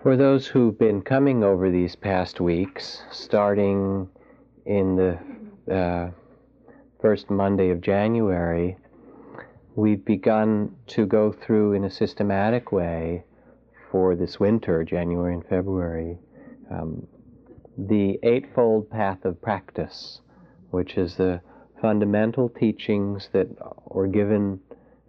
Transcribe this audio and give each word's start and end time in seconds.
For 0.00 0.16
those 0.16 0.46
who've 0.46 0.78
been 0.78 1.02
coming 1.02 1.42
over 1.42 1.70
these 1.70 1.96
past 1.96 2.40
weeks, 2.40 3.02
starting 3.10 4.08
in 4.64 4.94
the 4.94 5.18
uh, 5.74 6.10
first 7.00 7.28
Monday 7.30 7.70
of 7.70 7.80
January, 7.80 8.76
we've 9.74 10.04
begun 10.04 10.76
to 10.86 11.04
go 11.04 11.32
through 11.32 11.72
in 11.72 11.82
a 11.82 11.90
systematic 11.90 12.70
way 12.70 13.24
for 13.90 14.14
this 14.14 14.38
winter, 14.38 14.84
January 14.84 15.34
and 15.34 15.44
February, 15.44 16.16
um, 16.70 17.04
the 17.76 18.20
Eightfold 18.22 18.88
Path 18.88 19.24
of 19.24 19.42
Practice, 19.42 20.20
which 20.70 20.96
is 20.96 21.16
the 21.16 21.40
fundamental 21.82 22.48
teachings 22.48 23.30
that 23.32 23.48
were 23.86 24.06
given 24.06 24.60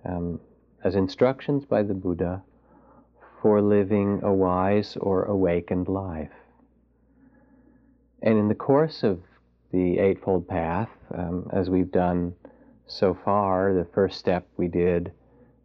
um, 0.04 0.40
as 0.84 0.96
instructions 0.96 1.64
by 1.64 1.84
the 1.84 1.94
Buddha 1.94 2.42
for 3.42 3.62
living 3.62 4.22
a 4.24 4.34
wise 4.34 4.98
or 4.98 5.24
awakened 5.24 5.88
life. 5.88 6.32
And 8.22 8.38
in 8.38 8.48
the 8.48 8.56
course 8.56 9.04
of 9.04 9.22
the 9.72 10.00
Eightfold 10.00 10.48
Path, 10.48 10.90
um, 11.14 11.50
as 11.54 11.70
we've 11.70 11.92
done 11.92 12.36
so 12.88 13.18
far, 13.24 13.74
the 13.74 13.86
first 13.94 14.20
step 14.20 14.48
we 14.58 14.68
did 14.68 15.12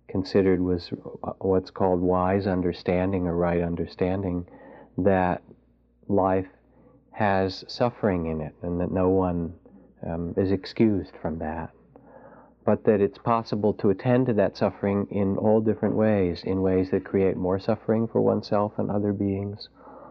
considered 0.09 0.61
was 0.61 0.91
what's 1.39 1.71
called 1.71 2.01
wise 2.01 2.47
understanding 2.47 3.27
or 3.27 3.35
right 3.35 3.63
understanding 3.63 4.47
that 4.99 5.43
life 6.07 6.47
has 7.11 7.65
suffering 7.67 8.27
in 8.27 8.41
it 8.41 8.55
and 8.63 8.81
that 8.81 8.93
no 8.93 9.09
one 9.09 9.53
um, 10.07 10.35
is 10.37 10.53
excused 10.53 11.15
from 11.21 11.39
that. 11.39 11.71
But 12.65 12.85
that 12.85 13.01
it's 13.01 13.19
possible 13.19 13.75
to 13.75 13.91
attend 13.91 14.27
to 14.27 14.33
that 14.35 14.57
suffering 14.57 15.07
in 15.11 15.37
all 15.37 15.61
different 15.61 15.97
ways, 15.97 16.43
in 16.45 16.63
ways 16.63 16.91
that 16.91 17.05
create 17.05 17.37
more 17.37 17.59
suffering 17.59 18.09
for 18.09 18.21
oneself 18.21 18.79
and 18.79 18.91
other 18.91 19.13
beings, 19.13 19.69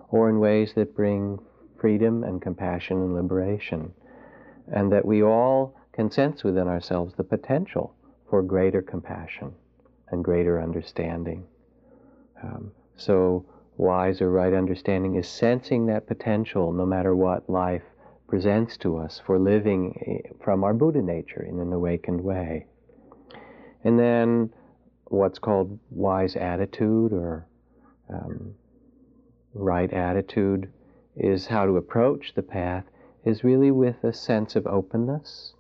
or 0.10 0.30
in 0.30 0.40
ways 0.40 0.74
that 0.76 0.96
bring 0.96 1.40
freedom 1.80 2.24
and 2.24 2.42
compassion 2.42 2.98
and 2.98 3.16
liberation. 3.16 3.94
And 4.72 4.92
that 4.92 5.06
we 5.06 5.24
all 5.24 5.76
can 5.94 6.12
sense 6.12 6.44
within 6.44 6.68
ourselves 6.68 7.16
the 7.16 7.24
potential 7.24 7.94
for 8.30 8.42
greater 8.42 8.82
compassion 8.82 9.54
and 10.10 10.24
greater 10.24 10.62
understanding. 10.62 11.46
Um, 12.42 12.72
so, 12.96 13.46
wise 13.78 14.22
or 14.22 14.30
right 14.30 14.54
understanding 14.54 15.16
is 15.16 15.28
sensing 15.28 15.88
that 15.88 16.08
potential 16.08 16.72
no 16.72 16.86
matter 16.86 17.16
what 17.16 17.50
life 17.50 17.84
presents 18.34 18.78
to 18.78 18.98
us 18.98 19.22
for 19.28 19.38
living 19.38 19.94
eh, 20.08 20.28
from 20.44 20.64
our 20.64 20.74
Buddha 20.74 21.04
nature 21.04 21.44
in 21.44 21.60
an 21.60 21.72
awakened 21.72 22.20
way. 22.20 22.66
And 23.84 24.00
then 24.00 24.50
what's 25.04 25.38
called 25.38 25.78
wise 25.92 26.36
attitude 26.36 27.14
or 27.14 27.46
um, 28.10 28.56
right 29.54 29.94
attitude 29.94 30.72
is 31.16 31.46
how 31.46 31.68
to 31.68 31.78
approach 31.78 32.34
the 32.34 32.42
path 32.42 32.86
is 33.24 33.44
really 33.44 33.70
with 33.70 34.04
a 34.04 34.12
sense 34.12 34.56
of 34.56 34.66
openness, 34.66 35.54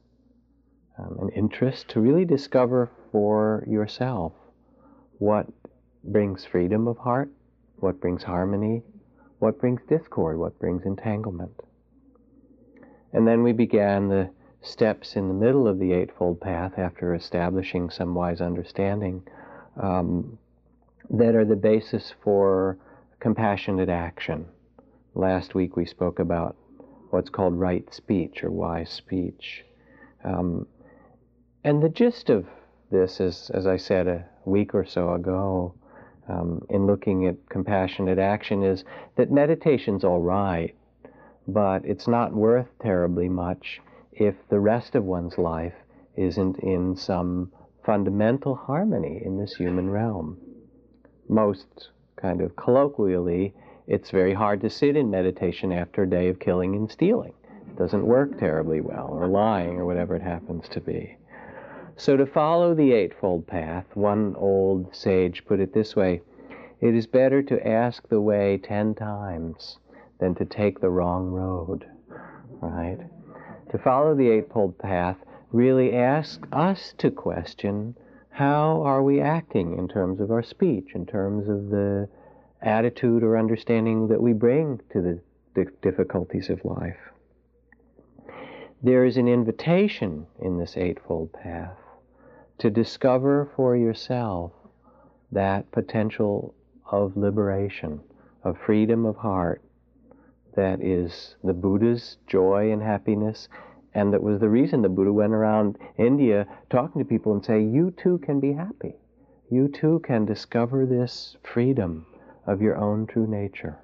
um, 0.97 1.19
an 1.21 1.29
interest 1.29 1.89
to 1.89 2.01
really 2.01 2.25
discover 2.25 2.89
for 3.11 3.63
yourself 3.67 4.33
what 5.19 5.45
brings 6.03 6.43
freedom 6.43 6.87
of 6.87 6.97
heart, 6.97 7.29
what 7.75 8.01
brings 8.01 8.23
harmony, 8.23 8.81
what 9.37 9.59
brings 9.59 9.81
discord, 9.87 10.39
what 10.39 10.57
brings 10.57 10.87
entanglement. 10.87 11.53
And 13.13 13.27
then 13.27 13.43
we 13.43 13.53
began 13.53 14.09
the 14.09 14.29
steps 14.61 15.15
in 15.15 15.27
the 15.27 15.33
middle 15.33 15.67
of 15.67 15.77
the 15.77 15.93
Eightfold 15.93 16.41
Path 16.41 16.79
after 16.79 17.13
establishing 17.13 17.89
some 17.89 18.15
wise 18.15 18.41
understanding 18.41 19.21
um, 19.81 20.37
that 21.09 21.35
are 21.35 21.45
the 21.45 21.55
basis 21.55 22.13
for 22.23 22.77
compassionate 23.19 23.89
action. 23.89 24.45
Last 25.13 25.53
week 25.53 25.75
we 25.75 25.85
spoke 25.85 26.19
about 26.19 26.55
what's 27.11 27.29
called 27.29 27.53
right 27.53 27.93
speech 27.93 28.43
or 28.43 28.49
wise 28.49 28.89
speech. 28.89 29.63
Um, 30.23 30.65
and 31.63 31.83
the 31.83 31.89
gist 31.89 32.29
of 32.29 32.47
this 32.89 33.19
is, 33.19 33.51
as 33.53 33.67
I 33.67 33.77
said 33.77 34.07
a 34.07 34.25
week 34.45 34.73
or 34.73 34.85
so 34.85 35.13
ago, 35.13 35.75
um, 36.27 36.65
in 36.69 36.87
looking 36.87 37.27
at 37.27 37.49
compassionate 37.49 38.17
action, 38.17 38.63
is 38.63 38.83
that 39.17 39.29
meditation's 39.29 40.03
all 40.03 40.21
right 40.21 40.73
but 41.47 41.83
it's 41.85 42.07
not 42.07 42.33
worth 42.33 42.67
terribly 42.79 43.27
much 43.27 43.81
if 44.11 44.35
the 44.49 44.59
rest 44.59 44.95
of 44.95 45.03
one's 45.03 45.37
life 45.37 45.73
isn't 46.15 46.59
in 46.59 46.95
some 46.95 47.51
fundamental 47.83 48.55
harmony 48.55 49.21
in 49.25 49.37
this 49.37 49.55
human 49.55 49.89
realm. 49.89 50.37
Most 51.27 51.89
kind 52.15 52.41
of 52.41 52.55
colloquially, 52.55 53.53
it's 53.87 54.11
very 54.11 54.33
hard 54.33 54.61
to 54.61 54.69
sit 54.69 54.95
in 54.95 55.09
meditation 55.09 55.71
after 55.71 56.03
a 56.03 56.09
day 56.09 56.29
of 56.29 56.39
killing 56.39 56.75
and 56.75 56.89
stealing. 56.89 57.33
It 57.67 57.77
doesn't 57.77 58.05
work 58.05 58.39
terribly 58.39 58.79
well, 58.79 59.09
or 59.11 59.27
lying, 59.27 59.77
or 59.77 59.85
whatever 59.85 60.15
it 60.15 60.21
happens 60.21 60.69
to 60.69 60.79
be. 60.79 61.17
So, 61.95 62.15
to 62.17 62.25
follow 62.25 62.73
the 62.73 62.93
Eightfold 62.93 63.45
Path, 63.45 63.85
one 63.95 64.35
old 64.37 64.95
sage 64.95 65.45
put 65.45 65.59
it 65.59 65.73
this 65.73 65.95
way 65.95 66.21
it 66.79 66.95
is 66.95 67.07
better 67.07 67.41
to 67.43 67.67
ask 67.67 68.07
the 68.07 68.21
way 68.21 68.57
ten 68.57 68.95
times 68.95 69.77
than 70.19 70.35
to 70.35 70.45
take 70.45 70.79
the 70.79 70.89
wrong 70.89 71.31
road, 71.31 71.85
right? 72.61 72.99
To 73.71 73.77
follow 73.77 74.15
the 74.15 74.29
Eightfold 74.29 74.77
Path 74.77 75.17
really 75.51 75.95
asks 75.95 76.47
us 76.51 76.93
to 76.97 77.11
question 77.11 77.95
how 78.29 78.81
are 78.83 79.03
we 79.03 79.21
acting 79.21 79.77
in 79.77 79.87
terms 79.87 80.19
of 80.19 80.31
our 80.31 80.43
speech, 80.43 80.91
in 80.95 81.05
terms 81.05 81.47
of 81.47 81.69
the 81.69 82.09
attitude 82.61 83.23
or 83.23 83.37
understanding 83.37 84.07
that 84.07 84.21
we 84.21 84.33
bring 84.33 84.79
to 84.91 85.01
the 85.01 85.65
difficulties 85.81 86.49
of 86.49 86.63
life. 86.65 86.97
There 88.81 89.05
is 89.05 89.17
an 89.17 89.27
invitation 89.27 90.25
in 90.41 90.57
this 90.57 90.75
Eightfold 90.75 91.31
Path 91.31 91.77
to 92.57 92.69
discover 92.69 93.49
for 93.55 93.75
yourself 93.75 94.51
that 95.31 95.71
potential 95.71 96.53
of 96.91 97.15
liberation, 97.15 98.01
of 98.43 98.57
freedom 98.57 99.05
of 99.05 99.15
heart, 99.17 99.61
that 100.55 100.81
is 100.81 101.35
the 101.43 101.53
Buddha's 101.53 102.17
joy 102.27 102.71
and 102.71 102.81
happiness, 102.81 103.49
and 103.93 104.13
that 104.13 104.23
was 104.23 104.39
the 104.39 104.49
reason 104.49 104.81
the 104.81 104.89
Buddha 104.89 105.13
went 105.13 105.33
around 105.33 105.77
India 105.97 106.47
talking 106.69 107.01
to 107.01 107.07
people 107.07 107.33
and 107.33 107.43
saying, 107.43 107.73
You 107.73 107.91
too 107.91 108.17
can 108.19 108.39
be 108.39 108.53
happy. 108.53 108.95
You 109.49 109.67
too 109.67 109.99
can 109.99 110.25
discover 110.25 110.85
this 110.85 111.37
freedom 111.43 112.05
of 112.47 112.61
your 112.61 112.75
own 112.75 113.05
true 113.05 113.27
nature. 113.27 113.77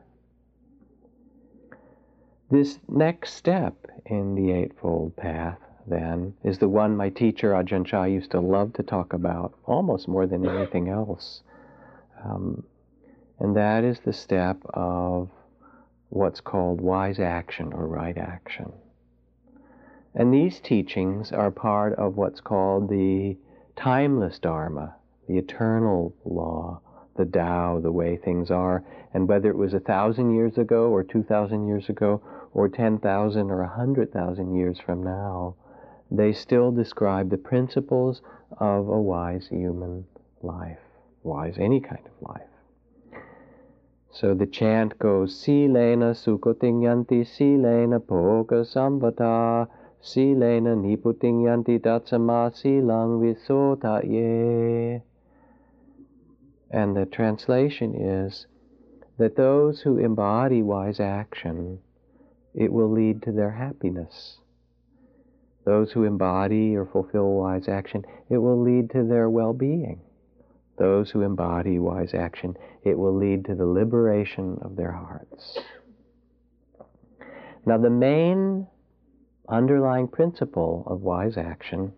This 2.50 2.80
next 2.88 3.34
step 3.34 3.75
in 4.06 4.34
the 4.34 4.51
Eightfold 4.51 5.16
Path, 5.16 5.59
then, 5.86 6.34
is 6.44 6.57
the 6.57 6.69
one 6.69 6.97
my 6.97 7.09
teacher 7.09 7.51
Ajahn 7.51 7.86
Chah 7.86 8.06
used 8.06 8.31
to 8.31 8.40
love 8.40 8.74
to 8.74 8.84
talk 8.84 9.13
about 9.13 9.53
almost 9.66 10.07
more 10.07 10.25
than 10.25 10.47
anything 10.47 10.90
else. 10.90 11.41
Um, 12.24 12.63
and 13.40 13.56
that 13.56 13.84
is 13.84 14.00
the 14.00 14.13
step 14.13 14.57
of 14.74 15.30
what's 16.09 16.42
called 16.42 16.81
wise 16.81 17.20
action 17.20 17.72
or 17.74 17.88
right 17.88 18.18
action. 18.18 18.72
And 20.16 20.34
these 20.34 20.59
teachings 20.59 21.31
are 21.31 21.52
part 21.52 21.94
of 21.94 22.18
what's 22.18 22.42
called 22.42 22.90
the 22.90 23.38
timeless 23.75 24.40
Dharma, 24.40 24.96
the 25.28 25.38
eternal 25.38 26.16
law, 26.25 26.81
the 27.16 27.25
Tao, 27.25 27.80
the 27.80 27.92
way 27.92 28.18
things 28.18 28.50
are. 28.50 28.84
And 29.14 29.28
whether 29.28 29.50
it 29.50 29.58
was 29.58 29.74
a 29.74 29.80
thousand 29.80 30.34
years 30.34 30.58
ago, 30.58 30.90
or 30.90 31.03
two 31.03 31.24
thousand 31.24 31.68
years 31.68 31.90
ago, 31.90 32.22
or 32.53 32.68
ten 32.68 32.98
thousand 32.98 33.52
or 33.52 33.62
a 33.62 33.68
hundred 33.68 34.12
thousand 34.12 34.56
years 34.56 34.80
from 34.80 35.03
now, 35.03 35.56
they 36.09 36.34
still 36.34 36.72
describe 36.72 37.30
the 37.30 37.38
principles 37.38 38.22
of 38.59 38.88
a 38.88 39.00
wise 39.00 39.48
human 39.48 40.06
life, 40.42 40.80
wise 41.24 41.56
any 41.59 41.80
kind 41.80 42.06
of 42.06 42.30
life. 42.30 42.49
So 44.19 44.34
the 44.34 44.47
chant 44.47 45.00
goes 45.00 45.33
Silena 45.33 46.13
Sukotingyanti 46.13 47.21
Silena 47.24 48.01
Poga 48.01 48.66
Sambata 48.66 49.66
Silena 50.04 50.75
Niputingyanti 50.75 51.80
Datsama 51.80 52.54
Silang 52.54 53.21
Visotaye. 53.21 55.01
And 56.69 56.98
the 56.98 57.06
translation 57.06 57.95
is 57.95 58.45
that 59.18 59.38
those 59.38 59.80
who 59.80 59.98
embody 59.98 60.63
wise 60.63 61.00
action, 61.00 61.80
it 62.54 62.74
will 62.74 62.92
lead 62.92 63.22
to 63.22 63.31
their 63.31 63.51
happiness. 63.51 64.39
Those 65.63 65.94
who 65.94 66.04
embody 66.04 66.75
or 66.75 66.86
fulfill 66.86 67.36
wise 67.36 67.69
action, 67.69 68.04
it 68.27 68.39
will 68.39 68.60
lead 68.60 68.89
to 68.89 69.06
their 69.06 69.30
well 69.30 69.54
being 69.54 70.01
those 70.80 71.12
who 71.12 71.22
embody 71.22 71.78
wise 71.78 72.14
action, 72.16 72.58
it 72.84 72.98
will 72.98 73.16
lead 73.16 73.46
to 73.46 73.54
the 73.54 73.66
liberation 73.66 74.58
of 74.62 74.76
their 74.76 74.92
hearts. 74.92 75.60
Now, 77.66 77.78
the 77.78 77.90
main 77.90 78.66
underlying 79.48 80.08
principle 80.08 80.84
of 80.88 81.02
wise 81.02 81.38
action 81.38 81.94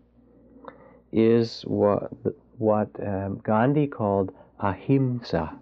is 1.11 1.61
what, 1.61 2.11
what 2.57 2.89
um, 3.05 3.39
Gandhi 3.43 3.87
called 3.87 4.33
ahimsa, 4.59 5.57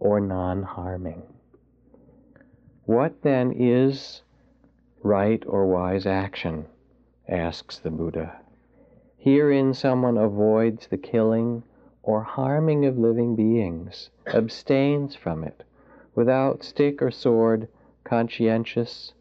or 0.00 0.20
non 0.20 0.62
harming. 0.62 1.22
What 2.84 3.22
then 3.22 3.52
is 3.52 4.22
right 5.02 5.42
or 5.46 5.66
wise 5.66 6.06
action? 6.06 6.66
asks 7.28 7.78
the 7.78 7.90
Buddha. 7.90 8.36
Herein 9.16 9.72
someone 9.72 10.18
avoids 10.18 10.86
the 10.88 10.98
killing 10.98 11.62
or 12.06 12.22
harming 12.22 12.84
of 12.84 12.98
living 12.98 13.34
beings, 13.34 14.10
abstains 14.26 15.16
from 15.16 15.42
it, 15.42 15.64
without 16.14 16.62
stick 16.62 17.00
or 17.02 17.10
sword, 17.10 17.66
conscientious, 18.04 19.14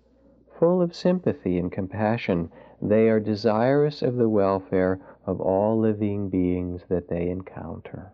full 0.60 0.82
of 0.82 0.94
sympathy 0.94 1.58
and 1.58 1.72
compassion, 1.72 2.52
they 2.82 3.10
are 3.10 3.20
desirous 3.20 4.02
of 4.02 4.18
the 4.18 4.30
welfare 4.30 5.00
of 5.26 5.40
all 5.40 5.80
living 5.80 6.30
beings 6.30 6.84
that 6.90 7.08
they 7.08 7.30
encounter. 7.30 8.12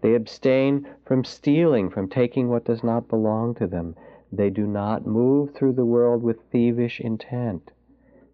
They 0.00 0.14
abstain 0.14 0.86
from 1.04 1.24
stealing, 1.24 1.90
from 1.90 2.08
taking 2.08 2.48
what 2.48 2.64
does 2.64 2.82
not 2.82 3.08
belong 3.08 3.54
to 3.56 3.66
them. 3.66 3.96
They 4.32 4.50
do 4.50 4.66
not 4.66 5.06
move 5.06 5.52
through 5.52 5.72
the 5.72 5.84
world 5.84 6.22
with 6.22 6.50
thievish 6.50 7.00
intent. 7.00 7.72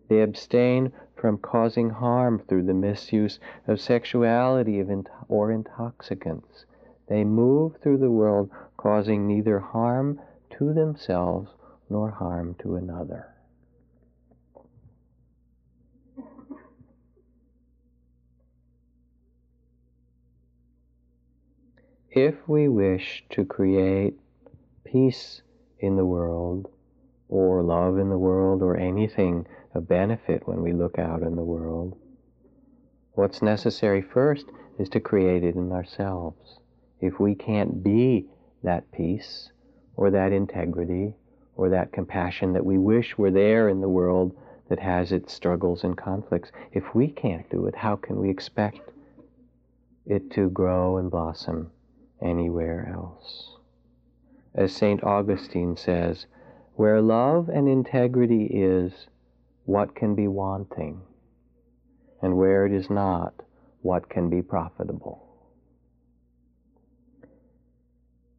They 0.09 0.23
abstain 0.23 0.93
from 1.23 1.39
causing 1.39 1.89
harm 1.89 2.43
through 2.49 2.65
the 2.65 2.75
misuse 2.75 3.39
of 3.69 3.81
sexuality 3.81 4.85
or 5.29 5.53
intoxicants. 5.53 6.65
They 7.09 7.23
move 7.23 7.77
through 7.77 7.99
the 7.99 8.11
world 8.11 8.51
causing 8.77 9.29
neither 9.29 9.61
harm 9.61 10.21
to 10.59 10.75
themselves 10.75 11.49
nor 11.89 12.11
harm 12.11 12.57
to 12.63 12.75
another. 12.75 13.29
If 22.11 22.49
we 22.49 22.67
wish 22.67 23.25
to 23.31 23.45
create 23.45 24.19
peace 24.83 25.43
in 25.79 25.95
the 25.95 26.05
world, 26.05 26.69
or 27.29 27.63
love 27.63 27.97
in 27.97 28.11
the 28.11 28.19
world, 28.19 28.61
or 28.61 28.77
anything 28.77 29.47
of 29.75 29.89
benefit 29.89 30.47
when 30.47 30.63
we 30.63 30.73
look 30.73 30.99
out 30.99 31.23
in 31.23 31.37
the 31.37 31.43
world, 31.43 31.97
what's 33.13 33.43
necessary 33.43 34.03
first 34.03 34.47
is 34.79 34.89
to 34.91 35.01
create 35.01 35.45
it 35.45 35.55
in 35.55 35.73
ourselves. 35.73 36.59
If 37.01 37.19
we 37.19 37.35
can't 37.35 37.83
be 37.83 38.27
that 38.63 38.91
peace, 38.93 39.51
or 39.97 40.11
that 40.11 40.33
integrity, 40.33 41.15
or 41.57 41.69
that 41.69 41.93
compassion 41.93 42.53
that 42.53 42.65
we 42.65 42.79
wish 42.79 43.19
were 43.19 43.31
there 43.31 43.69
in 43.69 43.81
the 43.81 43.89
world 43.89 44.37
that 44.69 44.79
has 44.79 45.13
its 45.13 45.33
struggles 45.33 45.85
and 45.85 45.97
conflicts, 45.97 46.51
if 46.73 46.95
we 46.95 47.09
can't 47.09 47.49
do 47.51 47.67
it, 47.67 47.75
how 47.75 47.97
can 47.97 48.19
we 48.19 48.31
expect 48.31 48.81
it 50.07 50.31
to 50.31 50.51
grow 50.51 50.97
and 50.97 51.11
blossom 51.11 51.71
anywhere 52.21 52.93
else. 52.93 53.57
As 54.55 54.73
St. 54.73 55.03
Augustine 55.03 55.77
says, 55.77 56.27
where 56.75 57.01
love 57.01 57.49
and 57.49 57.69
integrity 57.69 58.45
is, 58.47 59.07
what 59.65 59.95
can 59.95 60.15
be 60.15 60.27
wanting? 60.27 61.03
And 62.21 62.37
where 62.37 62.67
it 62.67 62.73
is 62.73 62.91
not, 62.91 63.35
what 63.81 64.09
can 64.09 64.29
be 64.29 64.43
profitable? 64.43 65.29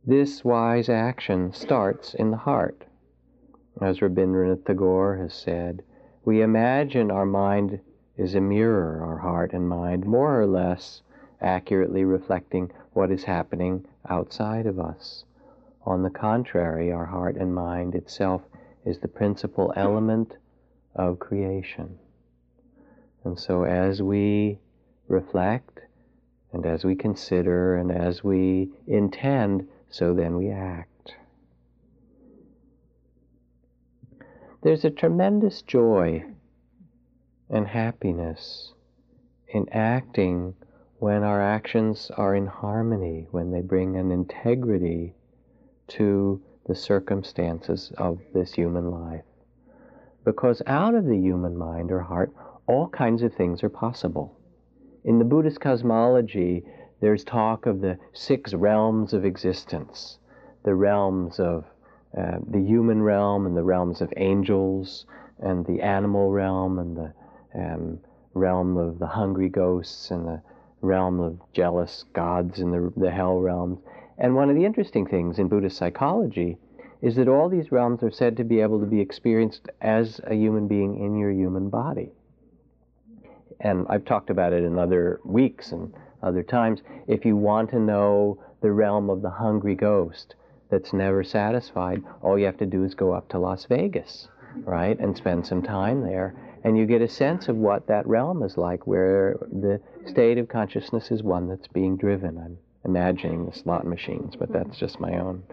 This 0.06 0.44
wise 0.44 0.90
action 0.90 1.54
starts 1.54 2.14
in 2.14 2.32
the 2.32 2.38
heart. 2.38 2.86
As 3.82 4.00
Rabindranath 4.00 4.66
Tagore 4.66 5.16
has 5.16 5.34
said, 5.34 5.84
we 6.26 6.42
imagine 6.42 7.10
our 7.10 7.26
mind 7.26 7.80
is 8.18 8.36
a 8.36 8.42
mirror, 8.42 9.02
our 9.02 9.18
heart 9.18 9.54
and 9.54 9.68
mind, 9.68 10.06
more 10.06 10.40
or 10.40 10.46
less 10.46 11.02
accurately 11.42 12.04
reflecting 12.04 12.72
what 12.92 13.12
is 13.12 13.24
happening 13.24 13.86
outside 14.10 14.66
of 14.66 14.80
us. 14.80 15.26
On 15.86 16.04
the 16.04 16.10
contrary, 16.10 16.92
our 16.92 17.06
heart 17.06 17.36
and 17.36 17.56
mind 17.56 17.96
itself 17.96 18.42
is 18.86 19.00
the 19.00 19.08
principal 19.08 19.74
element 19.76 20.38
of 20.96 21.20
creation. 21.20 21.98
And 23.24 23.40
so 23.40 23.64
as 23.64 24.02
we 24.02 24.60
reflect, 25.08 25.80
and 26.52 26.66
as 26.66 26.84
we 26.84 26.96
consider, 26.96 27.76
and 27.78 27.92
as 27.92 28.24
we 28.24 28.70
intend, 28.86 29.68
so 29.90 30.14
then 30.14 30.38
we 30.38 30.50
act. 30.50 31.16
There's 34.62 34.86
a 34.86 34.90
tremendous 34.90 35.62
joy 35.62 36.24
and 37.50 37.68
happiness 37.68 38.74
in 39.50 39.68
acting 39.70 40.56
when 41.00 41.24
our 41.24 41.42
actions 41.42 42.12
are 42.16 42.34
in 42.34 42.48
harmony, 42.48 43.28
when 43.32 43.52
they 43.52 43.62
bring 43.62 43.98
an 43.98 44.10
integrity 44.12 45.14
to 45.90 46.42
the 46.66 46.76
circumstances 46.76 47.92
of 47.98 48.20
this 48.34 48.54
human 48.54 48.90
life. 48.90 49.26
Because 50.26 50.62
out 50.66 50.96
of 50.96 51.06
the 51.06 51.18
human 51.18 51.58
mind 51.58 51.92
or 51.92 52.02
heart, 52.02 52.32
all 52.68 52.88
kinds 52.90 53.24
of 53.24 53.34
things 53.34 53.64
are 53.64 53.70
possible. 53.70 54.38
In 55.04 55.20
the 55.20 55.26
Buddhist 55.26 55.60
cosmology, 55.60 56.64
there's 57.02 57.24
talk 57.24 57.66
of 57.66 57.82
the 57.82 57.98
six 58.14 58.54
realms 58.54 59.14
of 59.14 59.26
existence 59.26 60.18
the 60.64 60.74
realms 60.74 61.40
of 61.40 61.66
uh, 62.18 62.38
the 62.50 62.62
human 62.62 63.02
realm 63.02 63.46
and 63.46 63.58
the 63.58 63.64
realms 63.64 64.02
of 64.02 64.14
angels 64.18 65.06
and 65.40 65.66
the 65.66 65.82
animal 65.82 66.32
realm 66.32 66.80
and 66.80 66.96
the 66.96 67.14
um, 67.54 68.00
realm 68.34 68.78
of 68.78 69.00
the 69.00 69.08
hungry 69.08 69.50
ghosts 69.50 70.10
and 70.12 70.26
the 70.26 70.42
realm 70.82 71.20
of 71.20 71.40
jealous 71.54 72.06
gods 72.14 72.60
in 72.60 72.72
the, 72.72 72.94
the 72.98 73.12
hell 73.12 73.40
realms. 73.40 73.80
And 74.18 74.36
one 74.36 74.50
of 74.50 74.56
the 74.56 74.66
interesting 74.66 75.06
things 75.06 75.40
in 75.40 75.48
Buddhist 75.48 75.78
psychology 75.78 76.58
is 77.04 77.16
that 77.18 77.28
all 77.28 77.50
these 77.50 77.72
realms 77.72 78.02
are 78.02 78.10
said 78.10 78.38
to 78.38 78.44
be 78.44 78.62
able 78.62 78.80
to 78.80 78.86
be 78.86 79.02
experienced 79.02 79.68
as 79.82 80.20
a 80.24 80.34
human 80.34 80.68
being 80.68 81.04
in 81.04 81.18
your 81.18 81.32
human 81.32 81.70
body. 81.70 82.10
And 83.60 83.86
I've 83.90 84.06
talked 84.06 84.30
about 84.30 84.54
it 84.54 84.64
in 84.64 84.80
other 84.80 85.20
weeks 85.24 85.72
and 85.72 85.94
other 86.24 86.42
times. 86.42 86.82
If 87.08 87.26
you 87.26 87.36
want 87.36 87.70
to 87.72 87.80
know 87.80 88.42
the 88.62 88.72
realm 88.72 89.10
of 89.10 89.22
the 89.22 89.30
hungry 89.30 89.76
ghost 89.76 90.36
that's 90.72 90.94
never 90.94 91.24
satisfied, 91.24 92.02
all 92.22 92.40
you 92.40 92.46
have 92.46 92.58
to 92.58 92.66
do 92.66 92.84
is 92.84 92.96
go 92.96 93.12
up 93.12 93.28
to 93.30 93.38
Las 93.38 93.66
Vegas, 93.66 94.30
right, 94.64 94.98
and 94.98 95.16
spend 95.16 95.46
some 95.46 95.62
time 95.62 96.02
there 96.02 96.34
and 96.64 96.78
you 96.78 96.86
get 96.86 97.02
a 97.02 97.10
sense 97.10 97.50
of 97.50 97.58
what 97.58 97.88
that 97.88 98.08
realm 98.08 98.42
is 98.42 98.58
like, 98.58 98.88
where 98.88 99.38
the 99.52 99.82
state 100.06 100.38
of 100.38 100.48
consciousness 100.48 101.12
is 101.12 101.22
one 101.22 101.50
that's 101.50 101.68
being 101.68 101.98
driven. 101.98 102.38
I'm 102.38 102.58
imagining 102.86 103.46
the 103.46 103.54
slot 103.54 103.86
machines, 103.86 104.36
but 104.38 104.52
that's 104.52 104.78
just 104.78 105.00
my 105.00 105.18
own. 105.18 105.44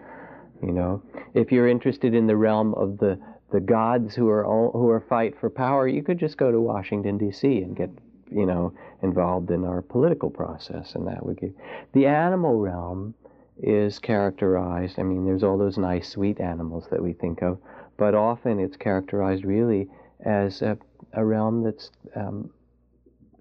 You 0.61 0.71
know, 0.71 1.01
if 1.33 1.51
you're 1.51 1.67
interested 1.67 2.13
in 2.13 2.27
the 2.27 2.37
realm 2.37 2.73
of 2.75 2.97
the 2.97 3.19
the 3.51 3.59
gods 3.59 4.15
who 4.15 4.29
are 4.29 4.45
all, 4.45 4.71
who 4.71 4.89
are 4.89 5.01
fight 5.01 5.37
for 5.39 5.49
power, 5.49 5.87
you 5.87 6.03
could 6.03 6.17
just 6.17 6.37
go 6.37 6.51
to 6.51 6.61
Washington 6.61 7.17
D.C. 7.17 7.47
and 7.61 7.75
get 7.75 7.89
you 8.31 8.45
know 8.45 8.73
involved 9.01 9.51
in 9.51 9.65
our 9.65 9.81
political 9.81 10.29
process, 10.29 10.95
and 10.95 11.07
that 11.07 11.25
would 11.25 11.39
give. 11.39 11.53
The 11.93 12.05
animal 12.05 12.59
realm 12.59 13.13
is 13.61 13.99
characterized. 13.99 14.99
I 14.99 15.03
mean, 15.03 15.25
there's 15.25 15.43
all 15.43 15.57
those 15.57 15.77
nice, 15.77 16.09
sweet 16.09 16.39
animals 16.39 16.85
that 16.91 17.01
we 17.01 17.13
think 17.13 17.41
of, 17.41 17.57
but 17.97 18.15
often 18.15 18.59
it's 18.59 18.77
characterized 18.77 19.43
really 19.43 19.89
as 20.23 20.61
a 20.61 20.77
a 21.13 21.25
realm 21.25 21.63
that's 21.63 21.91
um, 22.15 22.49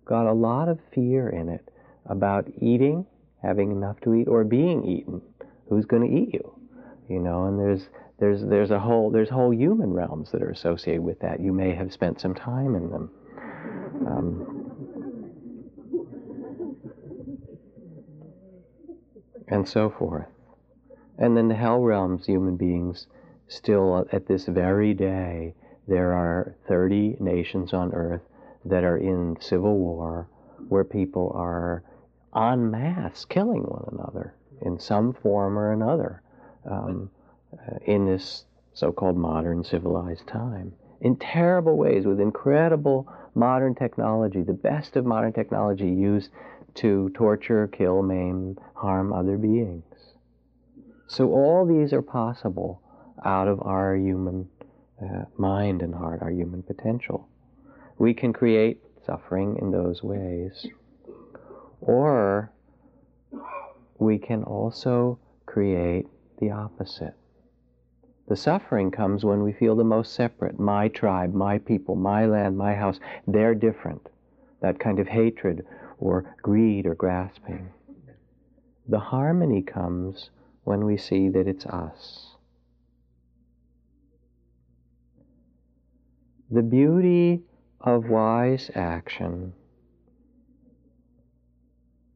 got 0.05 0.27
a 0.27 0.33
lot 0.33 0.69
of 0.69 0.79
fear 0.93 1.29
in 1.29 1.49
it 1.49 1.69
about 2.07 2.49
eating, 2.61 3.07
having 3.43 3.71
enough 3.71 4.01
to 4.01 4.15
eat, 4.15 4.27
or 4.27 4.43
being 4.43 4.85
eaten. 4.85 5.23
Who's 5.69 5.85
going 5.85 6.09
to 6.09 6.13
eat 6.13 6.35
you? 6.35 6.60
You 7.11 7.19
know, 7.19 7.47
and 7.47 7.59
there's 7.59 7.89
there's 8.21 8.45
there's 8.45 8.71
a 8.71 8.79
whole 8.79 9.11
there's 9.11 9.29
whole 9.29 9.53
human 9.53 9.93
realms 9.93 10.31
that 10.31 10.45
are 10.45 10.51
associated 10.51 11.03
with 11.03 11.19
that. 11.19 11.41
You 11.41 11.53
may 11.53 11.75
have 11.75 11.93
spent 11.93 12.21
some 12.21 12.37
time 12.37 12.77
in 12.77 12.89
them. 12.89 13.11
Um, 14.07 14.71
and 19.49 19.69
so 19.69 19.91
forth. 19.91 20.29
And 21.19 21.37
then 21.37 21.49
the 21.49 21.57
hell 21.57 21.81
realms, 21.81 22.27
human 22.27 22.57
beings, 22.57 23.09
still 23.49 24.07
at 24.13 24.27
this 24.27 24.47
very 24.47 24.95
day 24.95 25.55
there 25.89 26.13
are 26.13 26.55
30 26.69 27.17
nations 27.19 27.73
on 27.75 27.93
earth 27.93 28.23
that 28.65 28.85
are 28.85 28.99
in 28.99 29.37
civil 29.41 29.77
war 29.77 30.29
where 30.69 30.85
people 30.85 31.33
are 31.35 31.83
en 32.37 32.71
masse 32.71 33.25
killing 33.25 33.65
one 33.65 33.85
another 33.91 34.33
in 34.63 34.79
some 34.79 35.13
form 35.13 35.59
or 35.59 35.73
another 35.73 36.23
um, 36.65 37.11
uh, 37.53 37.77
in 37.87 38.07
this 38.07 38.45
so 38.73 38.93
called 38.93 39.17
modern 39.17 39.65
civilized 39.65 40.27
time. 40.27 40.73
In 41.01 41.17
terrible 41.17 41.77
ways, 41.77 42.05
with 42.05 42.21
incredible 42.21 43.09
modern 43.35 43.75
technology, 43.75 44.43
the 44.43 44.53
best 44.53 44.97
of 44.97 45.07
modern 45.07 45.33
technology 45.33 45.89
used 45.89 46.31
to 46.75 47.11
torture, 47.15 47.67
kill, 47.69 48.03
maim, 48.03 48.59
harm 48.75 49.13
other 49.13 49.37
beings. 49.37 49.85
So 51.09 51.33
all 51.33 51.67
these 51.67 51.93
are 51.93 52.03
possible 52.03 52.81
out 53.25 53.49
of 53.49 53.61
our 53.63 53.97
human 53.97 54.49
uh, 55.03 55.25
mind 55.37 55.83
and 55.83 55.95
heart, 55.95 56.23
our 56.23 56.31
human 56.31 56.63
potential. 56.63 57.29
We 57.99 58.15
can 58.15 58.33
create 58.33 58.81
suffering 59.05 59.59
in 59.61 59.71
those 59.71 60.03
ways. 60.03 60.67
Or 61.81 62.53
we 63.99 64.19
can 64.19 64.45
also 64.45 65.19
create 65.47 66.07
the 66.41 66.51
opposite 66.51 67.15
The 68.27 68.37
suffering 68.37 68.91
comes 68.91 69.25
when 69.25 69.43
we 69.43 69.53
feel 69.53 69.77
the 69.77 69.85
most 69.85 70.13
separate. 70.15 70.59
My 70.59 70.89
tribe, 70.89 71.35
my 71.35 71.59
people, 71.59 71.97
my 71.97 72.27
land, 72.27 72.57
my 72.57 72.75
house, 72.75 73.01
they're 73.27 73.55
different. 73.55 74.09
That 74.61 74.79
kind 74.79 74.99
of 74.99 75.09
hatred 75.09 75.67
or 75.99 76.35
greed 76.43 76.87
or 76.87 76.95
grasping. 76.95 77.71
The 78.89 78.99
harmony 78.99 79.63
comes 79.63 80.31
when 80.65 80.85
we 80.85 80.97
see 80.97 81.29
that 81.29 81.47
it's 81.47 81.67
us. 81.67 82.37
The 86.51 86.63
beauty 86.63 87.43
of 87.81 88.09
wise 88.09 88.71
action 88.75 89.53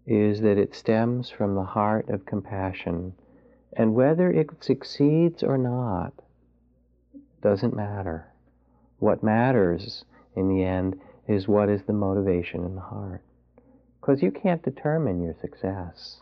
is 0.06 0.40
that 0.40 0.58
it 0.58 0.74
stems 0.74 1.30
from 1.30 1.54
the 1.54 1.64
heart 1.64 2.08
of 2.08 2.26
compassion. 2.26 3.14
And 3.76 3.94
whether 3.94 4.30
it 4.30 4.50
succeeds 4.60 5.42
or 5.42 5.58
not 5.58 6.12
doesn't 7.42 7.74
matter. 7.74 8.26
What 8.98 9.22
matters 9.22 10.04
in 10.36 10.48
the 10.48 10.64
end 10.64 11.00
is 11.26 11.48
what 11.48 11.68
is 11.68 11.82
the 11.82 11.92
motivation 11.92 12.64
in 12.64 12.74
the 12.74 12.80
heart. 12.80 13.22
Because 14.00 14.22
you 14.22 14.30
can't 14.30 14.62
determine 14.62 15.22
your 15.22 15.34
success, 15.40 16.20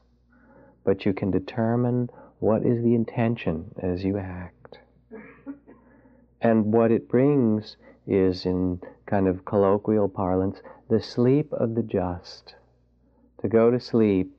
but 0.85 1.05
you 1.05 1.13
can 1.13 1.31
determine 1.31 2.09
what 2.39 2.65
is 2.65 2.83
the 2.83 2.95
intention 2.95 3.73
as 3.81 4.03
you 4.05 4.19
act. 4.19 4.79
And 6.41 6.73
what 6.73 6.91
it 6.91 7.09
brings 7.09 7.77
is, 8.07 8.47
in 8.47 8.81
kind 9.07 9.29
of 9.29 9.45
colloquial 9.45 10.09
parlance, 10.09 10.61
the 10.89 11.01
sleep 11.01 11.53
of 11.53 11.75
the 11.75 11.83
just 11.83 12.55
to 13.41 13.49
go 13.49 13.71
to 13.71 13.79
sleep 13.79 14.35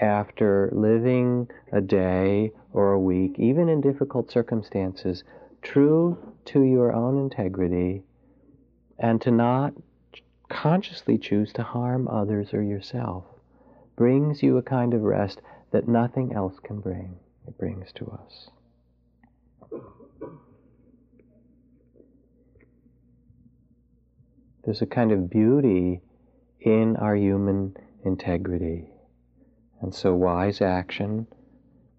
after 0.00 0.70
living 0.72 1.48
a 1.72 1.80
day 1.80 2.52
or 2.72 2.92
a 2.92 3.00
week, 3.00 3.38
even 3.38 3.68
in 3.68 3.80
difficult 3.80 4.30
circumstances, 4.30 5.24
true 5.62 6.16
to 6.46 6.62
your 6.62 6.92
own 6.92 7.18
integrity, 7.18 8.02
and 8.98 9.20
to 9.20 9.30
not 9.30 9.72
consciously 10.48 11.16
choose 11.16 11.52
to 11.52 11.62
harm 11.62 12.08
others 12.08 12.52
or 12.52 12.62
yourself, 12.62 13.24
brings 13.96 14.42
you 14.42 14.56
a 14.56 14.62
kind 14.62 14.94
of 14.94 15.02
rest 15.02 15.40
that 15.70 15.88
nothing 15.88 16.32
else 16.34 16.58
can 16.62 16.80
bring. 16.80 17.16
It 17.46 17.56
brings 17.58 17.92
to 17.92 18.10
us. 18.10 18.50
There's 24.64 24.82
a 24.82 24.86
kind 24.86 25.10
of 25.10 25.30
beauty 25.30 26.00
in 26.60 26.96
our 26.96 27.16
human 27.16 27.76
integrity. 28.04 28.90
And 29.80 29.94
so, 29.94 30.14
wise 30.14 30.60
action 30.60 31.26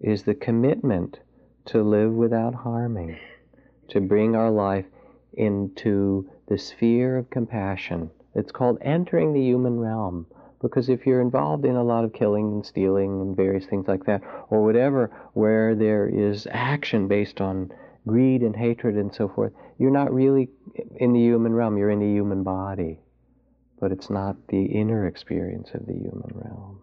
is 0.00 0.22
the 0.22 0.34
commitment 0.34 1.20
to 1.66 1.82
live 1.82 2.12
without 2.12 2.54
harming, 2.54 3.18
to 3.88 4.00
bring 4.00 4.34
our 4.36 4.50
life 4.50 4.86
into 5.32 6.28
the 6.48 6.58
sphere 6.58 7.16
of 7.16 7.30
compassion. 7.30 8.10
It's 8.34 8.52
called 8.52 8.78
entering 8.82 9.32
the 9.32 9.42
human 9.42 9.78
realm. 9.78 10.26
Because 10.60 10.88
if 10.88 11.06
you're 11.06 11.20
involved 11.20 11.64
in 11.64 11.74
a 11.74 11.82
lot 11.82 12.04
of 12.04 12.12
killing 12.12 12.52
and 12.52 12.64
stealing 12.64 13.20
and 13.20 13.36
various 13.36 13.66
things 13.66 13.88
like 13.88 14.04
that, 14.04 14.22
or 14.48 14.62
whatever, 14.62 15.10
where 15.32 15.74
there 15.74 16.06
is 16.06 16.46
action 16.50 17.08
based 17.08 17.40
on 17.40 17.72
greed 18.06 18.42
and 18.42 18.54
hatred 18.54 18.96
and 18.96 19.12
so 19.12 19.28
forth, 19.28 19.52
you're 19.78 19.90
not 19.90 20.12
really 20.12 20.50
in 20.96 21.12
the 21.12 21.20
human 21.20 21.52
realm, 21.52 21.76
you're 21.76 21.90
in 21.90 21.98
the 21.98 22.06
human 22.06 22.44
body 22.44 23.00
but 23.82 23.90
it's 23.90 24.08
not 24.08 24.36
the 24.46 24.64
inner 24.66 25.08
experience 25.08 25.70
of 25.74 25.84
the 25.86 25.92
human 25.92 26.30
realm. 26.34 26.78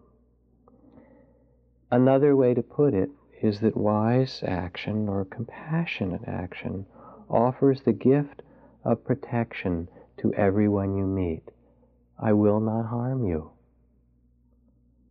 Another 1.90 2.36
way 2.36 2.54
to 2.54 2.62
put 2.62 2.94
it 2.94 3.10
is 3.42 3.60
that 3.60 3.76
wise 3.76 4.44
action 4.46 5.08
or 5.08 5.24
compassionate 5.24 6.22
action 6.26 6.86
offers 7.28 7.82
the 7.82 7.92
gift 7.92 8.42
of 8.84 9.04
protection 9.04 9.88
to 10.18 10.32
everyone 10.34 10.96
you 10.96 11.04
meet. 11.04 11.50
I 12.18 12.32
will 12.32 12.60
not 12.60 12.86
harm 12.86 13.26
you. 13.26 13.50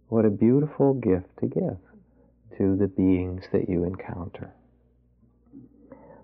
What 0.08 0.26
a 0.26 0.30
beautiful 0.30 0.94
gift 0.94 1.38
to 1.40 1.48
give 1.48 1.78
to 2.58 2.76
the 2.76 2.88
beings 2.88 3.46
that 3.52 3.68
you 3.68 3.84
encounter. 3.84 4.54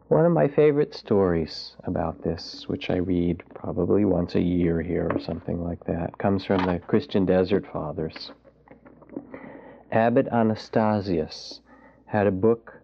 One 0.07 0.25
of 0.25 0.31
my 0.31 0.47
favorite 0.47 0.93
stories 0.93 1.75
about 1.83 2.21
this, 2.21 2.67
which 2.67 2.89
I 2.89 2.97
read 2.97 3.43
probably 3.53 4.05
once 4.05 4.35
a 4.35 4.41
year 4.41 4.81
here 4.81 5.09
or 5.11 5.19
something 5.19 5.63
like 5.63 5.83
that, 5.85 6.17
comes 6.17 6.45
from 6.45 6.65
the 6.65 6.79
Christian 6.79 7.25
Desert 7.25 7.65
Fathers. 7.71 8.31
Abbot 9.91 10.27
Anastasius 10.31 11.61
had 12.05 12.25
a 12.25 12.31
book 12.31 12.81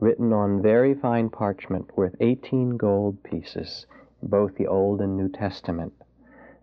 written 0.00 0.32
on 0.32 0.60
very 0.60 0.94
fine 0.94 1.30
parchment 1.30 1.96
worth 1.96 2.14
18 2.20 2.76
gold 2.76 3.22
pieces, 3.22 3.86
both 4.22 4.56
the 4.56 4.66
Old 4.66 5.00
and 5.00 5.16
New 5.16 5.28
Testament. 5.28 5.92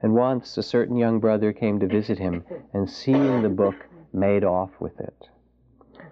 And 0.02 0.14
once 0.14 0.58
a 0.58 0.64
certain 0.64 0.98
young 0.98 1.20
brother 1.20 1.54
came 1.54 1.80
to 1.80 1.88
visit 1.88 2.20
him 2.20 2.44
and 2.74 2.90
seeing 2.90 3.42
the 3.42 3.50
book 3.50 3.88
made 4.12 4.44
off 4.44 4.72
with 4.80 5.00
it. 5.00 5.30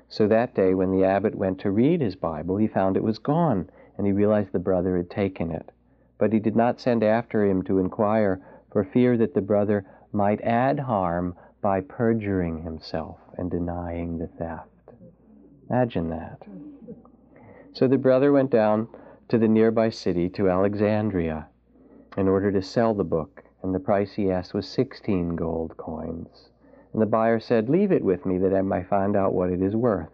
So 0.08 0.28
that 0.28 0.56
day, 0.56 0.74
when 0.74 0.92
the 0.92 1.04
abbot 1.04 1.36
went 1.36 1.60
to 1.60 1.72
read 1.72 2.02
his 2.02 2.16
Bible, 2.16 2.58
he 2.58 2.68
found 2.68 2.96
it 2.96 3.04
was 3.04 3.20
gone, 3.20 3.70
and 3.98 4.08
he 4.08 4.14
realized 4.14 4.52
the 4.52 4.60
brother 4.60 4.98
had 4.98 5.10
taken 5.10 5.52
it. 5.52 5.70
But 6.18 6.34
he 6.34 6.40
did 6.40 6.56
not 6.56 6.80
send 6.80 7.04
after 7.04 7.46
him 7.46 7.62
to 7.64 7.80
inquire, 7.80 8.42
for 8.72 8.84
fear 8.84 9.18
that 9.18 9.34
the 9.34 9.42
brother 9.42 9.86
might 10.14 10.42
add 10.42 10.80
harm 10.80 11.36
by 11.62 11.82
perjuring 11.82 12.64
himself 12.64 13.18
and 13.38 13.52
denying 13.52 14.18
the 14.18 14.28
theft. 14.28 14.68
Imagine 15.70 16.10
that. 16.10 16.42
So 17.74 17.88
the 17.88 17.98
brother 17.98 18.32
went 18.32 18.50
down 18.50 18.90
to 19.30 19.38
the 19.38 19.48
nearby 19.48 19.90
city, 19.90 20.28
to 20.30 20.50
Alexandria, 20.50 21.48
in 22.18 22.28
order 22.28 22.52
to 22.52 22.62
sell 22.62 22.94
the 22.94 23.04
book, 23.06 23.44
and 23.64 23.74
the 23.74 23.80
price 23.80 24.14
he 24.14 24.30
asked 24.30 24.54
was 24.54 24.68
16 24.68 25.38
gold 25.38 25.78
coins. 25.78 26.50
And 26.92 27.02
the 27.02 27.06
buyer 27.06 27.40
said, 27.40 27.70
Leave 27.70 27.92
it 27.92 28.04
with 28.04 28.26
me 28.26 28.38
that 28.40 28.54
I 28.54 28.62
may 28.62 28.84
find 28.84 29.16
out 29.16 29.34
what 29.34 29.50
it 29.50 29.62
is 29.62 29.76
worth. 29.76 30.12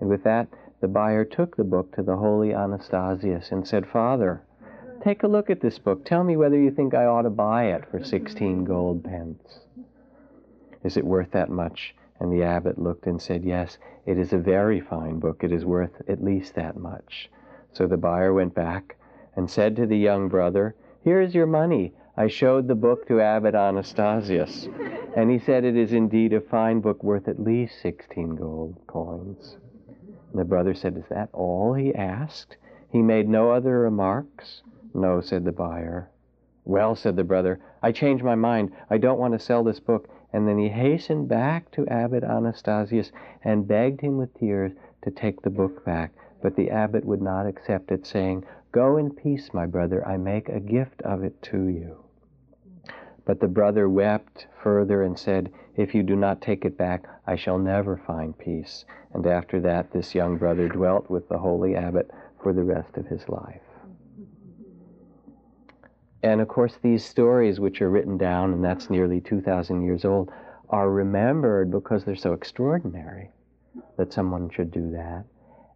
And 0.00 0.10
with 0.10 0.24
that, 0.24 0.48
the 0.80 0.88
buyer 0.88 1.24
took 1.24 1.56
the 1.56 1.64
book 1.64 1.94
to 1.94 2.02
the 2.02 2.16
holy 2.16 2.52
Anastasius 2.52 3.52
and 3.52 3.66
said, 3.66 3.86
Father, 3.86 4.42
take 5.02 5.22
a 5.22 5.28
look 5.28 5.48
at 5.48 5.60
this 5.60 5.78
book. 5.78 6.04
Tell 6.04 6.24
me 6.24 6.36
whether 6.36 6.58
you 6.58 6.70
think 6.70 6.92
I 6.92 7.06
ought 7.06 7.22
to 7.22 7.30
buy 7.30 7.66
it 7.66 7.84
for 7.90 8.04
16 8.04 8.64
gold 8.64 9.04
pence. 9.04 9.60
Is 10.84 10.96
it 10.96 11.04
worth 11.04 11.30
that 11.32 11.50
much? 11.50 11.94
And 12.20 12.32
the 12.32 12.42
abbot 12.42 12.78
looked 12.78 13.06
and 13.06 13.20
said, 13.20 13.44
Yes, 13.44 13.78
it 14.06 14.18
is 14.18 14.32
a 14.32 14.38
very 14.38 14.80
fine 14.80 15.18
book. 15.18 15.42
It 15.42 15.52
is 15.52 15.64
worth 15.64 16.02
at 16.08 16.22
least 16.22 16.54
that 16.54 16.76
much. 16.76 17.30
So 17.72 17.86
the 17.86 17.96
buyer 17.96 18.32
went 18.32 18.54
back 18.54 18.96
and 19.34 19.50
said 19.50 19.76
to 19.76 19.86
the 19.86 19.98
young 19.98 20.28
brother, 20.28 20.74
Here 21.02 21.20
is 21.20 21.34
your 21.34 21.46
money. 21.46 21.94
I 22.16 22.28
showed 22.28 22.68
the 22.68 22.74
book 22.74 23.08
to 23.08 23.20
Abbot 23.20 23.54
Anastasius, 23.54 24.68
and 25.16 25.30
he 25.30 25.38
said 25.38 25.64
it 25.64 25.76
is 25.76 25.94
indeed 25.94 26.34
a 26.34 26.40
fine 26.40 26.80
book 26.80 27.02
worth 27.02 27.26
at 27.26 27.40
least 27.40 27.80
16 27.80 28.36
gold 28.36 28.76
coins. 28.86 29.56
And 30.30 30.40
the 30.40 30.44
brother 30.44 30.74
said, 30.74 30.96
Is 30.96 31.08
that 31.08 31.30
all 31.32 31.72
he 31.74 31.94
asked? 31.94 32.56
He 32.90 33.00
made 33.00 33.28
no 33.28 33.50
other 33.50 33.80
remarks? 33.80 34.62
No, 34.94 35.20
said 35.20 35.44
the 35.44 35.52
buyer. 35.52 36.10
Well, 36.64 36.94
said 36.94 37.16
the 37.16 37.24
brother, 37.24 37.58
I 37.82 37.92
changed 37.92 38.22
my 38.22 38.34
mind. 38.34 38.72
I 38.90 38.98
don't 38.98 39.18
want 39.18 39.32
to 39.32 39.38
sell 39.38 39.64
this 39.64 39.80
book. 39.80 40.08
And 40.32 40.48
then 40.48 40.58
he 40.58 40.68
hastened 40.68 41.28
back 41.28 41.70
to 41.72 41.86
Abbot 41.88 42.24
Anastasius 42.24 43.12
and 43.44 43.68
begged 43.68 44.00
him 44.00 44.16
with 44.16 44.32
tears 44.34 44.72
to 45.02 45.10
take 45.10 45.42
the 45.42 45.50
book 45.50 45.84
back. 45.84 46.12
But 46.40 46.56
the 46.56 46.70
abbot 46.70 47.04
would 47.04 47.22
not 47.22 47.46
accept 47.46 47.92
it, 47.92 48.06
saying, 48.06 48.44
Go 48.72 48.96
in 48.96 49.10
peace, 49.10 49.52
my 49.52 49.66
brother. 49.66 50.06
I 50.06 50.16
make 50.16 50.48
a 50.48 50.58
gift 50.58 51.02
of 51.02 51.22
it 51.22 51.40
to 51.42 51.66
you. 51.66 51.98
But 53.24 53.40
the 53.40 53.48
brother 53.48 53.88
wept 53.88 54.46
further 54.62 55.02
and 55.02 55.18
said, 55.18 55.52
If 55.76 55.94
you 55.94 56.02
do 56.02 56.16
not 56.16 56.40
take 56.40 56.64
it 56.64 56.76
back, 56.76 57.04
I 57.26 57.36
shall 57.36 57.58
never 57.58 57.96
find 57.96 58.36
peace. 58.36 58.84
And 59.12 59.26
after 59.26 59.60
that, 59.60 59.92
this 59.92 60.14
young 60.14 60.38
brother 60.38 60.68
dwelt 60.68 61.10
with 61.10 61.28
the 61.28 61.38
holy 61.38 61.76
abbot 61.76 62.10
for 62.42 62.52
the 62.52 62.64
rest 62.64 62.96
of 62.96 63.06
his 63.06 63.28
life. 63.28 63.60
And 66.22 66.40
of 66.40 66.48
course, 66.48 66.78
these 66.82 67.04
stories, 67.04 67.58
which 67.58 67.82
are 67.82 67.90
written 67.90 68.16
down, 68.16 68.52
and 68.52 68.64
that's 68.64 68.90
nearly 68.90 69.20
2,000 69.20 69.82
years 69.82 70.04
old, 70.04 70.30
are 70.70 70.90
remembered 70.90 71.70
because 71.70 72.04
they're 72.04 72.14
so 72.14 72.32
extraordinary 72.32 73.30
that 73.96 74.12
someone 74.12 74.48
should 74.50 74.70
do 74.70 74.90
that. 74.92 75.24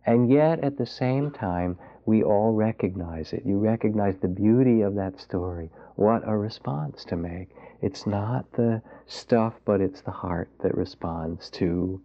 And 0.06 0.30
yet, 0.30 0.60
at 0.60 0.78
the 0.78 0.86
same 0.86 1.32
time, 1.32 1.78
we 2.06 2.22
all 2.22 2.52
recognize 2.52 3.32
it. 3.32 3.42
You 3.44 3.58
recognize 3.58 4.16
the 4.16 4.28
beauty 4.28 4.82
of 4.82 4.94
that 4.94 5.20
story 5.20 5.70
what 5.96 6.22
a 6.26 6.36
response 6.36 7.04
to 7.06 7.16
make. 7.16 7.48
It's 7.82 8.06
not 8.06 8.50
the 8.52 8.82
stuff, 9.06 9.54
but 9.64 9.80
it's 9.80 10.02
the 10.02 10.12
heart 10.12 10.48
that 10.62 10.76
responds 10.76 11.50
to 11.50 12.00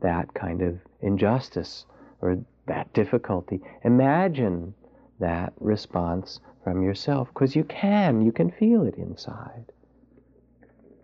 that 0.00 0.32
kind 0.32 0.62
of 0.62 0.78
injustice 1.02 1.84
or 2.22 2.38
that 2.66 2.92
difficulty. 2.94 3.60
Imagine 3.84 4.74
that 5.20 5.52
response 5.60 6.40
from 6.68 6.82
yourself, 6.82 7.28
because 7.28 7.56
you 7.56 7.64
can, 7.64 8.20
you 8.20 8.30
can 8.30 8.50
feel 8.50 8.82
it 8.82 8.94
inside. 8.96 9.64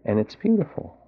And 0.04 0.21
it's 0.21 0.35
beautiful. 0.35 0.99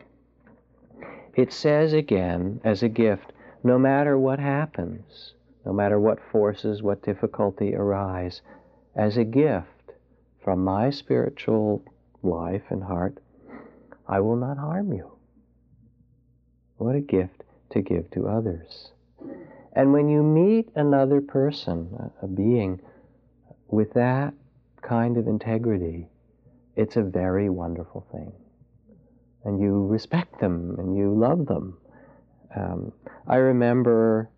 It 1.35 1.53
says 1.53 1.93
again, 1.93 2.63
as 2.65 2.83
a 2.83 2.89
gift, 2.89 3.35
no 3.63 3.79
matter 3.79 4.19
what 4.19 4.39
happens, 4.39 5.35
no 5.67 5.75
matter 5.75 6.01
what 6.01 6.19
forces, 6.33 6.83
what 6.83 7.03
difficulty 7.03 7.75
arise, 7.75 8.41
as 8.95 9.19
a 9.19 9.25
gift 9.25 9.93
from 10.43 10.65
my 10.65 10.89
spiritual 10.89 11.83
life 12.23 12.63
and 12.71 12.83
heart, 12.83 13.19
I 14.09 14.21
will 14.21 14.37
not 14.37 14.57
harm 14.57 14.91
you. 14.91 15.13
What 16.79 16.97
a 16.97 17.01
gift 17.01 17.43
to 17.73 17.83
give 17.83 18.11
to 18.13 18.27
others. 18.27 18.91
And 19.75 19.93
when 19.93 20.09
you 20.09 20.23
meet 20.23 20.71
another 20.75 21.21
person, 21.21 22.11
a 22.23 22.27
being, 22.27 22.81
with 23.69 23.93
that 23.93 24.33
kind 24.87 25.17
of 25.17 25.27
integrity, 25.27 26.09
it's 26.77 26.97
a 26.97 27.03
very 27.03 27.49
wonderful 27.49 28.07
thing. 28.13 28.33
And 29.45 29.61
you 29.61 29.87
respect 29.87 30.41
them 30.41 30.77
and 30.79 30.97
you 30.97 31.15
love 31.15 31.47
them. 31.47 31.79
Um, 32.55 32.93
I 33.27 33.37
remember 33.37 34.31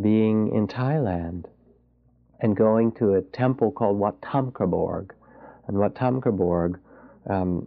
being 0.00 0.54
in 0.54 0.66
Thailand 0.66 1.46
and 2.40 2.56
going 2.56 2.92
to 2.92 3.14
a 3.14 3.22
temple 3.22 3.70
called 3.72 3.98
Wat 3.98 4.20
Tham 4.22 4.50
Krabok. 4.50 5.10
And 5.66 5.78
Wat 5.78 5.94
Tham 5.94 6.20
Krabok 6.20 6.78
um, 7.28 7.66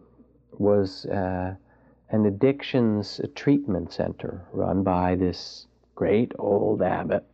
was 0.57 1.05
uh, 1.07 1.55
an 2.09 2.25
addictions 2.25 3.21
treatment 3.35 3.91
center 3.91 4.45
run 4.51 4.83
by 4.83 5.15
this 5.15 5.67
great 5.95 6.31
old 6.39 6.81
abbot 6.81 7.25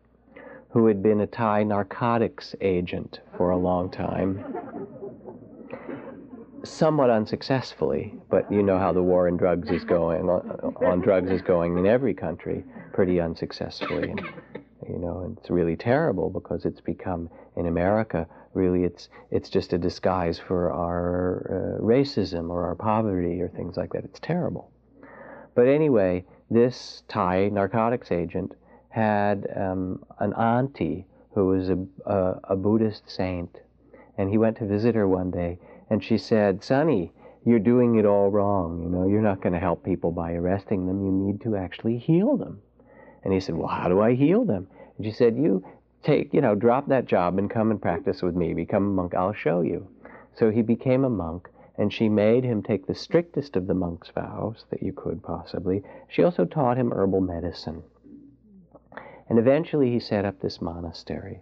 who 0.70 0.88
had 0.88 1.02
been 1.02 1.22
a 1.22 1.28
Thai 1.28 1.64
narcotics 1.64 2.54
agent 2.60 3.22
for 3.38 3.52
a 3.52 3.58
long 3.58 3.90
time. 3.90 4.44
Somewhat 6.66 7.10
unsuccessfully, 7.10 8.14
but 8.30 8.52
you 8.52 8.64
know 8.64 8.78
how 8.78 8.92
the 8.92 9.02
war 9.02 9.28
on 9.28 9.38
drugs 9.38 9.70
is 9.70 9.84
going, 9.84 10.28
on 10.28 11.00
drugs 11.00 11.32
is 11.32 11.42
going 11.42 11.78
in 11.78 11.86
every 11.86 12.14
country, 12.14 12.64
pretty 12.92 13.22
unsuccessfully. 13.22 14.10
And, 14.10 14.22
you 14.90 14.98
know, 14.98 15.36
it's 15.38 15.50
really 15.50 15.76
terrible 15.76 16.30
because 16.30 16.66
it's 16.66 16.82
become, 16.82 17.30
in 17.56 17.68
America, 17.68 18.28
really 18.54 18.84
it's, 18.84 19.10
it's 19.32 19.50
just 19.50 19.74
a 19.74 19.78
disguise 19.78 20.40
for 20.40 20.72
our 20.72 21.78
uh, 21.80 21.84
racism 21.84 22.50
or 22.50 22.66
our 22.66 22.76
poverty 22.76 23.42
or 23.42 23.48
things 23.50 23.78
like 23.78 23.94
that. 23.94 24.04
It's 24.04 24.20
terrible. 24.20 24.72
But 25.54 25.68
anyway, 25.68 26.26
this 26.50 27.04
Thai 27.08 27.50
narcotics 27.50 28.12
agent 28.12 28.54
had 28.90 29.48
um, 29.56 30.04
an 30.20 30.34
auntie 30.34 31.06
who 31.34 31.48
was 31.48 31.70
a, 31.70 31.78
a, 32.06 32.40
a 32.50 32.56
Buddhist 32.56 33.10
saint. 33.10 33.56
And 34.18 34.30
he 34.30 34.38
went 34.38 34.58
to 34.58 34.66
visit 34.66 34.96
her 34.96 35.08
one 35.08 35.30
day, 35.30 35.60
and 35.90 36.04
she 36.04 36.18
said, 36.18 36.64
Sonny, 36.64 37.12
you're 37.46 37.60
doing 37.60 37.96
it 37.96 38.06
all 38.06 38.32
wrong. 38.32 38.82
You 38.82 38.90
know, 38.90 39.08
you're 39.08 39.22
not 39.22 39.42
going 39.42 39.54
to 39.54 39.60
help 39.60 39.84
people 39.84 40.12
by 40.12 40.34
arresting 40.34 40.88
them. 40.88 41.06
You 41.06 41.12
need 41.12 41.42
to 41.42 41.56
actually 41.56 41.98
heal 41.98 42.38
them. 42.38 42.62
And 43.24 43.34
he 43.34 43.40
said, 43.40 43.56
Well, 43.56 43.68
how 43.68 43.88
do 43.88 44.02
I 44.02 44.14
heal 44.14 44.46
them? 44.46 44.68
And 44.98 45.06
she 45.06 45.12
said, 45.12 45.38
You 45.38 45.64
take, 46.04 46.34
you 46.34 46.42
know, 46.42 46.56
drop 46.56 46.88
that 46.88 47.06
job 47.06 47.38
and 47.38 47.50
come 47.50 47.72
and 47.72 47.82
practice 47.82 48.22
with 48.22 48.36
me. 48.36 48.54
Become 48.54 48.86
a 48.86 48.90
monk. 48.90 49.14
I'll 49.14 49.34
show 49.34 49.62
you. 49.62 49.88
So 50.36 50.50
he 50.52 50.62
became 50.62 51.04
a 51.04 51.10
monk, 51.10 51.50
and 51.78 51.94
she 51.94 52.10
made 52.10 52.44
him 52.44 52.62
take 52.62 52.88
the 52.88 52.96
strictest 52.96 53.56
of 53.56 53.68
the 53.68 53.74
monk's 53.74 54.10
vows 54.10 54.66
that 54.70 54.84
you 54.84 54.92
could 54.92 55.24
possibly. 55.24 55.84
She 56.08 56.24
also 56.24 56.46
taught 56.46 56.78
him 56.78 56.92
herbal 56.92 57.22
medicine. 57.22 57.84
And 59.30 59.40
eventually 59.40 59.92
he 59.92 60.00
set 60.00 60.26
up 60.26 60.40
this 60.40 60.62
monastery. 60.62 61.42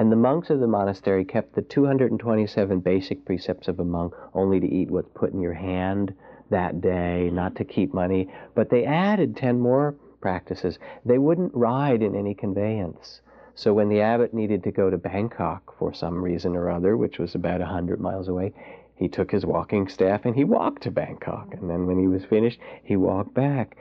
And 0.00 0.10
the 0.10 0.16
monks 0.16 0.48
of 0.48 0.60
the 0.60 0.66
monastery 0.66 1.26
kept 1.26 1.54
the 1.54 1.60
227 1.60 2.80
basic 2.80 3.22
precepts 3.26 3.68
of 3.68 3.80
a 3.80 3.84
monk 3.84 4.14
only 4.32 4.58
to 4.58 4.66
eat 4.66 4.90
what's 4.90 5.10
put 5.12 5.34
in 5.34 5.42
your 5.42 5.52
hand 5.52 6.14
that 6.48 6.80
day, 6.80 7.28
not 7.30 7.54
to 7.56 7.66
keep 7.66 7.92
money. 7.92 8.32
But 8.54 8.70
they 8.70 8.86
added 8.86 9.36
10 9.36 9.60
more 9.60 9.94
practices. 10.22 10.78
They 11.04 11.18
wouldn't 11.18 11.54
ride 11.54 12.00
in 12.00 12.16
any 12.16 12.34
conveyance. 12.34 13.20
So 13.54 13.74
when 13.74 13.90
the 13.90 14.00
abbot 14.00 14.32
needed 14.32 14.64
to 14.64 14.70
go 14.70 14.88
to 14.88 14.96
Bangkok 14.96 15.76
for 15.78 15.92
some 15.92 16.24
reason 16.24 16.56
or 16.56 16.70
other, 16.70 16.96
which 16.96 17.18
was 17.18 17.34
about 17.34 17.60
a 17.60 17.64
100 17.64 18.00
miles 18.00 18.28
away, 18.28 18.54
he 18.96 19.06
took 19.06 19.30
his 19.30 19.44
walking 19.44 19.86
staff 19.86 20.24
and 20.24 20.34
he 20.34 20.44
walked 20.44 20.84
to 20.84 20.90
Bangkok. 20.90 21.52
And 21.52 21.68
then 21.68 21.86
when 21.86 21.98
he 21.98 22.08
was 22.08 22.24
finished, 22.24 22.58
he 22.82 22.96
walked 22.96 23.34
back. 23.34 23.76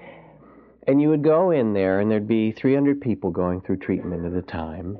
And 0.85 1.01
you 1.01 1.07
would 1.11 1.23
go 1.23 1.51
in 1.51 1.71
there, 1.71 2.01
and 2.01 2.11
there'd 2.11 2.27
be 2.27 2.51
300 2.51 2.99
people 2.99 3.31
going 3.31 3.61
through 3.61 3.77
treatment 3.77 4.25
at 4.25 4.33
a 4.33 4.41
time. 4.41 4.99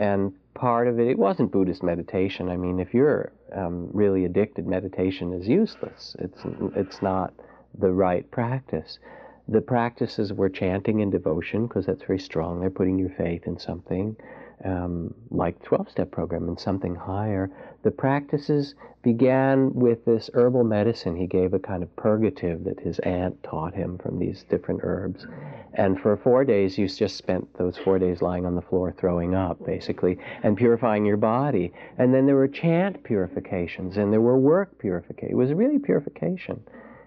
And 0.00 0.32
part 0.54 0.88
of 0.88 0.98
it, 0.98 1.08
it 1.08 1.18
wasn't 1.18 1.52
Buddhist 1.52 1.82
meditation. 1.82 2.48
I 2.48 2.56
mean, 2.56 2.80
if 2.80 2.94
you're 2.94 3.32
um, 3.54 3.90
really 3.92 4.24
addicted, 4.24 4.66
meditation 4.66 5.34
is 5.34 5.46
useless. 5.46 6.16
It's, 6.18 6.40
it's 6.74 7.02
not 7.02 7.34
the 7.78 7.92
right 7.92 8.28
practice. 8.30 8.98
The 9.46 9.60
practices 9.60 10.32
were 10.32 10.48
chanting 10.48 11.02
and 11.02 11.12
devotion, 11.12 11.66
because 11.66 11.84
that's 11.84 12.02
very 12.02 12.18
strong. 12.18 12.60
They're 12.60 12.70
putting 12.70 12.98
your 12.98 13.10
faith 13.10 13.42
in 13.46 13.58
something 13.58 14.16
um, 14.64 15.14
like 15.30 15.62
12 15.62 15.90
step 15.90 16.10
program 16.10 16.48
and 16.48 16.58
something 16.58 16.94
higher. 16.94 17.50
The 17.82 17.90
practices 17.90 18.74
began 19.02 19.72
with 19.72 20.04
this 20.04 20.28
herbal 20.34 20.64
medicine. 20.64 21.16
He 21.16 21.26
gave 21.26 21.54
a 21.54 21.58
kind 21.58 21.82
of 21.82 21.94
purgative 21.96 22.64
that 22.64 22.80
his 22.80 22.98
aunt 23.00 23.42
taught 23.42 23.74
him 23.74 23.96
from 23.98 24.18
these 24.18 24.44
different 24.50 24.80
herbs. 24.82 25.26
And 25.74 25.98
for 25.98 26.16
four 26.16 26.44
days, 26.44 26.76
you 26.76 26.88
just 26.88 27.16
spent 27.16 27.48
those 27.56 27.78
four 27.78 27.98
days 27.98 28.20
lying 28.20 28.44
on 28.44 28.54
the 28.54 28.62
floor 28.62 28.92
throwing 28.98 29.34
up, 29.34 29.64
basically, 29.64 30.18
and 30.42 30.56
purifying 30.56 31.06
your 31.06 31.16
body. 31.16 31.72
And 31.96 32.12
then 32.12 32.26
there 32.26 32.36
were 32.36 32.48
chant 32.48 33.02
purifications 33.02 33.96
and 33.96 34.12
there 34.12 34.20
were 34.20 34.38
work 34.38 34.78
purification. 34.78 35.30
It 35.30 35.36
was 35.36 35.52
really 35.52 35.78
purification. 35.78 36.62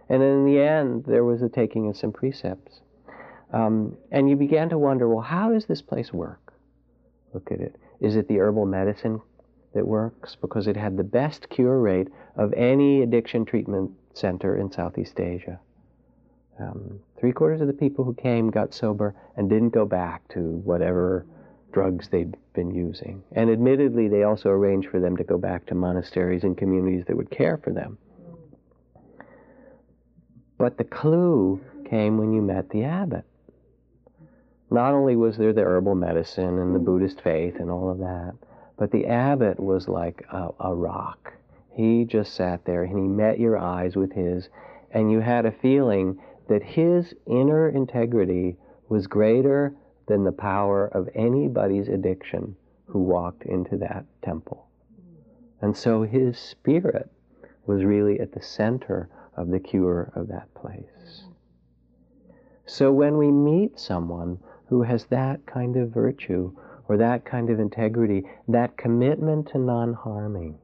And 0.09 0.23
in 0.23 0.45
the 0.45 0.59
end, 0.59 1.05
there 1.05 1.23
was 1.23 1.41
a 1.41 1.49
taking 1.49 1.87
of 1.87 1.97
some 1.97 2.11
precepts. 2.11 2.81
Um, 3.51 3.97
and 4.11 4.27
you 4.27 4.35
began 4.35 4.69
to 4.69 4.77
wonder, 4.79 5.07
well, 5.07 5.23
how 5.23 5.51
does 5.51 5.65
this 5.67 5.81
place 5.81 6.11
work? 6.11 6.42
Look 7.33 7.51
at 7.51 7.59
it. 7.59 7.75
Is 7.99 8.15
it 8.15 8.27
the 8.27 8.39
herbal 8.39 8.65
medicine 8.65 9.21
that 9.73 9.87
works? 9.87 10.35
Because 10.39 10.67
it 10.67 10.77
had 10.77 10.97
the 10.97 11.03
best 11.03 11.49
cure 11.49 11.79
rate 11.79 12.09
of 12.35 12.53
any 12.53 13.01
addiction 13.01 13.45
treatment 13.45 13.91
center 14.13 14.55
in 14.55 14.71
Southeast 14.71 15.19
Asia. 15.19 15.59
Um, 16.59 16.99
three 17.19 17.31
quarters 17.31 17.61
of 17.61 17.67
the 17.67 17.73
people 17.73 18.05
who 18.05 18.13
came 18.13 18.51
got 18.51 18.73
sober 18.73 19.15
and 19.35 19.49
didn't 19.49 19.71
go 19.71 19.85
back 19.85 20.27
to 20.29 20.39
whatever 20.39 21.25
drugs 21.71 22.07
they'd 22.09 22.35
been 22.53 22.69
using. 22.69 23.23
And 23.31 23.49
admittedly, 23.49 24.07
they 24.07 24.23
also 24.23 24.49
arranged 24.49 24.89
for 24.89 24.99
them 24.99 25.17
to 25.17 25.23
go 25.23 25.37
back 25.37 25.65
to 25.67 25.75
monasteries 25.75 26.43
and 26.43 26.55
communities 26.55 27.05
that 27.07 27.17
would 27.17 27.31
care 27.31 27.57
for 27.57 27.71
them. 27.71 27.97
But 30.59 30.77
the 30.77 30.83
clue 30.83 31.59
came 31.89 32.17
when 32.17 32.31
you 32.31 32.41
met 32.41 32.69
the 32.69 32.83
abbot 32.83 33.25
not 34.73 34.93
only 34.93 35.15
was 35.15 35.37
there 35.37 35.53
the 35.53 35.61
herbal 35.61 35.93
medicine 35.93 36.57
and 36.57 36.73
the 36.73 36.79
mm-hmm. 36.79 36.85
Buddhist 36.85 37.21
faith 37.21 37.57
and 37.59 37.69
all 37.69 37.91
of 37.91 37.99
that, 37.99 38.33
but 38.75 38.91
the 38.91 39.05
abbot 39.05 39.59
was 39.59 39.87
like 39.87 40.25
a, 40.31 40.49
a, 40.59 40.73
rock. 40.73 41.31
He 41.71 42.05
just 42.05 42.33
sat 42.33 42.65
there 42.65 42.83
and 42.83 42.97
he 42.97 43.07
met 43.07 43.39
your 43.39 43.57
eyes 43.57 43.95
with 43.95 44.11
his, 44.11 44.49
and 44.91 45.11
you 45.11 45.19
had 45.19 45.45
a 45.45 45.51
feeling 45.51 46.19
that 46.49 46.63
his 46.63 47.13
inner 47.27 47.69
integrity 47.69 48.57
was 48.89 49.05
greater 49.05 49.75
than 50.07 50.23
the 50.23 50.31
power 50.31 50.87
of 50.87 51.07
anybody's 51.13 51.87
addiction 51.87 52.55
who 52.87 52.99
walked 52.99 53.43
into 53.43 53.77
that 53.77 54.05
temple. 54.23 54.67
And 55.61 55.77
so 55.77 56.01
his 56.01 56.37
spirit 56.37 57.09
was 57.67 57.83
really 57.83 58.19
at 58.19 58.33
the 58.33 58.41
center 58.41 59.07
of 59.37 59.49
the 59.49 59.59
cure 59.59 60.11
of 60.15 60.27
that 60.29 60.53
place. 60.55 61.21
Mm-hmm. 61.21 61.31
So 62.65 62.91
when 62.91 63.17
we 63.17 63.31
meet 63.31 63.79
someone 63.79 64.39
who 64.67 64.83
has 64.83 65.05
that 65.05 65.45
kind 65.45 65.75
of 65.75 65.89
virtue 65.89 66.55
or 66.87 66.97
that 66.97 67.25
kind 67.25 67.49
of 67.49 67.59
integrity, 67.59 68.23
that 68.47 68.77
commitment 68.77 69.47
to 69.49 69.57
non 69.57 69.93
harming, 69.93 70.57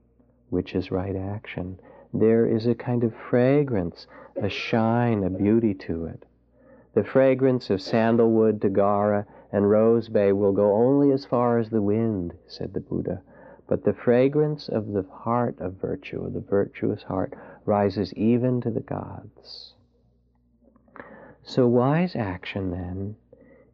which 0.50 0.76
is 0.76 0.92
right 0.92 1.16
action, 1.16 1.80
there 2.14 2.46
is 2.46 2.66
a 2.66 2.76
kind 2.76 3.04
of 3.04 3.14
fragrance, 3.30 4.08
a 4.36 4.50
shine, 4.50 5.24
a 5.24 5.30
beauty 5.30 5.74
to 5.74 6.06
it. 6.06 6.26
The 6.94 7.04
fragrance 7.04 7.70
of 7.70 7.82
sandalwood, 7.82 8.60
tagara, 8.60 9.26
and 9.52 9.70
rose 9.70 10.10
bay 10.10 10.32
will 10.32 10.52
go 10.52 10.74
only 10.74 11.12
as 11.12 11.26
far 11.26 11.60
as 11.60 11.70
the 11.70 11.82
wind, 11.82 12.34
said 12.48 12.74
the 12.74 12.80
Buddha. 12.80 13.22
But 13.68 13.84
the 13.84 13.94
fragrance 13.94 14.68
of 14.68 14.94
the 14.94 15.04
heart 15.04 15.60
of 15.60 15.74
virtue, 15.74 16.26
of 16.26 16.34
the 16.34 16.40
virtuous 16.40 17.04
heart, 17.04 17.36
rises 17.66 18.14
even 18.16 18.62
to 18.62 18.72
the 18.72 18.80
gods. 18.80 19.76
So 21.44 21.68
wise 21.68 22.16
action, 22.16 22.72
then, 22.72 23.16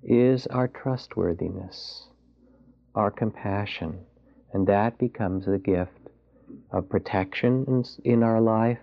is 0.06 0.46
our 0.48 0.68
trustworthiness, 0.68 2.08
our 2.94 3.10
compassion, 3.10 4.00
and 4.54 4.68
that 4.68 4.98
becomes 4.98 5.46
the 5.46 5.58
gift 5.58 5.92
of 6.72 6.88
protection 6.88 7.84
in, 8.04 8.24
our 8.24 8.40
life 8.40 8.80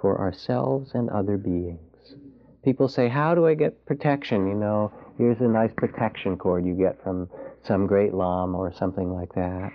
for 0.00 0.18
ourselves 0.18 0.92
and 0.94 1.08
other 1.10 1.36
beings. 1.36 2.16
People 2.64 2.88
say, 2.88 3.08
How 3.08 3.34
do 3.34 3.46
I 3.46 3.54
get 3.54 3.86
protection? 3.86 4.48
You 4.48 4.54
know, 4.54 4.92
here's 5.16 5.40
a 5.40 5.48
nice 5.48 5.72
protection 5.76 6.36
cord 6.36 6.66
you 6.66 6.74
get 6.74 7.02
from 7.02 7.28
some 7.62 7.86
great 7.86 8.12
lama 8.12 8.58
or 8.58 8.72
something 8.72 9.14
like 9.14 9.34
that. 9.34 9.72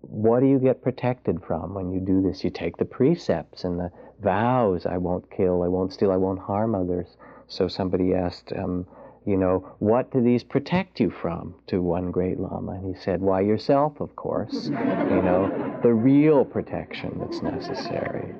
What 0.00 0.40
do 0.40 0.46
you 0.46 0.58
get 0.58 0.82
protected 0.82 1.42
from 1.46 1.74
when 1.74 1.92
you 1.92 2.00
do 2.00 2.22
this? 2.22 2.42
You 2.42 2.50
take 2.50 2.76
the 2.76 2.84
precepts 2.84 3.64
and 3.64 3.78
the 3.78 3.92
vows 4.20 4.84
I 4.84 4.98
won't 4.98 5.30
kill, 5.30 5.62
I 5.62 5.68
won't 5.68 5.92
steal, 5.92 6.10
I 6.10 6.16
won't 6.16 6.40
harm 6.40 6.74
others. 6.74 7.16
So 7.46 7.68
somebody 7.68 8.14
asked, 8.14 8.52
um, 8.56 8.86
you 9.24 9.36
know, 9.36 9.74
what 9.78 10.10
do 10.10 10.20
these 10.20 10.42
protect 10.42 10.98
you 11.00 11.10
from? 11.10 11.54
To 11.68 11.80
one 11.80 12.10
great 12.10 12.40
Lama. 12.40 12.72
And 12.72 12.94
he 12.94 13.00
said, 13.00 13.20
why, 13.20 13.40
yourself, 13.42 14.00
of 14.00 14.16
course. 14.16 14.66
you 14.66 14.72
know, 15.22 15.78
the 15.82 15.94
real 15.94 16.44
protection 16.44 17.18
that's 17.20 17.40
necessary. 17.42 18.34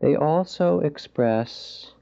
They 0.00 0.14
also 0.14 0.80
express 0.80 1.92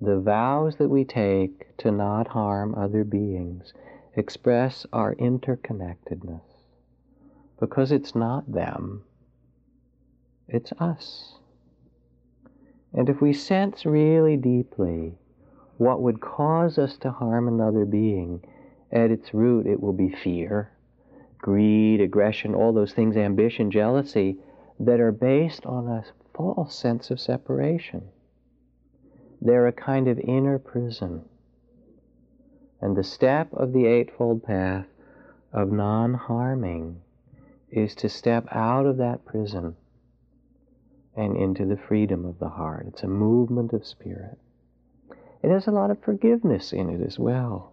the 0.00 0.18
vows 0.18 0.76
that 0.76 0.88
we 0.88 1.04
take 1.04 1.76
to 1.78 1.90
not 1.90 2.28
harm 2.28 2.74
other 2.74 3.04
beings, 3.04 3.74
express 4.16 4.86
our 4.92 5.14
interconnectedness. 5.16 6.40
Because 7.58 7.92
it's 7.92 8.14
not 8.14 8.50
them, 8.50 9.04
it's 10.48 10.72
us. 10.78 11.39
And 12.92 13.08
if 13.08 13.20
we 13.20 13.32
sense 13.32 13.86
really 13.86 14.36
deeply 14.36 15.14
what 15.78 16.02
would 16.02 16.20
cause 16.20 16.78
us 16.78 16.98
to 16.98 17.10
harm 17.10 17.48
another 17.48 17.84
being, 17.84 18.42
at 18.92 19.10
its 19.10 19.32
root 19.32 19.66
it 19.66 19.80
will 19.80 19.92
be 19.92 20.10
fear, 20.10 20.72
greed, 21.38 22.00
aggression, 22.00 22.54
all 22.54 22.72
those 22.72 22.92
things, 22.92 23.16
ambition, 23.16 23.70
jealousy, 23.70 24.38
that 24.78 25.00
are 25.00 25.12
based 25.12 25.64
on 25.64 25.86
a 25.86 26.04
false 26.34 26.74
sense 26.74 27.10
of 27.10 27.20
separation. 27.20 28.08
They're 29.40 29.66
a 29.66 29.72
kind 29.72 30.08
of 30.08 30.18
inner 30.18 30.58
prison. 30.58 31.24
And 32.80 32.96
the 32.96 33.04
step 33.04 33.52
of 33.52 33.72
the 33.72 33.86
Eightfold 33.86 34.42
Path 34.42 34.86
of 35.52 35.70
non 35.70 36.14
harming 36.14 37.00
is 37.70 37.94
to 37.96 38.08
step 38.08 38.46
out 38.50 38.86
of 38.86 38.96
that 38.96 39.24
prison 39.24 39.76
and 41.16 41.36
into 41.36 41.64
the 41.66 41.76
freedom 41.76 42.24
of 42.24 42.38
the 42.38 42.48
heart. 42.48 42.86
It's 42.88 43.02
a 43.02 43.08
movement 43.08 43.72
of 43.72 43.86
spirit. 43.86 44.38
It 45.42 45.50
has 45.50 45.66
a 45.66 45.72
lot 45.72 45.90
of 45.90 46.00
forgiveness 46.00 46.72
in 46.72 46.90
it 46.90 47.00
as 47.00 47.18
well. 47.18 47.72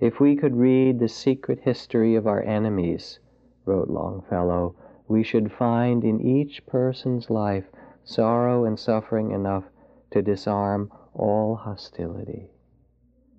If 0.00 0.20
we 0.20 0.36
could 0.36 0.56
read 0.56 0.98
the 0.98 1.08
secret 1.08 1.60
history 1.60 2.14
of 2.14 2.26
our 2.26 2.42
enemies, 2.42 3.18
wrote 3.64 3.88
Longfellow, 3.88 4.74
we 5.08 5.22
should 5.22 5.50
find 5.50 6.04
in 6.04 6.20
each 6.20 6.64
person's 6.66 7.30
life 7.30 7.64
sorrow 8.04 8.64
and 8.64 8.78
suffering 8.78 9.32
enough 9.32 9.64
to 10.10 10.22
disarm 10.22 10.90
all 11.14 11.56
hostility. 11.56 12.48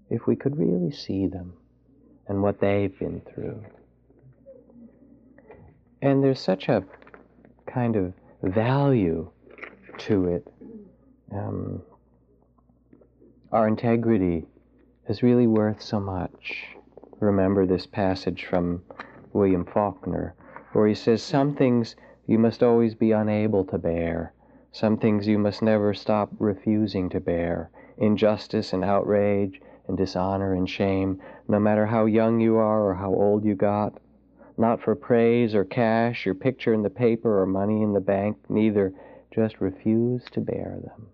If 0.09 0.27
we 0.27 0.35
could 0.35 0.57
really 0.57 0.91
see 0.91 1.27
them 1.27 1.53
and 2.27 2.43
what 2.43 2.59
they've 2.59 2.97
been 2.99 3.21
through. 3.21 3.63
And 6.01 6.23
there's 6.23 6.39
such 6.39 6.69
a 6.69 6.85
kind 7.69 7.95
of 7.95 8.13
value 8.41 9.29
to 9.97 10.25
it. 10.25 10.47
Um, 11.31 11.81
our 13.51 13.67
integrity 13.67 14.45
is 15.07 15.23
really 15.23 15.47
worth 15.47 15.81
so 15.81 15.99
much. 15.99 16.65
Remember 17.19 17.65
this 17.65 17.85
passage 17.85 18.45
from 18.45 18.81
William 19.33 19.65
Faulkner, 19.65 20.35
where 20.73 20.87
he 20.87 20.95
says, 20.95 21.21
Some 21.21 21.55
things 21.55 21.95
you 22.27 22.39
must 22.39 22.63
always 22.63 22.95
be 22.95 23.11
unable 23.11 23.65
to 23.65 23.77
bear, 23.77 24.33
some 24.71 24.97
things 24.97 25.27
you 25.27 25.37
must 25.37 25.61
never 25.61 25.93
stop 25.93 26.29
refusing 26.39 27.09
to 27.09 27.19
bear 27.19 27.71
injustice 27.97 28.71
and 28.71 28.83
outrage 28.83 29.59
and 29.87 29.97
dishonor 29.97 30.53
and 30.53 30.69
shame, 30.69 31.21
no 31.49 31.59
matter 31.59 31.85
how 31.85 32.05
young 32.05 32.39
you 32.39 32.55
are 32.55 32.81
or 32.81 32.95
how 32.95 33.13
old 33.13 33.43
you 33.43 33.55
got 33.55 33.99
not 34.59 34.81
for 34.81 34.93
praise 34.93 35.55
or 35.55 35.63
cash, 35.63 36.25
your 36.25 36.35
picture 36.35 36.73
in 36.73 36.83
the 36.83 36.89
paper 36.89 37.41
or 37.41 37.45
money 37.45 37.81
in 37.81 37.93
the 37.93 38.01
bank, 38.01 38.37
neither, 38.49 38.93
just 39.33 39.61
refuse 39.61 40.25
to 40.31 40.41
bear 40.41 40.79
them. 40.83 41.07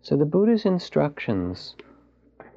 So 0.00 0.16
the 0.16 0.24
Buddha's 0.24 0.64
instructions 0.64 1.76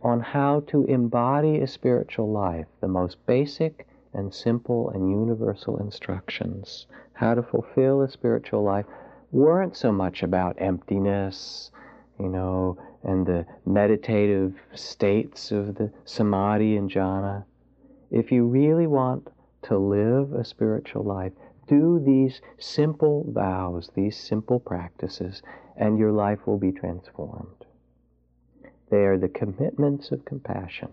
on 0.03 0.21
how 0.21 0.61
to 0.67 0.85
embody 0.85 1.59
a 1.59 1.67
spiritual 1.67 2.31
life, 2.31 2.67
the 2.79 2.87
most 2.87 3.25
basic 3.25 3.87
and 4.13 4.33
simple 4.33 4.89
and 4.91 5.09
universal 5.09 5.77
instructions, 5.77 6.87
how 7.13 7.33
to 7.33 7.43
fulfill 7.43 8.01
a 8.01 8.09
spiritual 8.09 8.63
life, 8.63 8.85
weren't 9.31 9.75
so 9.75 9.91
much 9.91 10.23
about 10.23 10.55
emptiness, 10.59 11.71
you 12.19 12.29
know, 12.29 12.77
and 13.03 13.25
the 13.25 13.45
meditative 13.65 14.53
states 14.73 15.51
of 15.51 15.75
the 15.75 15.91
samadhi 16.05 16.75
and 16.77 16.89
jhana. 16.89 17.43
If 18.11 18.31
you 18.31 18.45
really 18.45 18.87
want 18.87 19.29
to 19.63 19.77
live 19.77 20.33
a 20.33 20.43
spiritual 20.43 21.03
life, 21.03 21.33
do 21.67 21.99
these 21.99 22.41
simple 22.57 23.25
vows, 23.31 23.89
these 23.93 24.17
simple 24.17 24.59
practices, 24.59 25.41
and 25.77 25.97
your 25.97 26.11
life 26.11 26.45
will 26.47 26.57
be 26.57 26.71
transformed. 26.71 27.65
They 28.89 29.05
are 29.05 29.17
the 29.17 29.29
commitments 29.29 30.11
of 30.11 30.25
compassion. 30.25 30.89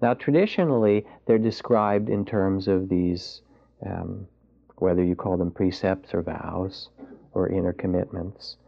Now, 0.00 0.14
traditionally, 0.14 1.06
they're 1.26 1.38
described 1.38 2.08
in 2.08 2.24
terms 2.24 2.68
of 2.68 2.88
these, 2.88 3.40
um, 3.84 4.28
whether 4.76 5.02
you 5.02 5.16
call 5.16 5.36
them 5.36 5.50
precepts 5.50 6.14
or 6.14 6.22
vows 6.22 6.90
or 7.32 7.48
inner 7.48 7.72
commitments 7.72 8.58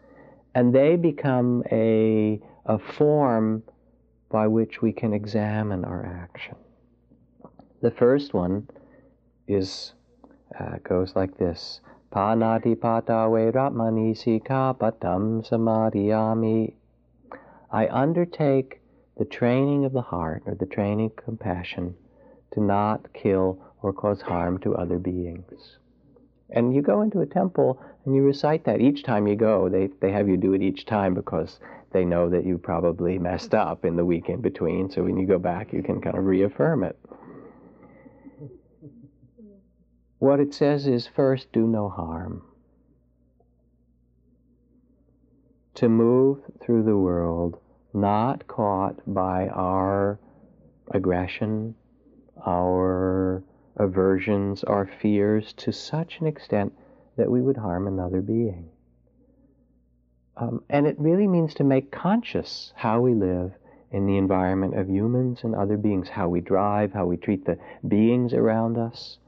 and 0.54 0.74
they 0.74 0.96
become 0.96 1.62
a, 1.70 2.40
a 2.66 2.78
form 2.78 3.62
by 4.30 4.46
which 4.46 4.82
we 4.82 4.92
can 4.92 5.12
examine 5.12 5.84
our 5.84 6.04
action. 6.04 6.56
The 7.82 7.90
first 7.90 8.34
one 8.34 8.68
is 9.48 9.94
uh, 10.58 10.76
goes 10.82 11.14
like 11.16 11.38
this: 11.38 11.80
Panati 12.12 12.78
pata 12.78 13.12
veramani 13.12 14.14
patam 14.78 15.48
samadhiyami. 15.48 16.74
I 17.70 17.88
undertake 17.88 18.80
the 19.16 19.24
training 19.24 19.84
of 19.84 19.92
the 19.92 20.02
heart 20.02 20.42
or 20.46 20.54
the 20.54 20.66
training 20.66 21.06
of 21.06 21.24
compassion 21.24 21.94
to 22.52 22.60
not 22.60 23.12
kill 23.12 23.58
or 23.82 23.92
cause 23.92 24.22
harm 24.22 24.58
to 24.58 24.74
other 24.74 24.98
beings. 24.98 25.78
And 26.52 26.74
you 26.74 26.82
go 26.82 27.02
into 27.02 27.20
a 27.20 27.26
temple 27.26 27.80
and 28.04 28.14
you 28.14 28.22
recite 28.22 28.64
that 28.64 28.80
each 28.80 29.02
time 29.04 29.26
you 29.26 29.36
go. 29.36 29.68
They, 29.68 29.88
they 30.00 30.12
have 30.12 30.28
you 30.28 30.36
do 30.36 30.52
it 30.52 30.62
each 30.62 30.86
time 30.86 31.14
because 31.14 31.60
they 31.92 32.04
know 32.04 32.28
that 32.30 32.44
you 32.44 32.58
probably 32.58 33.18
messed 33.18 33.54
up 33.54 33.84
in 33.84 33.96
the 33.96 34.04
week 34.04 34.28
in 34.28 34.40
between. 34.40 34.90
So 34.90 35.02
when 35.02 35.16
you 35.16 35.26
go 35.26 35.38
back, 35.38 35.72
you 35.72 35.82
can 35.82 36.00
kind 36.00 36.16
of 36.16 36.24
reaffirm 36.24 36.84
it. 36.84 36.98
What 40.18 40.38
it 40.38 40.52
says 40.52 40.86
is 40.86 41.06
first, 41.06 41.50
do 41.52 41.66
no 41.66 41.88
harm. 41.88 42.42
To 45.76 45.88
move 45.88 46.40
through 46.60 46.82
the 46.82 46.96
world 46.96 47.58
not 47.94 48.46
caught 48.46 48.96
by 49.06 49.48
our 49.48 50.20
aggression, 50.90 51.74
our 52.46 53.42
aversions, 53.76 54.64
our 54.64 54.86
fears 54.86 55.52
to 55.54 55.72
such 55.72 56.20
an 56.20 56.26
extent 56.26 56.72
that 57.16 57.30
we 57.30 57.40
would 57.40 57.56
harm 57.56 57.86
another 57.86 58.20
being. 58.20 58.68
Um, 60.36 60.62
and 60.70 60.86
it 60.86 60.98
really 60.98 61.26
means 61.26 61.54
to 61.54 61.64
make 61.64 61.90
conscious 61.90 62.72
how 62.76 63.00
we 63.00 63.14
live 63.14 63.52
in 63.90 64.06
the 64.06 64.16
environment 64.16 64.78
of 64.78 64.88
humans 64.88 65.40
and 65.42 65.54
other 65.54 65.76
beings, 65.76 66.08
how 66.08 66.28
we 66.28 66.40
drive, 66.40 66.92
how 66.92 67.06
we 67.06 67.16
treat 67.16 67.44
the 67.44 67.58
beings 67.86 68.32
around 68.32 68.78
us. 68.78 69.18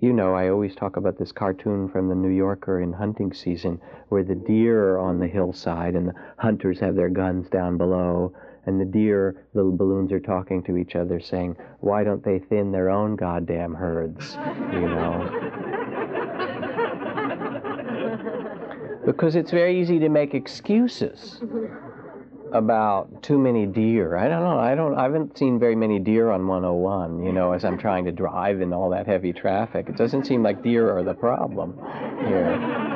You 0.00 0.12
know, 0.12 0.34
I 0.34 0.48
always 0.48 0.74
talk 0.74 0.96
about 0.96 1.18
this 1.18 1.32
cartoon 1.32 1.88
from 1.88 2.08
the 2.08 2.14
New 2.14 2.30
Yorker 2.30 2.80
in 2.80 2.92
hunting 2.92 3.32
season 3.32 3.80
where 4.08 4.24
the 4.24 4.34
deer 4.34 4.94
are 4.94 4.98
on 4.98 5.20
the 5.20 5.28
hillside 5.28 5.94
and 5.94 6.08
the 6.08 6.14
hunters 6.36 6.80
have 6.80 6.96
their 6.96 7.08
guns 7.08 7.48
down 7.48 7.78
below 7.78 8.32
and 8.66 8.80
the 8.80 8.84
deer 8.84 9.44
little 9.54 9.76
balloons 9.76 10.12
are 10.12 10.20
talking 10.20 10.62
to 10.64 10.76
each 10.76 10.96
other 10.96 11.20
saying, 11.20 11.56
why 11.80 12.04
don't 12.04 12.24
they 12.24 12.38
thin 12.38 12.72
their 12.72 12.90
own 12.90 13.16
goddamn 13.16 13.74
herds, 13.74 14.36
you 14.72 14.80
know? 14.80 15.44
because 19.06 19.36
it's 19.36 19.50
very 19.50 19.78
easy 19.80 19.98
to 19.98 20.08
make 20.08 20.34
excuses 20.34 21.40
about 22.52 23.22
too 23.22 23.38
many 23.38 23.66
deer. 23.66 24.16
I 24.16 24.28
don't 24.28 24.42
know. 24.42 24.58
I 24.58 24.74
don't. 24.74 24.94
I 24.94 25.02
haven't 25.02 25.36
seen 25.36 25.58
very 25.58 25.74
many 25.74 25.98
deer 25.98 26.30
on 26.30 26.46
101. 26.46 27.24
You 27.24 27.32
know, 27.32 27.52
as 27.52 27.64
I'm 27.64 27.76
trying 27.76 28.04
to 28.04 28.12
drive 28.12 28.60
in 28.60 28.72
all 28.72 28.90
that 28.90 29.06
heavy 29.06 29.32
traffic, 29.32 29.88
it 29.88 29.96
doesn't 29.96 30.24
seem 30.26 30.42
like 30.42 30.62
deer 30.62 30.96
are 30.96 31.02
the 31.02 31.14
problem 31.14 31.74
here. 32.26 32.93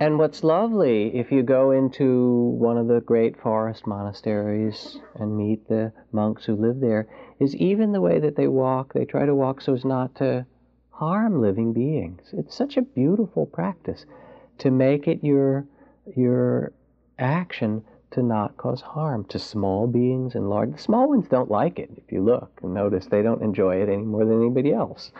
And 0.00 0.16
what's 0.16 0.44
lovely, 0.44 1.16
if 1.16 1.32
you 1.32 1.42
go 1.42 1.72
into 1.72 2.54
one 2.56 2.76
of 2.78 2.86
the 2.86 3.00
great 3.00 3.40
forest 3.40 3.84
monasteries 3.84 4.98
and 5.16 5.36
meet 5.36 5.68
the 5.68 5.92
monks 6.12 6.44
who 6.44 6.54
live 6.54 6.78
there, 6.78 7.08
is 7.40 7.56
even 7.56 7.90
the 7.90 8.00
way 8.00 8.20
that 8.20 8.36
they 8.36 8.46
walk, 8.46 8.92
they 8.92 9.04
try 9.04 9.26
to 9.26 9.34
walk 9.34 9.60
so 9.60 9.74
as 9.74 9.84
not 9.84 10.14
to 10.16 10.46
harm 10.90 11.40
living 11.40 11.72
beings. 11.72 12.28
It's 12.32 12.54
such 12.54 12.76
a 12.76 12.82
beautiful 12.82 13.46
practice 13.46 14.06
to 14.58 14.70
make 14.70 15.08
it 15.08 15.24
your, 15.24 15.66
your 16.16 16.72
action 17.18 17.82
to 18.12 18.22
not 18.22 18.56
cause 18.56 18.80
harm 18.80 19.24
to 19.24 19.38
small 19.38 19.88
beings 19.88 20.36
and 20.36 20.48
large. 20.48 20.72
The 20.72 20.78
small 20.78 21.08
ones 21.08 21.26
don't 21.28 21.50
like 21.50 21.80
it. 21.80 21.90
If 21.96 22.12
you 22.12 22.22
look 22.22 22.60
and 22.62 22.72
notice, 22.72 23.06
they 23.06 23.22
don't 23.22 23.42
enjoy 23.42 23.82
it 23.82 23.88
any 23.88 24.02
more 24.02 24.24
than 24.24 24.40
anybody 24.40 24.72
else. 24.72 25.10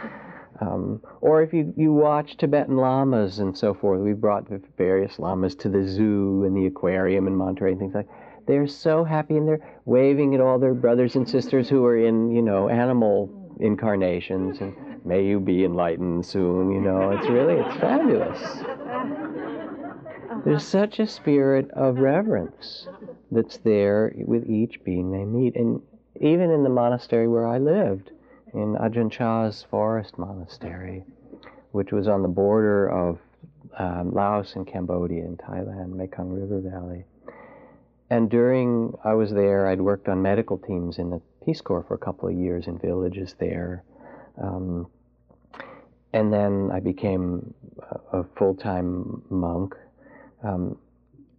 Um, 0.60 1.00
or 1.20 1.42
if 1.42 1.52
you, 1.52 1.72
you 1.76 1.92
watch 1.92 2.36
Tibetan 2.36 2.76
lamas 2.76 3.38
and 3.38 3.56
so 3.56 3.74
forth, 3.74 4.00
we 4.00 4.12
brought 4.12 4.48
various 4.76 5.18
lamas 5.18 5.54
to 5.56 5.68
the 5.68 5.86
zoo 5.86 6.44
and 6.44 6.56
the 6.56 6.66
aquarium 6.66 7.26
in 7.26 7.36
Monterey 7.36 7.72
and 7.72 7.80
things 7.80 7.94
like. 7.94 8.06
that. 8.06 8.14
They're 8.46 8.66
so 8.66 9.04
happy 9.04 9.36
and 9.36 9.46
they're 9.46 9.78
waving 9.84 10.34
at 10.34 10.40
all 10.40 10.58
their 10.58 10.72
brothers 10.72 11.16
and 11.16 11.28
sisters 11.28 11.68
who 11.68 11.84
are 11.84 11.98
in 11.98 12.30
you 12.30 12.40
know 12.40 12.70
animal 12.70 13.30
incarnations 13.60 14.60
and 14.60 14.74
may 15.04 15.24
you 15.24 15.38
be 15.38 15.64
enlightened 15.64 16.24
soon. 16.24 16.72
You 16.72 16.80
know, 16.80 17.10
it's 17.10 17.28
really 17.28 17.54
it's 17.54 17.76
fabulous. 17.76 18.40
There's 20.44 20.64
such 20.64 20.98
a 20.98 21.06
spirit 21.06 21.70
of 21.72 21.98
reverence 21.98 22.88
that's 23.30 23.58
there 23.58 24.14
with 24.16 24.48
each 24.48 24.82
being 24.82 25.12
they 25.12 25.24
meet, 25.26 25.54
and 25.54 25.82
even 26.18 26.50
in 26.50 26.62
the 26.62 26.70
monastery 26.70 27.28
where 27.28 27.46
I 27.46 27.58
lived 27.58 28.12
in 28.54 28.76
Ajahn 28.76 29.10
Chah's 29.10 29.66
forest 29.70 30.18
monastery, 30.18 31.04
which 31.72 31.92
was 31.92 32.08
on 32.08 32.22
the 32.22 32.28
border 32.28 32.88
of 32.88 33.18
um, 33.78 34.12
Laos 34.12 34.56
and 34.56 34.66
Cambodia 34.66 35.24
and 35.24 35.38
Thailand, 35.38 35.94
Mekong 35.94 36.30
River 36.30 36.60
Valley. 36.60 37.04
And 38.10 38.30
during 38.30 38.96
I 39.04 39.14
was 39.14 39.30
there, 39.30 39.68
I'd 39.68 39.80
worked 39.80 40.08
on 40.08 40.22
medical 40.22 40.58
teams 40.58 40.98
in 40.98 41.10
the 41.10 41.20
Peace 41.44 41.60
Corps 41.60 41.84
for 41.86 41.94
a 41.94 41.98
couple 41.98 42.28
of 42.28 42.34
years 42.34 42.66
in 42.66 42.78
villages 42.78 43.34
there. 43.38 43.84
Um, 44.42 44.86
and 46.12 46.32
then 46.32 46.70
I 46.72 46.80
became 46.80 47.54
a, 48.12 48.20
a 48.20 48.24
full-time 48.36 49.22
monk. 49.28 49.74
Um, 50.42 50.78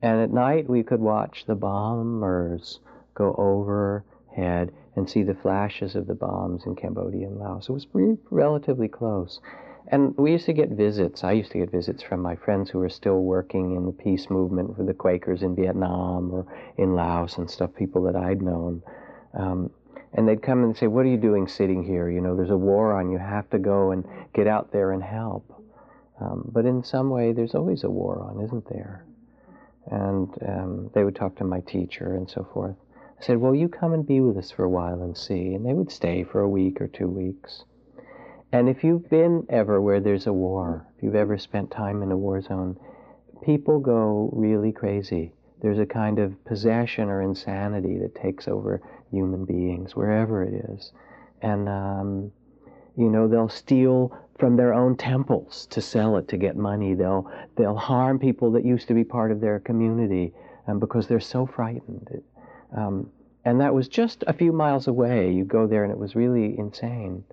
and 0.02 0.22
at 0.22 0.32
night 0.32 0.70
we 0.70 0.84
could 0.84 1.00
watch 1.00 1.46
the 1.46 1.56
bombers 1.56 2.80
go 3.16 3.34
overhead 3.38 4.72
and 4.96 5.10
see 5.10 5.24
the 5.24 5.34
flashes 5.34 5.96
of 5.96 6.08
the 6.08 6.16
bombs 6.16 6.64
in 6.66 6.76
Cambodia 6.76 7.28
and 7.28 7.38
Laos. 7.38 7.70
It 7.70 7.74
was 7.74 7.88
relatively 8.30 8.88
close. 8.88 9.40
And 9.92 10.16
we 10.18 10.32
used 10.32 10.46
to 10.46 10.54
get 10.54 10.70
visits. 10.70 11.24
I 11.24 11.32
used 11.32 11.52
to 11.52 11.58
get 11.58 11.72
visits 11.72 12.04
from 12.04 12.22
my 12.22 12.36
friends 12.36 12.70
who 12.70 12.80
were 12.80 12.90
still 12.90 13.22
working 13.22 13.76
in 13.76 13.86
the 13.86 13.92
peace 13.92 14.30
movement 14.30 14.76
for 14.76 14.84
the 14.84 14.94
Quakers 14.94 15.42
in 15.42 15.56
Vietnam 15.56 16.32
or 16.32 16.46
in 16.78 16.94
Laos 16.94 17.38
and 17.38 17.50
stuff, 17.50 17.72
people 17.76 18.04
that 18.04 18.16
I'd 18.16 18.42
known. 18.42 18.84
Um, 19.34 19.72
and 20.14 20.28
they'd 20.28 20.42
come 20.42 20.64
and 20.64 20.78
say, 20.78 20.88
What 20.88 21.06
are 21.06 21.10
you 21.10 21.18
doing 21.18 21.48
sitting 21.48 21.84
here? 21.84 22.10
You 22.10 22.22
know, 22.22 22.36
there's 22.36 22.50
a 22.50 22.58
war 22.58 22.94
on. 23.00 23.12
You 23.12 23.18
have 23.18 23.50
to 23.52 23.60
go 23.60 23.92
and 23.92 24.06
get 24.34 24.48
out 24.48 24.72
there 24.72 24.92
and 24.92 25.04
help. 25.04 25.46
Um, 26.20 26.50
but 26.52 26.66
in 26.66 26.84
some 26.84 27.10
way, 27.10 27.32
there's 27.32 27.56
always 27.56 27.84
a 27.84 27.90
war 27.90 28.20
on, 28.20 28.44
isn't 28.44 28.68
there? 28.70 29.06
And 29.88 30.30
um, 30.48 30.92
they 30.94 31.04
would 31.04 31.16
talk 31.16 31.36
to 31.38 31.44
my 31.44 31.62
teacher 31.62 32.16
and 32.16 32.30
so 32.30 32.48
forth. 32.54 32.76
I 33.20 33.26
said, 33.26 33.38
Well, 33.38 33.54
you 33.54 33.68
come 33.68 33.92
and 33.92 34.08
be 34.08 34.22
with 34.22 34.38
us 34.38 34.50
for 34.50 34.64
a 34.64 34.70
while 34.70 35.02
and 35.02 35.18
see. 35.18 35.54
And 35.54 35.66
they 35.66 35.74
would 35.74 35.92
stay 35.92 36.24
for 36.24 36.40
a 36.40 36.50
week 36.50 36.80
or 36.80 36.88
two 36.88 37.08
weeks. 37.08 37.66
And 38.52 38.70
if 38.70 38.84
you've 38.84 39.10
been 39.10 39.46
ever 39.50 39.82
where 39.82 40.00
there's 40.00 40.26
a 40.26 40.34
war, 40.34 40.88
if 40.96 41.04
you've 41.04 41.16
ever 41.16 41.38
spent 41.38 41.70
time 41.70 42.02
in 42.02 42.12
a 42.12 42.18
war 42.18 42.42
zone, 42.42 42.78
people 43.44 43.80
go 43.80 44.30
really 44.34 44.72
crazy. 44.72 45.34
There's 45.62 45.80
a 45.80 45.86
kind 45.86 46.18
of 46.18 46.44
possession 46.46 47.10
or 47.10 47.22
insanity 47.22 47.98
that 48.00 48.16
takes 48.16 48.48
over 48.48 48.82
human 49.12 49.44
beings, 49.44 49.96
wherever 49.96 50.42
it 50.42 50.54
is. 50.70 50.94
And, 51.42 51.68
um, 51.68 52.32
you 52.96 53.10
know, 53.10 53.28
they'll 53.28 53.50
steal 53.50 54.18
from 54.38 54.56
their 54.56 54.74
own 54.74 54.96
temples 54.96 55.66
to 55.68 55.82
sell 55.82 56.16
it 56.16 56.30
to 56.30 56.38
get 56.38 56.56
money. 56.56 56.94
They'll, 56.94 57.30
they'll 57.58 57.76
harm 57.76 58.18
people 58.18 58.52
that 58.54 58.66
used 58.66 58.88
to 58.88 58.94
be 58.94 59.04
part 59.04 59.32
of 59.32 59.42
their 59.42 59.60
community 59.60 60.34
um, 60.68 60.80
because 60.80 61.08
they're 61.08 61.20
so 61.20 61.46
frightened. 61.46 62.24
Um, 62.76 63.12
and 63.46 63.60
that 63.62 63.74
was 63.74 63.88
just 63.88 64.24
a 64.28 64.34
few 64.34 64.52
miles 64.52 64.88
away. 64.88 65.32
You 65.32 65.44
go 65.44 65.66
there 65.66 65.84
and 65.84 65.92
it 65.92 65.98
was 65.98 66.16
really 66.16 66.58
insane. 66.58 67.24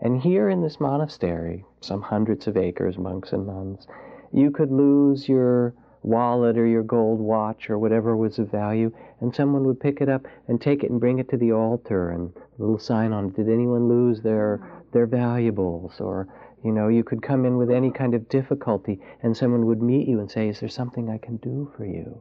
And 0.00 0.20
here 0.20 0.48
in 0.48 0.60
this 0.60 0.80
monastery, 0.80 1.64
some 1.80 2.02
hundreds 2.02 2.46
of 2.46 2.56
acres, 2.56 2.98
monks 2.98 3.32
and 3.32 3.46
nuns, 3.46 3.86
you 4.32 4.50
could 4.50 4.70
lose 4.70 5.28
your 5.28 5.72
wallet 6.02 6.58
or 6.58 6.66
your 6.66 6.82
gold 6.82 7.18
watch 7.18 7.70
or 7.70 7.78
whatever 7.78 8.14
was 8.14 8.38
of 8.38 8.50
value, 8.50 8.92
and 9.20 9.34
someone 9.34 9.64
would 9.64 9.80
pick 9.80 10.00
it 10.02 10.08
up 10.08 10.26
and 10.48 10.60
take 10.60 10.84
it 10.84 10.90
and 10.90 11.00
bring 11.00 11.18
it 11.18 11.28
to 11.30 11.36
the 11.38 11.52
altar 11.52 12.10
and 12.10 12.30
a 12.36 12.60
little 12.60 12.78
sign 12.78 13.12
on 13.12 13.28
it. 13.28 13.36
Did 13.36 13.48
anyone 13.48 13.88
lose 13.88 14.20
their 14.20 14.60
their 14.92 15.06
valuables? 15.06 16.00
Or 16.00 16.28
you 16.62 16.72
know, 16.72 16.88
you 16.88 17.02
could 17.02 17.22
come 17.22 17.46
in 17.46 17.56
with 17.56 17.70
any 17.70 17.90
kind 17.90 18.14
of 18.14 18.28
difficulty, 18.28 19.00
and 19.22 19.34
someone 19.34 19.64
would 19.66 19.82
meet 19.82 20.06
you 20.06 20.20
and 20.20 20.30
say, 20.30 20.48
"Is 20.48 20.60
there 20.60 20.68
something 20.68 21.08
I 21.08 21.18
can 21.18 21.36
do 21.38 21.72
for 21.76 21.86
you?" 21.86 22.20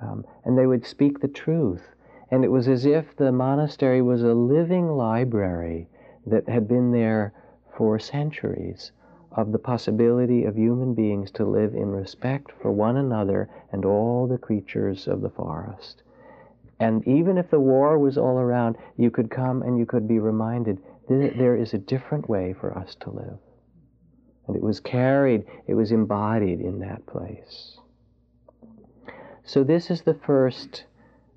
Um, 0.00 0.24
and 0.44 0.56
they 0.56 0.66
would 0.66 0.86
speak 0.86 1.18
the 1.18 1.28
truth 1.28 1.95
and 2.30 2.44
it 2.44 2.50
was 2.50 2.68
as 2.68 2.84
if 2.84 3.16
the 3.16 3.30
monastery 3.30 4.02
was 4.02 4.22
a 4.22 4.34
living 4.34 4.88
library 4.88 5.88
that 6.26 6.48
had 6.48 6.66
been 6.66 6.90
there 6.90 7.32
for 7.76 7.98
centuries 7.98 8.92
of 9.32 9.52
the 9.52 9.58
possibility 9.58 10.44
of 10.44 10.56
human 10.56 10.94
beings 10.94 11.30
to 11.30 11.44
live 11.44 11.74
in 11.74 11.90
respect 11.90 12.50
for 12.60 12.72
one 12.72 12.96
another 12.96 13.48
and 13.70 13.84
all 13.84 14.26
the 14.26 14.38
creatures 14.38 15.06
of 15.06 15.20
the 15.20 15.30
forest. 15.30 16.02
And 16.80 17.06
even 17.06 17.38
if 17.38 17.50
the 17.50 17.60
war 17.60 17.98
was 17.98 18.18
all 18.18 18.38
around, 18.38 18.76
you 18.96 19.10
could 19.10 19.30
come 19.30 19.62
and 19.62 19.78
you 19.78 19.86
could 19.86 20.08
be 20.08 20.18
reminded 20.18 20.78
that 21.08 21.34
there 21.38 21.56
is 21.56 21.74
a 21.74 21.78
different 21.78 22.28
way 22.28 22.52
for 22.52 22.76
us 22.76 22.94
to 22.96 23.10
live. 23.10 23.38
And 24.46 24.56
it 24.56 24.62
was 24.62 24.80
carried, 24.80 25.44
it 25.66 25.74
was 25.74 25.92
embodied 25.92 26.60
in 26.60 26.80
that 26.80 27.06
place. 27.06 27.78
So, 29.44 29.62
this 29.62 29.90
is 29.90 30.02
the 30.02 30.14
first 30.14 30.84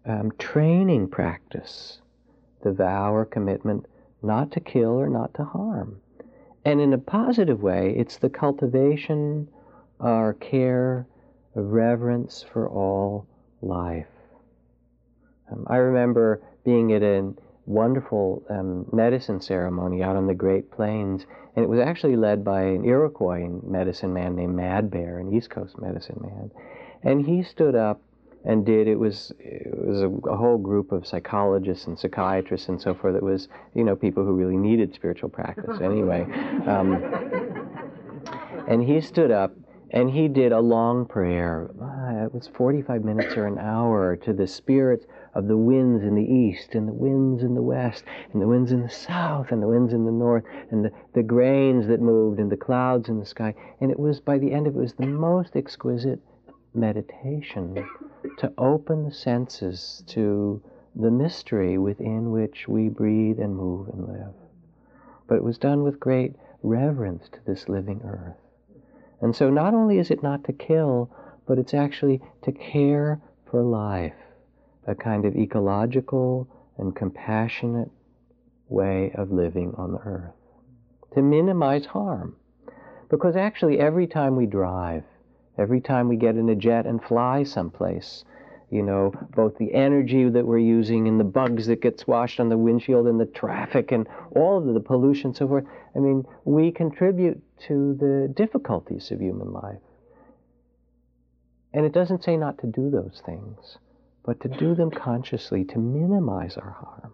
um, 0.06 0.32
training 0.38 1.08
practice, 1.08 2.02
the 2.64 2.72
vow 2.72 3.14
or 3.14 3.26
commitment 3.26 3.86
not 4.22 4.52
to 4.52 4.60
kill 4.60 5.00
or 5.00 5.10
not 5.10 5.34
to 5.36 5.44
harm. 5.44 6.02
And 6.66 6.82
in 6.82 6.94
a 6.94 6.98
positive 6.98 7.62
way, 7.62 7.96
it's 7.98 8.18
the 8.18 8.30
cultivation 8.30 9.48
or 10.00 10.34
care 10.34 11.08
of 11.56 11.72
reverence 11.72 12.46
for 12.52 12.70
all 12.70 13.28
life. 13.62 14.08
Um, 15.52 15.66
I 15.70 15.78
remember 15.78 16.42
being 16.64 16.94
at 16.94 17.02
a 17.02 17.34
wonderful 17.66 18.44
um, 18.50 18.88
medicine 18.92 19.42
ceremony 19.42 20.04
out 20.04 20.16
on 20.16 20.28
the 20.28 20.34
Great 20.34 20.72
Plains, 20.72 21.26
and 21.56 21.64
it 21.64 21.70
was 21.70 21.80
actually 21.80 22.16
led 22.16 22.44
by 22.44 22.62
an 22.62 22.86
Iroquois 22.86 23.48
medicine 23.64 24.14
man 24.14 24.36
named 24.36 24.56
Mad 24.56 24.92
Bear, 24.92 25.20
an 25.20 25.34
East 25.34 25.50
Coast 25.50 25.80
medicine 25.80 26.20
man. 26.22 26.52
And 27.04 27.26
he 27.26 27.44
stood 27.44 27.76
up 27.76 28.02
and 28.46 28.66
did 28.66 28.88
it 28.88 28.96
was 28.96 29.32
it 29.40 29.68
was 29.78 30.02
a, 30.02 30.10
a, 30.30 30.38
whole 30.38 30.58
group 30.58 30.92
of 30.92 31.06
psychologists 31.06 31.88
and 31.88 32.00
psychiatrists 32.00 32.70
and 32.70 32.82
so 32.82 32.94
forth. 32.94 33.16
It 33.16 33.24
was 33.24 33.48
you 33.76 33.84
know 33.84 33.96
people 33.96 34.24
who 34.24 34.34
really 34.34 34.58
needed 34.58 34.94
spiritual 34.94 35.30
practice 35.30 35.80
anyway. 35.82 36.24
Um, 36.66 37.04
and 38.68 38.84
he 38.84 39.02
stood 39.02 39.32
up 39.32 39.52
and 39.92 40.12
he 40.12 40.28
did 40.28 40.52
a 40.52 40.60
long 40.60 41.06
prayer. 41.06 41.72
Uh, 41.82 42.26
it 42.26 42.34
was 42.34 42.48
45 42.54 43.04
minutes 43.04 43.36
or 43.36 43.48
an 43.48 43.58
hour 43.58 44.16
to 44.18 44.34
the 44.34 44.46
spirits 44.46 45.06
of 45.34 45.48
the 45.48 45.58
winds 45.58 46.04
in 46.04 46.16
the 46.16 46.24
east 46.24 46.76
and 46.76 46.88
the 46.88 46.94
winds 46.94 47.44
in 47.44 47.56
the 47.56 47.62
west 47.62 48.04
and 48.32 48.42
the 48.42 48.48
winds 48.48 48.72
in 48.72 48.82
the 48.82 48.90
south 48.90 49.52
and 49.52 49.62
the 49.62 49.68
winds 49.68 49.94
in 49.94 50.06
the 50.06 50.12
north 50.12 50.44
and 50.70 50.86
the, 50.86 50.92
the 51.14 51.24
grains 51.24 51.88
that 51.88 52.02
moved 52.02 52.40
and 52.40 52.52
the 52.52 52.58
clouds 52.58 53.10
in 53.10 53.20
the 53.20 53.26
sky. 53.26 53.54
And 53.82 53.90
it 53.90 54.00
was 54.00 54.20
by 54.20 54.38
the 54.38 54.52
end 54.52 54.68
of 54.68 54.76
it, 54.76 54.80
it 54.80 54.82
was 54.82 54.94
the 54.94 55.08
most 55.08 55.56
exquisite 55.56 56.20
meditation 56.74 57.88
to 58.38 58.54
open 58.58 59.06
the 59.06 59.14
senses 59.14 60.04
to 60.08 60.62
the 60.96 61.12
mystery 61.12 61.78
within 61.78 62.32
which 62.32 62.68
we 62.68 62.90
breathe 62.90 63.40
and 63.40 63.56
move 63.56 63.88
and 63.90 64.08
live. 64.08 64.34
But 65.28 65.36
it 65.36 65.44
was 65.44 65.58
done 65.58 65.84
with 65.84 66.00
great 66.00 66.36
reverence 66.64 67.30
to 67.30 67.40
this 67.46 67.70
living 67.70 68.02
earth. 68.04 68.38
And 69.22 69.36
so 69.36 69.50
not 69.50 69.74
only 69.74 69.98
is 69.98 70.12
it 70.12 70.24
not 70.24 70.44
to 70.46 70.54
kill, 70.54 71.10
but 71.46 71.60
it's 71.60 71.74
actually 71.74 72.22
to 72.44 72.52
care 72.52 73.22
for 73.50 73.62
life, 73.62 74.14
a 74.88 74.96
kind 74.96 75.26
of 75.26 75.36
ecological 75.36 76.48
and 76.78 76.96
compassionate 76.96 77.92
way 78.68 79.12
of 79.16 79.32
living 79.32 79.74
on 79.78 79.92
the 79.94 80.00
earth, 80.00 80.34
to 81.14 81.22
minimize 81.22 81.88
harm. 81.88 82.36
Because 83.10 83.36
actually, 83.36 83.80
every 83.80 84.06
time 84.06 84.36
we 84.36 84.46
drive, 84.46 85.04
Every 85.60 85.82
time 85.82 86.08
we 86.08 86.16
get 86.16 86.38
in 86.38 86.48
a 86.48 86.56
jet 86.56 86.86
and 86.86 87.04
fly 87.04 87.44
someplace, 87.44 88.24
you 88.70 88.82
know, 88.82 89.12
both 89.36 89.58
the 89.58 89.74
energy 89.74 90.30
that 90.30 90.48
we're 90.48 90.58
using 90.58 91.06
and 91.08 91.20
the 91.20 91.26
bugs 91.26 91.68
that 91.68 91.82
get 91.82 92.02
washed 92.08 92.40
on 92.40 92.48
the 92.48 92.58
windshield 92.58 93.08
and 93.08 93.20
the 93.20 93.26
traffic 93.26 93.92
and 93.92 94.08
all 94.32 94.58
of 94.58 94.74
the 94.74 94.80
pollution 94.80 95.34
so 95.34 95.50
forth. 95.50 95.66
I 95.94 96.00
mean, 96.00 96.24
we 96.46 96.72
contribute 96.72 97.42
to 97.68 97.94
the 97.96 98.34
difficulties 98.34 99.12
of 99.12 99.22
human 99.22 99.52
life. 99.52 99.82
And 101.74 101.86
it 101.86 101.92
doesn't 101.92 102.24
say 102.24 102.38
not 102.38 102.60
to 102.60 102.68
do 102.68 102.90
those 102.90 103.22
things, 103.26 103.80
but 104.24 104.40
to 104.42 104.48
do 104.48 104.76
them 104.76 104.92
consciously, 104.92 105.66
to 105.66 105.78
minimize 105.78 106.56
our 106.56 106.72
harm. 106.72 107.14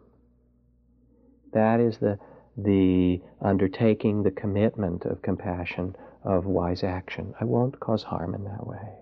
That 1.52 1.80
is 1.80 1.98
the, 1.98 2.20
the 2.58 3.22
undertaking, 3.42 4.22
the 4.22 4.32
commitment 4.32 5.06
of 5.06 5.24
compassion 5.24 5.96
of 6.26 6.46
wise 6.46 6.84
action. 6.84 7.34
I 7.40 7.46
won't 7.46 7.80
cause 7.80 8.04
harm 8.04 8.34
in 8.34 8.44
that 8.46 8.66
way. 8.66 9.00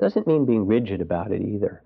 Doesn't 0.00 0.26
mean 0.26 0.46
being 0.46 0.66
rigid 0.66 1.00
about 1.00 1.30
it 1.30 1.42
either. 1.42 1.82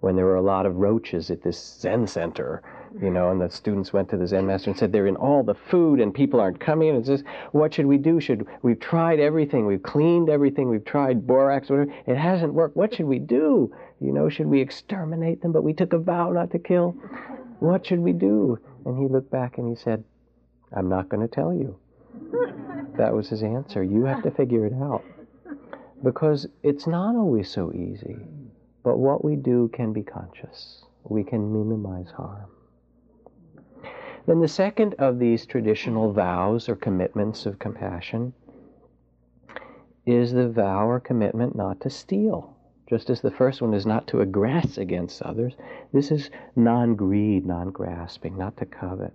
When 0.00 0.16
there 0.16 0.24
were 0.24 0.36
a 0.36 0.42
lot 0.42 0.64
of 0.64 0.76
roaches 0.76 1.30
at 1.30 1.42
this 1.42 1.78
Zen 1.80 2.06
center, 2.06 2.62
you 3.02 3.10
know, 3.10 3.30
and 3.30 3.40
the 3.40 3.50
students 3.50 3.92
went 3.92 4.08
to 4.10 4.16
the 4.16 4.26
Zen 4.26 4.46
master 4.46 4.70
and 4.70 4.78
said 4.78 4.92
they're 4.92 5.06
in 5.06 5.16
all 5.16 5.42
the 5.42 5.54
food 5.54 6.00
and 6.00 6.14
people 6.14 6.40
aren't 6.40 6.58
coming. 6.58 6.88
And 6.88 6.98
it's 6.98 7.08
just, 7.08 7.24
what 7.52 7.74
should 7.74 7.84
we 7.84 7.98
do? 7.98 8.18
Should 8.18 8.46
we've 8.62 8.80
tried 8.80 9.20
everything, 9.20 9.66
we've 9.66 9.82
cleaned 9.82 10.30
everything, 10.30 10.70
we've 10.70 10.84
tried 10.86 11.26
borax, 11.26 11.68
whatever. 11.68 11.92
It 12.06 12.16
hasn't 12.16 12.54
worked. 12.54 12.76
What 12.76 12.94
should 12.94 13.06
we 13.06 13.18
do? 13.18 13.74
You 14.00 14.12
know, 14.12 14.30
should 14.30 14.46
we 14.46 14.60
exterminate 14.60 15.42
them? 15.42 15.52
But 15.52 15.64
we 15.64 15.74
took 15.74 15.92
a 15.92 15.98
vow 15.98 16.30
not 16.30 16.50
to 16.52 16.58
kill. 16.58 16.92
What 17.58 17.84
should 17.84 18.00
we 18.00 18.14
do? 18.14 18.58
And 18.86 18.98
he 18.98 19.06
looked 19.06 19.30
back 19.30 19.58
and 19.58 19.68
he 19.68 19.74
said, 19.74 20.02
I'm 20.74 20.88
not 20.88 21.10
going 21.10 21.26
to 21.26 21.34
tell 21.34 21.52
you. 21.52 21.78
That 22.96 23.14
was 23.14 23.28
his 23.28 23.42
answer. 23.42 23.82
You 23.82 24.04
have 24.04 24.22
to 24.24 24.30
figure 24.30 24.66
it 24.66 24.74
out. 24.74 25.04
Because 26.02 26.46
it's 26.62 26.86
not 26.86 27.16
always 27.16 27.50
so 27.50 27.72
easy. 27.72 28.16
But 28.82 28.98
what 28.98 29.24
we 29.24 29.36
do 29.36 29.68
can 29.72 29.92
be 29.92 30.02
conscious. 30.02 30.84
We 31.04 31.24
can 31.24 31.52
minimize 31.52 32.10
harm. 32.10 32.50
Then 34.26 34.40
the 34.40 34.48
second 34.48 34.94
of 34.98 35.18
these 35.18 35.46
traditional 35.46 36.12
vows 36.12 36.68
or 36.68 36.76
commitments 36.76 37.46
of 37.46 37.58
compassion 37.58 38.32
is 40.06 40.32
the 40.32 40.48
vow 40.48 40.88
or 40.88 41.00
commitment 41.00 41.56
not 41.56 41.80
to 41.80 41.90
steal. 41.90 42.54
Just 42.88 43.08
as 43.08 43.20
the 43.20 43.30
first 43.30 43.62
one 43.62 43.72
is 43.72 43.86
not 43.86 44.06
to 44.08 44.18
aggress 44.18 44.76
against 44.76 45.22
others, 45.22 45.54
this 45.92 46.10
is 46.10 46.30
non 46.56 46.96
greed, 46.96 47.46
non 47.46 47.70
grasping, 47.70 48.36
not 48.36 48.56
to 48.56 48.66
covet. 48.66 49.14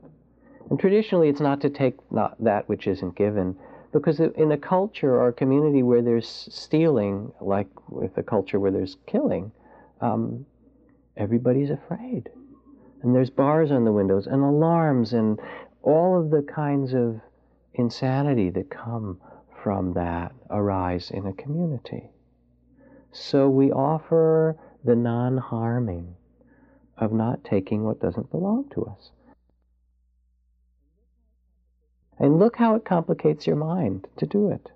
And 0.70 0.80
traditionally, 0.80 1.30
it's 1.30 1.42
not 1.42 1.62
to 1.62 1.70
take 1.70 1.96
not 2.12 2.36
that 2.44 2.68
which 2.68 2.88
isn't 2.88 3.16
given, 3.16 3.56
because 3.92 4.20
in 4.20 4.52
a 4.52 4.58
culture 4.58 5.16
or 5.16 5.30
a 5.30 5.34
community 5.34 5.84
where 5.84 6.02
there's 6.02 6.28
stealing, 6.28 7.32
like 7.40 7.68
with 7.90 8.18
a 8.18 8.24
culture 8.24 8.60
where 8.60 8.72
there's 8.72 8.98
killing, 9.06 9.52
um, 10.02 10.46
everybody's 11.16 11.70
afraid. 11.70 12.30
And 13.02 13.16
there's 13.16 13.30
bars 13.30 13.72
on 13.72 13.86
the 13.86 13.92
windows 13.92 14.28
and 14.28 14.42
alarms 14.42 15.14
and 15.14 15.40
all 15.84 16.20
of 16.20 16.32
the 16.32 16.42
kinds 16.42 16.94
of 16.94 17.22
insanity 17.76 18.50
that 18.50 18.70
come 18.70 19.20
from 19.64 19.94
that 19.94 20.34
arise 20.50 21.12
in 21.12 21.28
a 21.28 21.34
community. 21.34 22.10
So 23.12 23.50
we 23.50 23.72
offer 23.72 24.58
the 24.84 24.96
non 24.96 25.38
harming 25.38 26.16
of 26.98 27.12
not 27.12 27.44
taking 27.44 27.84
what 27.84 28.00
doesn't 28.00 28.32
belong 28.32 28.70
to 28.70 28.86
us. 28.86 29.12
And 32.20 32.40
look 32.40 32.56
how 32.56 32.76
it 32.76 32.86
complicates 32.86 33.46
your 33.46 33.56
mind 33.56 34.08
to 34.18 34.26
do 34.26 34.50
it. 34.50 34.72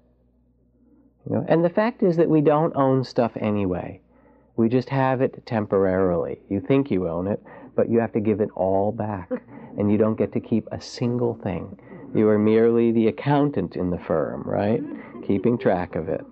You 1.25 1.35
know? 1.35 1.45
And 1.47 1.63
the 1.63 1.69
fact 1.69 2.03
is 2.03 2.17
that 2.17 2.29
we 2.29 2.41
don't 2.41 2.75
own 2.75 3.03
stuff 3.03 3.31
anyway. 3.35 4.01
We 4.55 4.67
just 4.67 4.89
have 4.89 5.21
it 5.21 5.45
temporarily. 5.45 6.39
You 6.49 6.59
think 6.59 6.91
you 6.91 7.07
own 7.07 7.27
it, 7.27 7.41
but 7.75 7.89
you 7.89 7.99
have 7.99 8.11
to 8.13 8.19
give 8.19 8.41
it 8.41 8.49
all 8.55 8.91
back. 8.91 9.29
And 9.77 9.89
you 9.89 9.97
don't 9.97 10.17
get 10.17 10.33
to 10.33 10.41
keep 10.41 10.67
a 10.71 10.81
single 10.81 11.35
thing. 11.35 11.79
You 12.13 12.27
are 12.27 12.39
merely 12.39 12.91
the 12.91 13.07
accountant 13.07 13.77
in 13.77 13.91
the 13.91 13.99
firm, 13.99 14.41
right? 14.41 14.81
Keeping 15.25 15.57
track 15.57 15.95
of 15.95 16.09
it. 16.09 16.25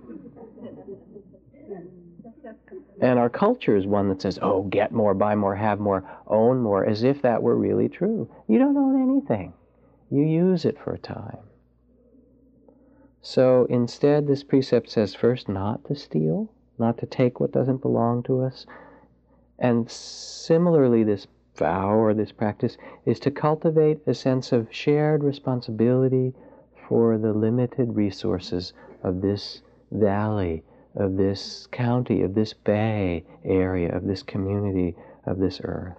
And 2.99 3.19
our 3.19 3.29
culture 3.29 3.77
is 3.77 3.85
one 3.85 4.09
that 4.09 4.21
says, 4.21 4.39
oh, 4.41 4.63
get 4.63 4.91
more, 4.91 5.13
buy 5.13 5.35
more, 5.35 5.55
have 5.55 5.79
more, 5.79 6.03
own 6.25 6.61
more, 6.61 6.83
as 6.85 7.03
if 7.03 7.21
that 7.21 7.41
were 7.41 7.55
really 7.55 7.87
true. 7.87 8.27
You 8.47 8.57
don't 8.57 8.75
own 8.75 9.01
anything. 9.01 9.53
You 10.09 10.23
use 10.23 10.65
it 10.65 10.77
for 10.79 10.93
a 10.93 10.99
time. 10.99 11.39
So 13.21 13.65
instead, 13.69 14.25
this 14.25 14.43
precept 14.43 14.89
says 14.89 15.13
first 15.13 15.49
not 15.49 15.83
to 15.85 15.95
steal, 15.95 16.49
not 16.79 16.97
to 16.99 17.05
take 17.05 17.39
what 17.39 17.51
doesn't 17.51 17.81
belong 17.81 18.23
to 18.23 18.41
us. 18.41 18.65
And 19.59 19.89
similarly, 19.89 21.03
this 21.03 21.27
vow 21.55 21.89
or 21.89 22.13
this 22.13 22.31
practice 22.31 22.77
is 23.05 23.19
to 23.21 23.31
cultivate 23.31 23.99
a 24.07 24.13
sense 24.13 24.51
of 24.51 24.67
shared 24.71 25.23
responsibility 25.23 26.33
for 26.87 27.17
the 27.17 27.33
limited 27.33 27.95
resources 27.95 28.73
of 29.03 29.21
this 29.21 29.61
valley, 29.91 30.63
of 30.95 31.17
this 31.17 31.67
county, 31.71 32.21
of 32.21 32.33
this 32.33 32.53
bay 32.53 33.25
area, 33.43 33.93
of 33.93 34.05
this 34.05 34.23
community, 34.23 34.95
of 35.25 35.39
this 35.39 35.59
earth. 35.63 35.97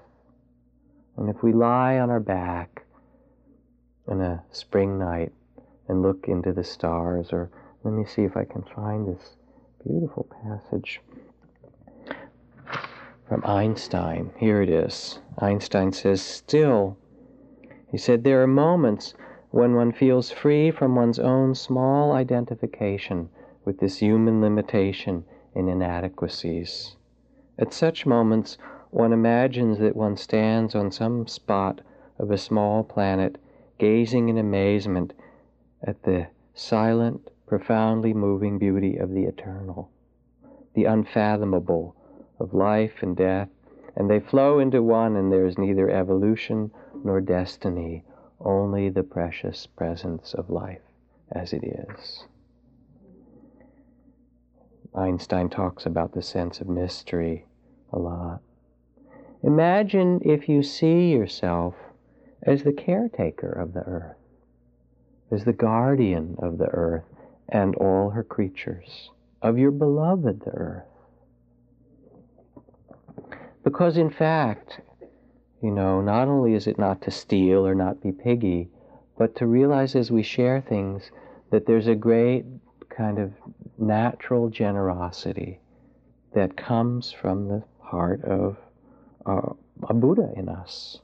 And 1.16 1.28
if 1.28 1.42
we 1.42 1.52
lie 1.52 1.98
on 1.98 2.08
our 2.08 2.20
back 2.20 2.86
on 4.08 4.20
a 4.20 4.42
spring 4.50 4.98
night 4.98 5.32
and 5.88 6.02
look 6.02 6.26
into 6.28 6.52
the 6.52 6.64
stars, 6.64 7.32
or 7.32 7.50
let 7.84 7.92
me 7.92 8.04
see 8.04 8.22
if 8.22 8.36
I 8.36 8.44
can 8.44 8.62
find 8.62 9.06
this 9.06 9.36
beautiful 9.84 10.26
passage 10.42 11.00
from 13.28 13.44
Einstein. 13.44 14.30
Here 14.38 14.62
it 14.62 14.70
is. 14.70 15.20
Einstein 15.38 15.92
says, 15.92 16.22
Still, 16.22 16.96
he 17.90 17.98
said, 17.98 18.24
there 18.24 18.42
are 18.42 18.46
moments 18.46 19.14
when 19.50 19.74
one 19.74 19.92
feels 19.92 20.30
free 20.30 20.70
from 20.70 20.94
one's 20.94 21.18
own 21.18 21.54
small 21.54 22.12
identification 22.12 23.28
with 23.64 23.80
this 23.80 23.98
human 23.98 24.40
limitation 24.40 25.24
and 25.54 25.68
inadequacies. 25.68 26.96
At 27.58 27.72
such 27.72 28.06
moments, 28.06 28.58
one 28.90 29.12
imagines 29.12 29.78
that 29.78 29.96
one 29.96 30.16
stands 30.16 30.74
on 30.74 30.90
some 30.90 31.26
spot 31.26 31.80
of 32.18 32.30
a 32.30 32.38
small 32.38 32.84
planet, 32.84 33.38
gazing 33.78 34.28
in 34.28 34.38
amazement 34.38 35.12
at 35.82 36.02
the 36.02 36.26
silent, 36.54 37.30
profoundly 37.46 38.12
moving 38.12 38.58
beauty 38.58 38.96
of 38.96 39.10
the 39.10 39.24
eternal, 39.24 39.90
the 40.74 40.84
unfathomable, 40.84 41.94
of 42.38 42.54
life 42.54 43.02
and 43.02 43.16
death, 43.16 43.48
and 43.96 44.08
they 44.08 44.20
flow 44.20 44.58
into 44.58 44.82
one, 44.82 45.16
and 45.16 45.32
there 45.32 45.46
is 45.46 45.58
neither 45.58 45.90
evolution 45.90 46.70
nor 47.04 47.20
destiny, 47.20 48.04
only 48.40 48.88
the 48.88 49.02
precious 49.02 49.66
presence 49.66 50.34
of 50.34 50.50
life 50.50 50.82
as 51.32 51.52
it 51.52 51.64
is. 51.64 52.24
Einstein 54.94 55.48
talks 55.48 55.84
about 55.84 56.12
the 56.12 56.22
sense 56.22 56.60
of 56.60 56.68
mystery 56.68 57.44
a 57.92 57.98
lot. 57.98 58.40
Imagine 59.42 60.20
if 60.24 60.48
you 60.48 60.62
see 60.62 61.10
yourself 61.10 61.74
as 62.42 62.62
the 62.62 62.72
caretaker 62.72 63.50
of 63.50 63.72
the 63.72 63.80
earth, 63.80 64.16
as 65.30 65.44
the 65.44 65.52
guardian 65.52 66.36
of 66.38 66.58
the 66.58 66.68
earth 66.68 67.04
and 67.48 67.74
all 67.76 68.10
her 68.10 68.22
creatures, 68.22 69.10
of 69.42 69.58
your 69.58 69.70
beloved 69.70 70.40
the 70.40 70.50
earth. 70.50 70.84
Because 73.64 73.96
in 73.96 74.10
fact, 74.10 74.80
you 75.62 75.70
know, 75.70 76.00
not 76.00 76.28
only 76.28 76.54
is 76.54 76.66
it 76.66 76.78
not 76.78 77.02
to 77.02 77.10
steal 77.10 77.66
or 77.66 77.74
not 77.74 78.02
be 78.02 78.12
piggy, 78.12 78.68
but 79.16 79.34
to 79.36 79.46
realize 79.46 79.96
as 79.96 80.10
we 80.10 80.22
share 80.22 80.60
things 80.60 81.10
that 81.50 81.66
there's 81.66 81.88
a 81.88 81.94
great 81.94 82.44
kind 82.88 83.18
of 83.18 83.32
natural 83.76 84.48
generosity 84.48 85.60
that 86.34 86.56
comes 86.56 87.10
from 87.10 87.48
the 87.48 87.62
heart 87.80 88.22
of 88.24 88.56
uh, 89.26 89.52
a 89.88 89.94
Buddha 89.94 90.32
in 90.36 90.48
us. 90.48 91.00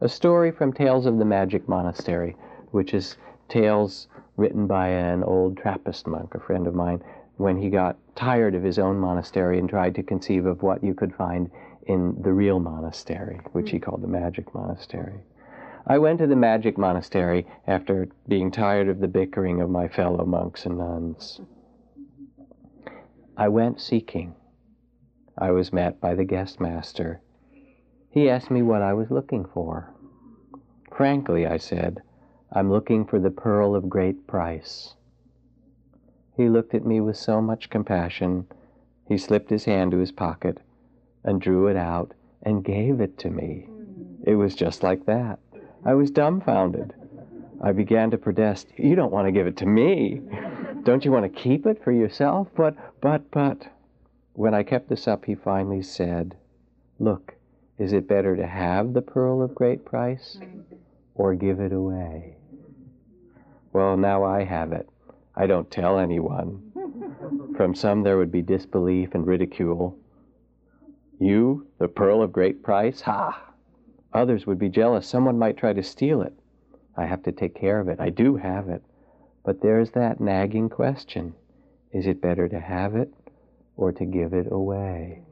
A 0.00 0.08
story 0.08 0.52
from 0.52 0.72
Tales 0.72 1.06
of 1.06 1.18
the 1.18 1.24
Magic 1.24 1.68
Monastery, 1.68 2.36
which 2.70 2.94
is 2.94 3.16
tales 3.48 4.06
written 4.36 4.68
by 4.68 4.88
an 4.88 5.24
old 5.24 5.56
Trappist 5.56 6.06
monk, 6.06 6.36
a 6.36 6.38
friend 6.38 6.68
of 6.68 6.74
mine, 6.74 7.02
when 7.36 7.56
he 7.56 7.68
got 7.68 7.96
tired 8.14 8.54
of 8.54 8.62
his 8.62 8.78
own 8.78 9.00
monastery 9.00 9.58
and 9.58 9.68
tried 9.68 9.96
to 9.96 10.04
conceive 10.04 10.46
of 10.46 10.62
what 10.62 10.84
you 10.84 10.94
could 10.94 11.12
find 11.12 11.50
in 11.88 12.14
the 12.22 12.32
real 12.32 12.60
monastery, 12.60 13.40
which 13.50 13.70
he 13.70 13.78
hmm. 13.78 13.82
called 13.82 14.02
the 14.02 14.06
magic 14.06 14.54
monastery. 14.54 15.20
I 15.84 15.98
went 15.98 16.20
to 16.20 16.28
the 16.28 16.36
magic 16.36 16.78
monastery 16.78 17.46
after 17.66 18.08
being 18.28 18.52
tired 18.52 18.88
of 18.88 19.00
the 19.00 19.08
bickering 19.08 19.60
of 19.60 19.68
my 19.68 19.88
fellow 19.88 20.24
monks 20.24 20.64
and 20.64 20.78
nuns. 20.78 21.40
I 23.36 23.48
went 23.48 23.80
seeking. 23.80 24.36
I 25.36 25.50
was 25.50 25.72
met 25.72 26.00
by 26.00 26.14
the 26.14 26.24
guest 26.24 26.60
master. 26.60 27.20
He 28.10 28.28
asked 28.28 28.50
me 28.50 28.62
what 28.62 28.82
I 28.82 28.94
was 28.94 29.10
looking 29.10 29.44
for. 29.44 29.90
Frankly, 30.90 31.46
I 31.46 31.58
said, 31.58 32.02
I'm 32.52 32.70
looking 32.70 33.04
for 33.04 33.18
the 33.18 33.30
pearl 33.30 33.74
of 33.74 33.88
great 33.88 34.26
price. 34.26 34.94
He 36.36 36.48
looked 36.48 36.74
at 36.74 36.86
me 36.86 37.00
with 37.00 37.16
so 37.16 37.42
much 37.42 37.70
compassion, 37.70 38.46
he 39.06 39.18
slipped 39.18 39.50
his 39.50 39.64
hand 39.64 39.90
to 39.92 39.98
his 39.98 40.12
pocket 40.12 40.58
and 41.24 41.40
drew 41.40 41.66
it 41.66 41.76
out 41.76 42.12
and 42.42 42.64
gave 42.64 43.00
it 43.00 43.18
to 43.18 43.30
me. 43.30 43.68
It 44.24 44.34
was 44.34 44.54
just 44.54 44.82
like 44.82 45.06
that. 45.06 45.38
I 45.84 45.94
was 45.94 46.10
dumbfounded. 46.10 46.94
I 47.60 47.72
began 47.72 48.10
to 48.10 48.18
protest, 48.18 48.68
You 48.76 48.94
don't 48.94 49.12
want 49.12 49.26
to 49.26 49.32
give 49.32 49.46
it 49.46 49.56
to 49.58 49.66
me. 49.66 50.20
Don't 50.84 51.04
you 51.04 51.10
want 51.10 51.24
to 51.24 51.40
keep 51.40 51.66
it 51.66 51.82
for 51.82 51.92
yourself? 51.92 52.48
But, 52.56 52.76
but, 53.00 53.30
but. 53.30 53.68
When 54.34 54.54
I 54.54 54.62
kept 54.62 54.88
this 54.88 55.08
up, 55.08 55.24
he 55.24 55.34
finally 55.34 55.82
said, 55.82 56.36
Look, 56.98 57.34
is 57.78 57.92
it 57.92 58.08
better 58.08 58.36
to 58.36 58.46
have 58.46 58.92
the 58.92 59.02
pearl 59.02 59.42
of 59.42 59.54
great 59.54 59.84
price 59.84 60.38
or 61.14 61.34
give 61.34 61.60
it 61.60 61.72
away? 61.72 62.36
Well, 63.72 63.96
now 63.96 64.24
I 64.24 64.44
have 64.44 64.72
it. 64.72 64.88
I 65.36 65.46
don't 65.46 65.70
tell 65.70 65.98
anyone. 65.98 66.72
From 67.56 67.74
some 67.74 68.02
there 68.02 68.18
would 68.18 68.32
be 68.32 68.42
disbelief 68.42 69.14
and 69.14 69.26
ridicule. 69.26 69.96
You, 71.20 71.66
the 71.78 71.88
pearl 71.88 72.22
of 72.22 72.32
great 72.32 72.62
price? 72.62 73.00
Ha! 73.02 73.44
Others 74.12 74.46
would 74.46 74.58
be 74.58 74.68
jealous. 74.68 75.06
Someone 75.06 75.38
might 75.38 75.56
try 75.56 75.72
to 75.72 75.82
steal 75.82 76.22
it. 76.22 76.32
I 76.96 77.06
have 77.06 77.22
to 77.24 77.32
take 77.32 77.54
care 77.54 77.78
of 77.78 77.88
it. 77.88 78.00
I 78.00 78.10
do 78.10 78.36
have 78.36 78.68
it. 78.68 78.82
But 79.44 79.60
there's 79.60 79.90
that 79.92 80.20
nagging 80.20 80.68
question 80.68 81.34
is 81.92 82.06
it 82.06 82.20
better 82.20 82.48
to 82.48 82.60
have 82.60 82.94
it 82.94 83.12
or 83.76 83.92
to 83.92 84.04
give 84.04 84.34
it 84.34 84.50
away? 84.50 85.22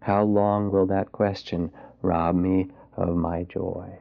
How 0.00 0.24
long 0.24 0.70
will 0.70 0.86
that 0.86 1.12
question 1.12 1.70
rob 2.02 2.34
me 2.34 2.68
of 2.96 3.14
my 3.16 3.44
joy? 3.44 3.98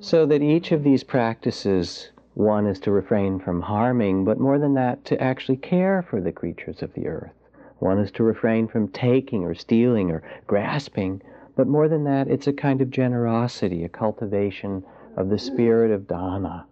so 0.00 0.26
that 0.26 0.42
each 0.42 0.70
of 0.72 0.84
these 0.84 1.02
practices, 1.02 2.10
one 2.34 2.66
is 2.66 2.78
to 2.80 2.90
refrain 2.92 3.38
from 3.40 3.62
harming, 3.62 4.24
but 4.24 4.38
more 4.38 4.58
than 4.58 4.74
that, 4.74 5.04
to 5.04 5.20
actually 5.20 5.56
care 5.56 6.02
for 6.02 6.20
the 6.20 6.32
creatures 6.32 6.82
of 6.82 6.92
the 6.94 7.08
earth. 7.08 7.32
One 7.78 7.98
is 7.98 8.10
to 8.12 8.22
refrain 8.22 8.68
from 8.68 8.88
taking 8.88 9.44
or 9.44 9.54
stealing 9.54 10.10
or 10.10 10.22
grasping, 10.46 11.22
but 11.56 11.66
more 11.66 11.88
than 11.88 12.04
that, 12.04 12.28
it's 12.28 12.46
a 12.46 12.52
kind 12.52 12.80
of 12.80 12.90
generosity, 12.90 13.82
a 13.84 13.88
cultivation 13.88 14.84
of 15.16 15.28
the 15.28 15.38
spirit 15.38 15.90
of 15.90 16.06
dana. 16.06 16.66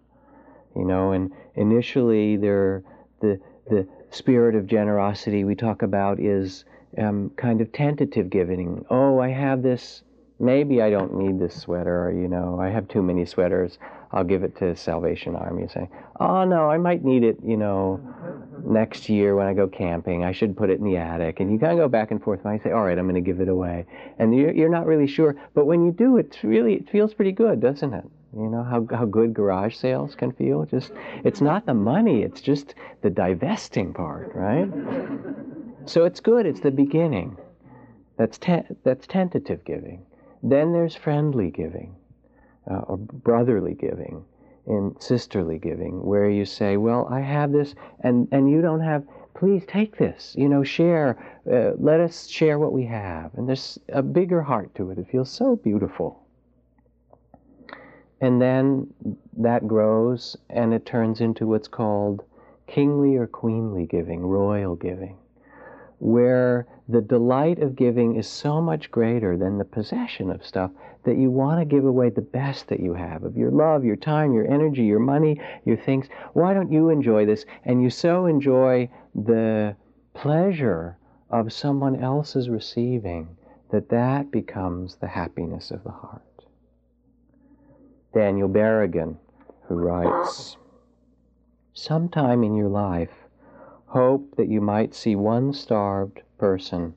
You 0.75 0.85
know, 0.85 1.11
and 1.11 1.31
initially 1.55 2.37
there, 2.37 2.83
the 3.25 3.39
the 3.69 3.87
spirit 4.11 4.55
of 4.55 4.67
generosity 4.67 5.43
we 5.43 5.55
talk 5.55 5.81
about 5.81 6.19
is 6.19 6.65
um, 6.97 7.31
kind 7.35 7.61
of 7.61 7.71
tentative 7.71 8.29
giving. 8.29 8.85
Oh, 8.89 9.19
I 9.19 9.29
have 9.29 9.63
this. 9.63 10.03
Maybe 10.39 10.81
I 10.81 10.89
don't 10.89 11.15
need 11.15 11.39
this 11.39 11.55
sweater. 11.61 12.07
Or, 12.07 12.11
you 12.11 12.27
know, 12.27 12.59
I 12.59 12.69
have 12.69 12.87
too 12.87 13.01
many 13.01 13.25
sweaters. 13.25 13.77
I'll 14.11 14.23
give 14.23 14.43
it 14.43 14.55
to 14.57 14.75
Salvation 14.75 15.35
Army. 15.35 15.67
Say, 15.67 15.89
oh 16.19 16.45
no, 16.45 16.69
I 16.69 16.77
might 16.77 17.03
need 17.03 17.23
it. 17.23 17.37
You 17.43 17.57
know, 17.57 17.99
next 18.63 19.09
year 19.09 19.35
when 19.35 19.47
I 19.47 19.53
go 19.53 19.67
camping, 19.67 20.23
I 20.23 20.31
should 20.31 20.55
put 20.55 20.69
it 20.69 20.79
in 20.79 20.85
the 20.85 20.97
attic. 20.97 21.39
And 21.39 21.51
you 21.51 21.59
kind 21.59 21.73
of 21.73 21.79
go 21.79 21.87
back 21.87 22.11
and 22.11 22.21
forth. 22.21 22.41
And 22.45 22.53
I 22.53 22.63
say, 22.63 22.71
all 22.71 22.83
right, 22.83 22.97
I'm 22.97 23.05
going 23.09 23.21
to 23.23 23.31
give 23.31 23.41
it 23.41 23.49
away. 23.49 23.85
And 24.19 24.35
you're, 24.35 24.53
you're 24.53 24.69
not 24.69 24.85
really 24.85 25.07
sure. 25.07 25.35
But 25.53 25.65
when 25.65 25.85
you 25.85 25.91
do, 25.91 26.17
it's 26.17 26.43
really 26.43 26.75
it 26.75 26.89
feels 26.89 27.13
pretty 27.13 27.31
good, 27.31 27.59
doesn't 27.59 27.93
it? 27.93 28.05
You 28.35 28.49
know 28.49 28.63
how, 28.63 28.85
how 28.91 29.05
good 29.05 29.33
garage 29.33 29.77
sales 29.77 30.13
can 30.13 30.33
feel? 30.33 30.65
Just 30.65 30.91
it's 31.23 31.39
not 31.39 31.65
the 31.65 31.73
money, 31.73 32.21
it's 32.21 32.41
just 32.41 32.75
the 33.01 33.09
divesting 33.09 33.93
part, 33.93 34.35
right? 34.35 34.69
so 35.85 36.03
it's 36.03 36.19
good, 36.19 36.45
it's 36.45 36.59
the 36.59 36.71
beginning. 36.71 37.37
That's 38.17 38.37
te- 38.37 38.67
that's 38.83 39.07
tentative 39.07 39.63
giving. 39.63 40.05
Then 40.43 40.73
there's 40.73 40.95
friendly 40.95 41.49
giving, 41.49 41.95
uh, 42.69 42.79
or 42.79 42.97
brotherly 42.97 43.73
giving, 43.73 44.25
and 44.67 45.01
sisterly 45.01 45.57
giving, 45.57 46.03
where 46.05 46.29
you 46.29 46.43
say, 46.43 46.75
"Well, 46.75 47.07
I 47.09 47.21
have 47.21 47.53
this, 47.53 47.73
and 48.01 48.27
and 48.33 48.49
you 48.51 48.61
don't 48.61 48.81
have. 48.81 49.05
Please 49.33 49.65
take 49.65 49.97
this. 49.97 50.35
You 50.37 50.49
know, 50.49 50.63
share. 50.63 51.17
Uh, 51.49 51.71
let 51.77 52.01
us 52.01 52.27
share 52.27 52.59
what 52.59 52.73
we 52.73 52.85
have." 52.85 53.33
And 53.35 53.47
there's 53.47 53.79
a 53.89 54.03
bigger 54.03 54.41
heart 54.41 54.75
to 54.75 54.91
it. 54.91 54.97
It 54.97 55.07
feels 55.07 55.29
so 55.31 55.55
beautiful. 55.55 56.24
And 58.21 58.41
then 58.41 58.93
that 59.37 59.67
grows 59.67 60.37
and 60.49 60.73
it 60.73 60.85
turns 60.85 61.21
into 61.21 61.47
what's 61.47 61.67
called 61.67 62.23
kingly 62.67 63.17
or 63.17 63.27
queenly 63.27 63.85
giving, 63.85 64.25
royal 64.25 64.75
giving, 64.75 65.17
where 65.99 66.65
the 66.87 67.01
delight 67.01 67.59
of 67.59 67.75
giving 67.75 68.15
is 68.15 68.27
so 68.27 68.61
much 68.61 68.89
greater 68.91 69.37
than 69.37 69.57
the 69.57 69.65
possession 69.65 70.31
of 70.31 70.45
stuff 70.45 70.71
that 71.03 71.17
you 71.17 71.29
want 71.29 71.59
to 71.59 71.65
give 71.65 71.85
away 71.85 72.09
the 72.09 72.21
best 72.21 72.67
that 72.67 72.79
you 72.79 72.93
have 72.93 73.23
of 73.23 73.37
your 73.37 73.51
love, 73.51 73.85
your 73.85 73.95
time, 73.95 74.33
your 74.33 74.49
energy, 74.51 74.83
your 74.83 74.99
money, 74.99 75.39
your 75.65 75.77
things. 75.77 76.07
Why 76.33 76.53
don't 76.53 76.71
you 76.71 76.89
enjoy 76.89 77.25
this? 77.25 77.45
And 77.63 77.81
you 77.81 77.89
so 77.89 78.25
enjoy 78.25 78.89
the 79.13 79.75
pleasure 80.13 80.97
of 81.29 81.53
someone 81.53 82.01
else's 82.01 82.49
receiving 82.49 83.35
that 83.71 83.89
that 83.89 84.31
becomes 84.31 84.95
the 84.95 85.07
happiness 85.07 85.69
of 85.69 85.83
the 85.83 85.91
heart. 85.91 86.34
Daniel 88.15 88.47
Berrigan, 88.47 89.17
who 89.63 89.75
writes 89.75 90.55
Sometime 91.73 92.45
in 92.45 92.55
your 92.55 92.69
life, 92.69 93.27
hope 93.87 94.37
that 94.37 94.47
you 94.47 94.61
might 94.61 94.95
see 94.95 95.17
one 95.17 95.51
starved 95.51 96.21
person, 96.37 96.93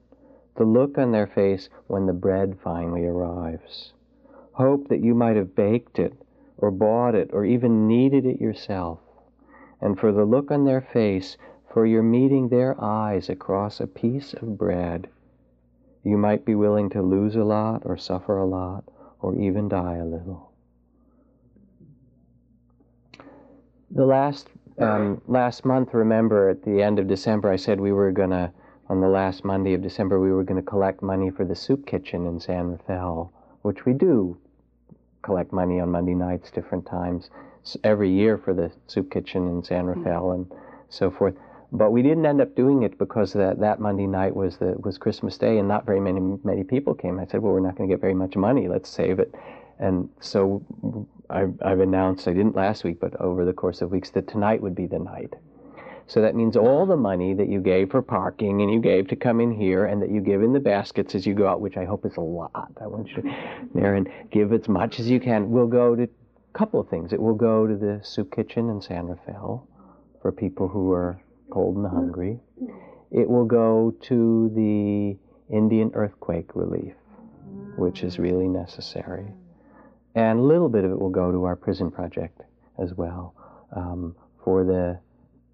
the 0.55 0.65
look 0.65 0.97
on 0.97 1.11
their 1.11 1.27
face 1.27 1.69
when 1.89 2.07
the 2.07 2.13
bread 2.13 2.57
finally 2.63 3.05
arrives. 3.05 3.93
Hope 4.53 4.87
that 4.87 5.01
you 5.01 5.13
might 5.13 5.35
have 5.35 5.57
baked 5.57 5.99
it, 5.99 6.15
or 6.57 6.71
bought 6.71 7.17
it, 7.17 7.31
or 7.33 7.45
even 7.45 7.89
kneaded 7.89 8.25
it 8.25 8.41
yourself. 8.41 9.01
And 9.81 9.99
for 9.99 10.13
the 10.13 10.25
look 10.25 10.53
on 10.53 10.67
their 10.67 10.81
face, 10.81 11.37
for 11.67 11.85
your 11.85 12.05
meeting 12.05 12.49
their 12.49 12.81
eyes 12.81 13.29
across 13.29 13.81
a 13.81 13.89
piece 13.89 14.35
of 14.35 14.57
bread, 14.57 15.09
you 16.05 16.17
might 16.17 16.45
be 16.45 16.55
willing 16.55 16.89
to 16.91 17.03
lose 17.03 17.35
a 17.35 17.43
lot, 17.43 17.83
or 17.85 17.97
suffer 17.97 18.39
a 18.39 18.47
lot, 18.47 18.85
or 19.21 19.35
even 19.35 19.69
die 19.69 19.97
a 19.97 20.05
little. 20.05 20.48
The 23.91 24.05
last 24.07 24.49
um, 24.79 25.21
last 25.27 25.65
month, 25.65 25.93
remember 25.93 26.49
at 26.49 26.63
the 26.63 26.83
end 26.83 26.99
of 26.99 27.09
December, 27.09 27.51
I 27.51 27.57
said 27.57 27.81
we 27.81 27.93
were 27.93 28.13
gonna 28.13 28.53
on 28.89 29.01
the 29.01 29.09
last 29.09 29.45
Monday 29.45 29.75
of 29.75 29.83
December 29.83 30.21
we 30.21 30.33
were 30.33 30.45
gonna 30.45 30.63
collect 30.63 31.03
money 31.03 31.31
for 31.31 31.45
the 31.45 31.57
soup 31.57 31.87
kitchen 31.87 32.27
in 32.27 32.39
San 32.41 32.71
Rafael, 32.71 33.33
which 33.63 33.85
we 33.85 33.93
do 33.93 34.39
collect 35.23 35.53
money 35.53 35.81
on 35.81 35.91
Monday 35.91 36.15
nights, 36.15 36.51
different 36.51 36.87
times 36.87 37.31
every 37.85 38.11
year 38.11 38.39
for 38.39 38.55
the 38.55 38.71
soup 38.87 39.11
kitchen 39.11 39.47
in 39.49 39.63
San 39.63 39.85
hmm. 39.85 39.99
Rafael 39.99 40.33
and 40.33 40.51
so 40.89 41.11
forth. 41.11 41.35
But 41.71 41.91
we 41.91 42.03
didn't 42.03 42.25
end 42.25 42.41
up 42.41 42.55
doing 42.55 42.83
it 42.83 42.97
because 42.97 43.35
that, 43.35 43.61
that 43.61 43.79
Monday 43.79 44.07
night 44.07 44.35
was 44.35 44.57
the 44.57 44.75
was 44.79 44.97
Christmas 44.97 45.37
Day 45.37 45.59
and 45.59 45.69
not 45.69 45.85
very 45.85 46.01
many 46.01 46.21
many 46.43 46.65
people 46.65 46.95
came. 46.95 47.19
I 47.19 47.27
said, 47.27 47.43
well, 47.43 47.53
we're 47.53 47.61
not 47.61 47.77
going 47.77 47.89
to 47.89 47.95
get 47.95 48.01
very 48.01 48.15
much 48.15 48.37
money. 48.37 48.69
Let's 48.69 48.89
save 48.89 49.19
it. 49.19 49.35
And 49.79 50.09
so 50.21 50.63
I've, 51.31 51.55
I've 51.63 51.81
announced, 51.81 52.27
I 52.27 52.33
didn't 52.33 52.57
last 52.57 52.85
week, 52.85 53.01
but 53.01 53.21
over 53.21 53.45
the 53.45 53.53
course 53.53 53.83
of 53.83 53.91
weeks, 53.91 54.11
that 54.11 54.29
tonight 54.29 54.63
would 54.63 54.75
be 54.75 54.87
the 54.87 54.99
night. 54.99 55.35
So 56.07 56.23
that 56.23 56.35
means 56.35 56.57
all 56.57 56.87
the 56.87 56.97
money 56.97 57.35
that 57.35 57.49
you 57.49 57.61
gave 57.61 57.91
for 57.91 58.01
parking 58.01 58.63
and 58.63 58.73
you 58.73 58.81
gave 58.81 59.09
to 59.09 59.17
come 59.17 59.41
in 59.41 59.53
here 59.53 59.85
and 59.85 60.01
that 60.01 60.11
you 60.11 60.23
give 60.23 60.43
in 60.43 60.55
the 60.55 60.61
baskets 60.61 61.15
as 61.15 61.27
you 61.27 61.35
go 61.35 61.47
out, 61.47 61.61
which 61.61 61.77
I 61.77 61.85
hope 61.85 62.07
is 62.07 62.17
a 62.17 62.23
lot. 62.23 62.73
I 62.81 62.87
want 62.87 63.09
you 63.11 63.31
there 63.75 63.95
and 63.95 64.09
give 64.31 64.55
as 64.55 64.69
much 64.69 65.01
as 65.01 65.11
you 65.11 65.21
can, 65.21 65.51
We'll 65.51 65.67
go 65.67 65.95
to 65.95 66.05
a 66.05 66.59
couple 66.59 66.81
of 66.81 66.89
things. 66.89 67.13
It 67.13 67.21
will 67.21 67.35
go 67.35 67.67
to 67.67 67.77
the 67.77 68.01
soup 68.03 68.35
kitchen 68.35 68.71
in 68.71 68.81
San 68.81 69.07
Rafael 69.07 69.69
for 70.23 70.33
people 70.33 70.67
who 70.67 70.93
are 70.93 71.21
cold 71.51 71.77
and 71.77 71.87
hungry. 71.87 72.41
It 73.11 73.29
will 73.29 73.45
go 73.45 73.95
to 74.03 74.51
the 74.55 75.55
Indian 75.55 75.91
earthquake 75.93 76.55
relief, 76.55 76.95
which 77.77 78.03
is 78.03 78.19
really 78.19 78.49
necessary 78.49 79.35
and 80.15 80.39
a 80.39 80.43
little 80.43 80.69
bit 80.69 80.85
of 80.85 80.91
it 80.91 80.99
will 80.99 81.11
go 81.11 81.31
to 81.31 81.45
our 81.45 81.57
prison 81.57 81.91
project 81.91 82.43
as 82.79 82.95
well 82.95 83.35
um, 83.75 84.15
for 84.45 84.65
the 84.65 84.99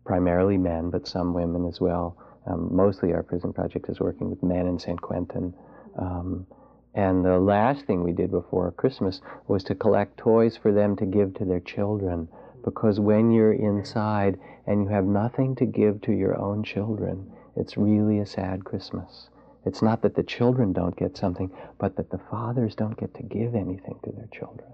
primarily 0.04 0.58
men, 0.58 0.90
but 0.90 1.06
some 1.06 1.32
women 1.32 1.66
as 1.66 1.80
well. 1.80 2.16
Um, 2.46 2.74
mostly 2.74 3.12
our 3.12 3.22
prison 3.22 3.52
project 3.52 3.88
is 3.88 4.00
working 4.00 4.28
with 4.28 4.42
men 4.42 4.66
in 4.66 4.78
San 4.78 4.98
Quentin. 4.98 5.54
Um, 5.98 6.46
and 6.94 7.24
the 7.24 7.38
last 7.38 7.86
thing 7.86 8.04
we 8.04 8.12
did 8.12 8.30
before 8.30 8.70
Christmas 8.72 9.20
was 9.48 9.64
to 9.64 9.74
collect 9.74 10.16
toys 10.18 10.56
for 10.56 10.72
them 10.72 10.94
to 10.96 11.06
give 11.06 11.34
to 11.34 11.44
their 11.44 11.60
children. 11.60 12.28
Because 12.64 13.00
when 13.00 13.30
you're 13.30 13.52
inside 13.52 14.38
and 14.66 14.82
you 14.82 14.88
have 14.88 15.04
nothing 15.04 15.56
to 15.56 15.66
give 15.66 16.00
to 16.02 16.12
your 16.12 16.38
own 16.38 16.62
children, 16.62 17.30
it's 17.56 17.76
really 17.76 18.20
a 18.20 18.26
sad 18.26 18.64
Christmas. 18.64 19.28
It's 19.66 19.82
not 19.82 20.02
that 20.02 20.14
the 20.14 20.22
children 20.22 20.72
don't 20.72 20.96
get 20.96 21.16
something, 21.16 21.50
but 21.78 21.96
that 21.96 22.10
the 22.10 22.18
fathers 22.30 22.74
don't 22.74 22.98
get 22.98 23.14
to 23.14 23.22
give 23.22 23.54
anything 23.54 23.98
to 24.04 24.12
their 24.12 24.28
children. 24.32 24.68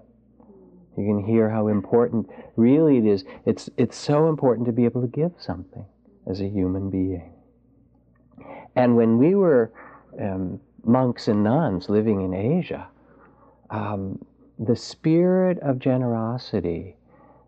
You 0.97 1.05
can 1.05 1.23
hear 1.23 1.49
how 1.49 1.67
important 1.67 2.29
really 2.57 2.97
it 2.97 3.05
is. 3.05 3.23
It's, 3.45 3.69
it's 3.77 3.97
so 3.97 4.27
important 4.27 4.65
to 4.67 4.73
be 4.73 4.85
able 4.85 5.01
to 5.01 5.07
give 5.07 5.31
something 5.37 5.85
as 6.27 6.41
a 6.41 6.47
human 6.47 6.89
being. 6.89 7.31
And 8.75 8.95
when 8.95 9.17
we 9.17 9.35
were 9.35 9.71
um, 10.19 10.59
monks 10.83 11.27
and 11.27 11.43
nuns 11.43 11.89
living 11.89 12.21
in 12.21 12.33
Asia, 12.33 12.87
um, 13.69 14.23
the 14.59 14.75
spirit 14.75 15.57
of 15.59 15.79
generosity 15.79 16.97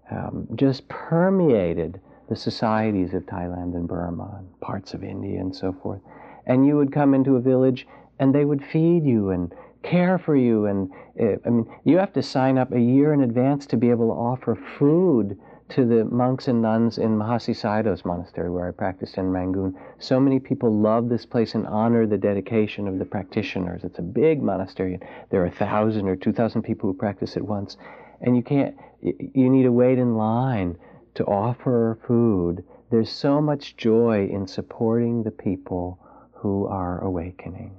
um, 0.09 0.47
just 0.55 0.87
permeated 0.87 1.99
the 2.29 2.35
societies 2.35 3.13
of 3.13 3.23
Thailand 3.23 3.75
and 3.75 3.87
Burma 3.87 4.35
and 4.39 4.59
parts 4.61 4.93
of 4.93 5.03
India 5.03 5.39
and 5.39 5.53
so 5.53 5.73
forth 5.73 5.99
and 6.45 6.65
you 6.65 6.75
would 6.75 6.91
come 6.91 7.13
into 7.13 7.35
a 7.35 7.41
village 7.41 7.87
and 8.19 8.33
they 8.33 8.45
would 8.45 8.63
feed 8.63 9.05
you 9.05 9.29
and 9.29 9.53
care 9.81 10.17
for 10.17 10.35
you 10.35 10.65
and 10.65 10.89
uh, 11.19 11.35
i 11.45 11.49
mean 11.49 11.65
you 11.83 11.97
have 11.97 12.13
to 12.13 12.21
sign 12.23 12.57
up 12.57 12.71
a 12.71 12.79
year 12.79 13.13
in 13.13 13.21
advance 13.21 13.65
to 13.65 13.77
be 13.77 13.89
able 13.89 14.07
to 14.07 14.13
offer 14.13 14.55
food 14.77 15.37
to 15.69 15.85
the 15.85 16.05
monks 16.05 16.47
and 16.47 16.61
nuns 16.61 16.97
in 16.97 17.17
Mahasi 17.17 17.55
Sayadaw's 17.55 18.05
monastery 18.05 18.49
where 18.49 18.67
I 18.67 18.71
practiced 18.71 19.17
in 19.17 19.31
Rangoon. 19.31 19.75
So 19.97 20.19
many 20.19 20.39
people 20.39 20.71
love 20.71 21.09
this 21.09 21.25
place 21.25 21.55
and 21.55 21.65
honor 21.65 22.05
the 22.05 22.17
dedication 22.17 22.87
of 22.87 22.99
the 22.99 23.05
practitioners. 23.05 23.83
It's 23.83 23.97
a 23.97 24.03
big 24.03 24.43
monastery. 24.43 24.99
There 25.31 25.41
are 25.41 25.47
a 25.47 25.51
thousand 25.51 26.07
or 26.07 26.15
two 26.15 26.33
thousand 26.33 26.61
people 26.63 26.91
who 26.91 26.93
practice 26.95 27.37
at 27.37 27.43
once. 27.43 27.77
and 28.21 28.35
you 28.35 28.43
can't, 28.43 28.75
you 29.01 29.49
need 29.49 29.63
to 29.63 29.71
wait 29.71 29.97
in 29.97 30.15
line 30.15 30.77
to 31.15 31.25
offer 31.25 31.97
food. 32.07 32.63
There's 32.91 33.11
so 33.11 33.41
much 33.41 33.75
joy 33.77 34.27
in 34.27 34.47
supporting 34.47 35.23
the 35.23 35.31
people 35.31 35.99
who 36.43 36.67
are 36.67 37.01
awakening. 37.01 37.71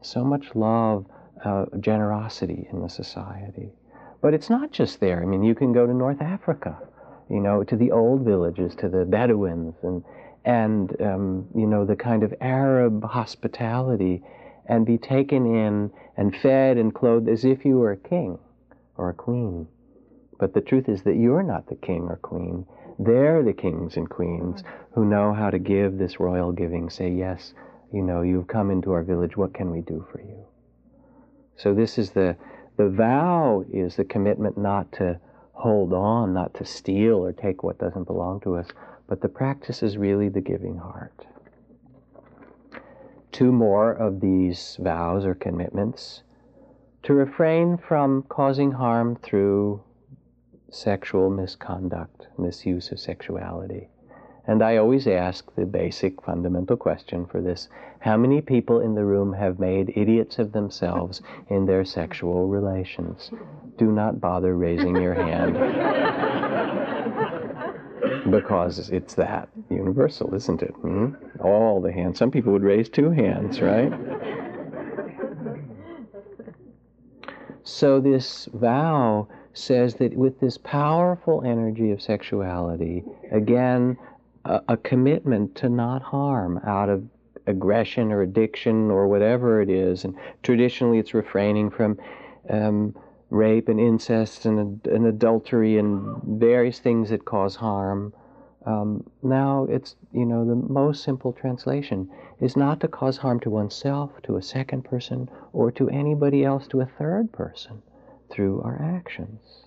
So 0.00 0.22
much 0.22 0.54
love, 0.54 1.06
uh, 1.44 1.66
generosity 1.80 2.68
in 2.72 2.82
the 2.82 2.88
society. 2.88 3.72
But 4.22 4.32
it's 4.32 4.48
not 4.48 4.70
just 4.70 5.00
there. 5.00 5.20
I 5.20 5.26
mean, 5.26 5.42
you 5.42 5.56
can 5.56 5.72
go 5.72 5.88
to 5.88 5.92
North 5.92 6.22
Africa, 6.22 6.78
you 7.28 7.40
know, 7.40 7.64
to 7.64 7.74
the 7.74 7.90
old 7.90 8.20
villages, 8.20 8.76
to 8.76 8.88
the 8.88 9.04
Bedouins, 9.04 9.74
and 9.82 10.04
and 10.44 11.02
um, 11.02 11.48
you 11.52 11.66
know 11.66 11.84
the 11.84 11.96
kind 11.96 12.22
of 12.22 12.32
Arab 12.40 13.02
hospitality, 13.02 14.22
and 14.66 14.86
be 14.86 14.96
taken 14.96 15.44
in 15.44 15.90
and 16.16 16.36
fed 16.36 16.76
and 16.76 16.94
clothed 16.94 17.28
as 17.28 17.44
if 17.44 17.64
you 17.64 17.78
were 17.78 17.90
a 17.90 17.96
king 17.96 18.38
or 18.96 19.10
a 19.10 19.14
queen. 19.14 19.66
But 20.38 20.54
the 20.54 20.60
truth 20.60 20.88
is 20.88 21.02
that 21.02 21.16
you're 21.16 21.42
not 21.42 21.66
the 21.66 21.74
king 21.74 22.02
or 22.08 22.18
queen. 22.22 22.66
They're 23.00 23.42
the 23.42 23.52
kings 23.52 23.96
and 23.96 24.08
queens 24.08 24.62
who 24.92 25.04
know 25.04 25.32
how 25.32 25.50
to 25.50 25.58
give 25.58 25.98
this 25.98 26.20
royal 26.20 26.52
giving. 26.52 26.88
Say, 26.88 27.10
yes, 27.10 27.52
you 27.92 28.02
know, 28.02 28.22
you've 28.22 28.46
come 28.46 28.70
into 28.70 28.92
our 28.92 29.02
village. 29.02 29.36
What 29.36 29.54
can 29.54 29.70
we 29.70 29.80
do 29.80 30.06
for 30.10 30.20
you? 30.20 30.44
So 31.56 31.74
this 31.74 31.98
is 31.98 32.10
the 32.10 32.36
the 32.76 32.88
vow 32.88 33.64
is 33.70 33.96
the 33.96 34.04
commitment 34.04 34.56
not 34.56 34.90
to 34.92 35.20
hold 35.52 35.92
on, 35.92 36.32
not 36.32 36.54
to 36.54 36.64
steal 36.64 37.16
or 37.16 37.32
take 37.32 37.62
what 37.62 37.78
doesn't 37.78 38.04
belong 38.04 38.40
to 38.40 38.56
us, 38.56 38.68
but 39.06 39.20
the 39.20 39.28
practice 39.28 39.82
is 39.82 39.98
really 39.98 40.30
the 40.30 40.40
giving 40.40 40.78
heart. 40.78 41.26
Two 43.32 43.52
more 43.52 43.92
of 43.92 44.20
these 44.20 44.78
vows 44.80 45.26
or 45.26 45.34
commitments 45.34 46.22
to 47.02 47.12
refrain 47.12 47.76
from 47.76 48.22
causing 48.24 48.72
harm 48.72 49.16
through 49.16 49.82
sexual 50.70 51.28
misconduct, 51.28 52.28
misuse 52.38 52.90
of 52.92 52.98
sexuality. 52.98 53.90
And 54.50 54.64
I 54.64 54.78
always 54.78 55.06
ask 55.06 55.46
the 55.54 55.64
basic 55.64 56.20
fundamental 56.22 56.76
question 56.76 57.24
for 57.24 57.40
this 57.40 57.68
how 58.00 58.16
many 58.16 58.40
people 58.40 58.80
in 58.80 58.96
the 58.96 59.04
room 59.04 59.32
have 59.32 59.60
made 59.60 59.92
idiots 59.94 60.40
of 60.40 60.50
themselves 60.50 61.22
in 61.50 61.66
their 61.66 61.84
sexual 61.84 62.48
relations? 62.48 63.30
Do 63.78 63.92
not 63.92 64.20
bother 64.20 64.56
raising 64.56 64.96
your 64.96 65.14
hand. 65.14 65.54
because 68.32 68.90
it's 68.90 69.14
that 69.14 69.48
universal, 69.68 70.34
isn't 70.34 70.62
it? 70.62 70.74
Hmm? 70.80 71.14
All 71.38 71.80
the 71.80 71.92
hands. 71.92 72.18
Some 72.18 72.32
people 72.32 72.52
would 72.52 72.64
raise 72.64 72.88
two 72.88 73.10
hands, 73.10 73.60
right? 73.60 73.92
So, 77.62 78.00
this 78.00 78.48
vow 78.52 79.28
says 79.52 79.94
that 79.96 80.16
with 80.16 80.40
this 80.40 80.58
powerful 80.58 81.44
energy 81.44 81.92
of 81.92 82.02
sexuality, 82.02 83.04
again, 83.30 83.96
a, 84.44 84.76
commitment 84.76 85.54
to 85.56 85.68
not 85.68 86.02
harm 86.02 86.60
out 86.64 86.88
of 86.88 87.04
aggression 87.46 88.12
or 88.12 88.22
addiction 88.22 88.90
or 88.90 89.08
whatever 89.08 89.60
it 89.60 89.68
is. 89.68 90.04
And 90.04 90.16
traditionally, 90.42 90.98
it's 90.98 91.14
refraining 91.14 91.70
from 91.70 91.98
um, 92.48 92.94
rape 93.30 93.68
and 93.68 93.78
incest 93.78 94.46
and, 94.46 94.84
and, 94.86 95.06
adultery 95.06 95.78
and 95.78 96.22
various 96.40 96.78
things 96.78 97.10
that 97.10 97.24
cause 97.24 97.56
harm. 97.56 98.12
Um, 98.66 99.08
now, 99.22 99.66
it's, 99.70 99.96
you 100.12 100.26
know, 100.26 100.44
the 100.44 100.54
most 100.54 101.02
simple 101.02 101.32
translation 101.32 102.10
is 102.40 102.56
not 102.56 102.80
to 102.80 102.88
cause 102.88 103.18
harm 103.18 103.40
to 103.40 103.50
oneself, 103.50 104.10
to 104.24 104.36
a 104.36 104.42
second 104.42 104.84
person, 104.84 105.28
or 105.52 105.70
to 105.72 105.88
anybody 105.90 106.44
else, 106.44 106.66
to 106.68 106.80
a 106.80 106.86
third 106.86 107.32
person 107.32 107.82
through 108.30 108.62
our 108.62 108.80
actions 108.82 109.59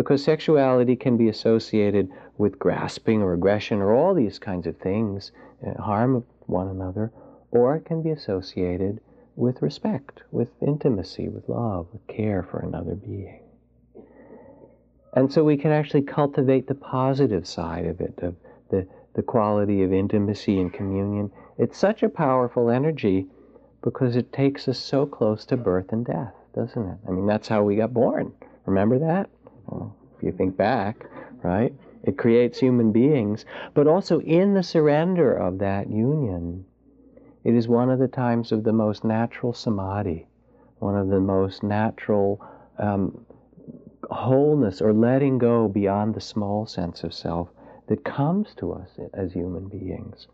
because 0.00 0.24
sexuality 0.24 0.96
can 0.96 1.18
be 1.18 1.28
associated 1.28 2.10
with 2.38 2.58
grasping 2.58 3.20
or 3.20 3.34
aggression 3.34 3.82
or 3.82 3.94
all 3.94 4.14
these 4.14 4.38
kinds 4.38 4.66
of 4.66 4.74
things, 4.78 5.30
uh, 5.62 5.78
harm 5.78 6.16
of 6.16 6.24
one 6.46 6.68
another, 6.68 7.12
or 7.50 7.76
it 7.76 7.84
can 7.84 8.00
be 8.00 8.08
associated 8.08 8.98
with 9.36 9.60
respect, 9.60 10.22
with 10.30 10.48
intimacy, 10.62 11.28
with 11.28 11.46
love, 11.50 11.86
with 11.92 12.06
care 12.06 12.42
for 12.42 12.60
another 12.60 12.94
being. 12.94 13.42
And 15.12 15.30
so 15.30 15.44
we 15.44 15.58
can 15.58 15.70
actually 15.70 16.00
cultivate 16.00 16.66
the 16.66 16.74
positive 16.74 17.46
side 17.46 17.84
of 17.84 18.00
it, 18.00 18.18
of 18.22 18.34
the, 18.70 18.88
the 19.12 19.22
quality 19.22 19.82
of 19.82 19.92
intimacy 19.92 20.58
and 20.58 20.72
communion. 20.72 21.30
It's 21.58 21.76
such 21.76 22.02
a 22.02 22.08
powerful 22.08 22.70
energy 22.70 23.26
because 23.84 24.16
it 24.16 24.32
takes 24.32 24.66
us 24.66 24.78
so 24.78 25.04
close 25.04 25.44
to 25.44 25.58
birth 25.58 25.92
and 25.92 26.06
death, 26.06 26.32
doesn't 26.54 26.88
it? 26.88 26.98
I 27.06 27.10
mean, 27.10 27.26
that's 27.26 27.48
how 27.48 27.62
we 27.64 27.76
got 27.76 27.92
born. 27.92 28.32
Remember 28.64 28.98
that? 28.98 29.28
Well, 29.70 29.94
if 30.16 30.22
you 30.22 30.32
think 30.32 30.56
back, 30.56 31.06
right? 31.42 31.72
It 32.02 32.18
creates 32.18 32.58
human 32.58 32.92
beings. 32.92 33.44
But 33.74 33.86
also 33.86 34.20
in 34.20 34.54
the 34.54 34.62
surrender 34.62 35.32
of 35.32 35.58
that 35.58 35.90
union, 35.90 36.64
it 37.44 37.54
is 37.54 37.68
one 37.68 37.90
of 37.90 37.98
the 37.98 38.08
times 38.08 38.52
of 38.52 38.64
the 38.64 38.72
most 38.72 39.04
natural 39.04 39.52
samadhi, 39.52 40.26
one 40.78 40.96
of 40.96 41.08
the 41.08 41.20
most 41.20 41.62
natural 41.62 42.44
um, 42.78 43.24
wholeness 44.10 44.80
or 44.80 44.92
letting 44.92 45.38
go 45.38 45.68
beyond 45.68 46.14
the 46.14 46.20
small 46.20 46.66
sense 46.66 47.04
of 47.04 47.14
self 47.14 47.48
that 47.86 48.04
comes 48.04 48.54
to 48.56 48.72
us 48.72 48.88
as 49.14 49.32
human 49.32 49.68
beings. 49.68 50.26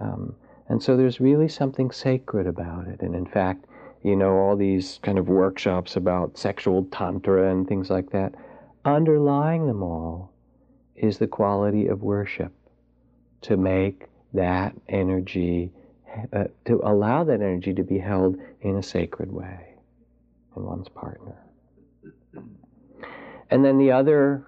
Um, 0.00 0.34
and 0.68 0.82
so 0.82 0.96
there's 0.96 1.20
really 1.20 1.48
something 1.48 1.90
sacred 1.90 2.46
about 2.46 2.88
it. 2.88 3.00
And 3.00 3.14
in 3.14 3.26
fact, 3.26 3.66
you 4.02 4.16
know, 4.16 4.36
all 4.36 4.56
these 4.56 4.98
kind 5.02 5.18
of 5.18 5.28
workshops 5.28 5.96
about 5.96 6.36
sexual 6.38 6.84
tantra 6.86 7.50
and 7.50 7.66
things 7.66 7.90
like 7.90 8.10
that, 8.10 8.34
underlying 8.86 9.66
them 9.66 9.82
all 9.82 10.32
is 10.94 11.18
the 11.18 11.26
quality 11.26 11.88
of 11.88 12.02
worship 12.02 12.52
to 13.42 13.56
make 13.56 14.06
that 14.32 14.74
energy, 14.88 15.70
uh, 16.32 16.44
to 16.64 16.80
allow 16.84 17.24
that 17.24 17.40
energy 17.40 17.74
to 17.74 17.82
be 17.82 17.98
held 17.98 18.36
in 18.60 18.76
a 18.76 18.82
sacred 18.82 19.30
way 19.30 19.74
in 20.56 20.64
one's 20.64 20.88
partner. 20.88 21.36
And 23.50 23.64
then 23.64 23.78
the 23.78 23.92
other 23.92 24.46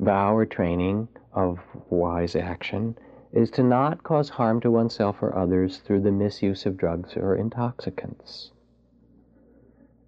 vow 0.00 0.34
or 0.34 0.46
training 0.46 1.08
of 1.32 1.58
wise 1.90 2.34
action 2.34 2.96
is 3.32 3.50
to 3.50 3.62
not 3.62 4.02
cause 4.02 4.28
harm 4.28 4.60
to 4.60 4.70
oneself 4.70 5.22
or 5.22 5.36
others 5.36 5.78
through 5.78 6.00
the 6.00 6.10
misuse 6.10 6.66
of 6.66 6.76
drugs 6.76 7.16
or 7.16 7.36
intoxicants. 7.36 8.50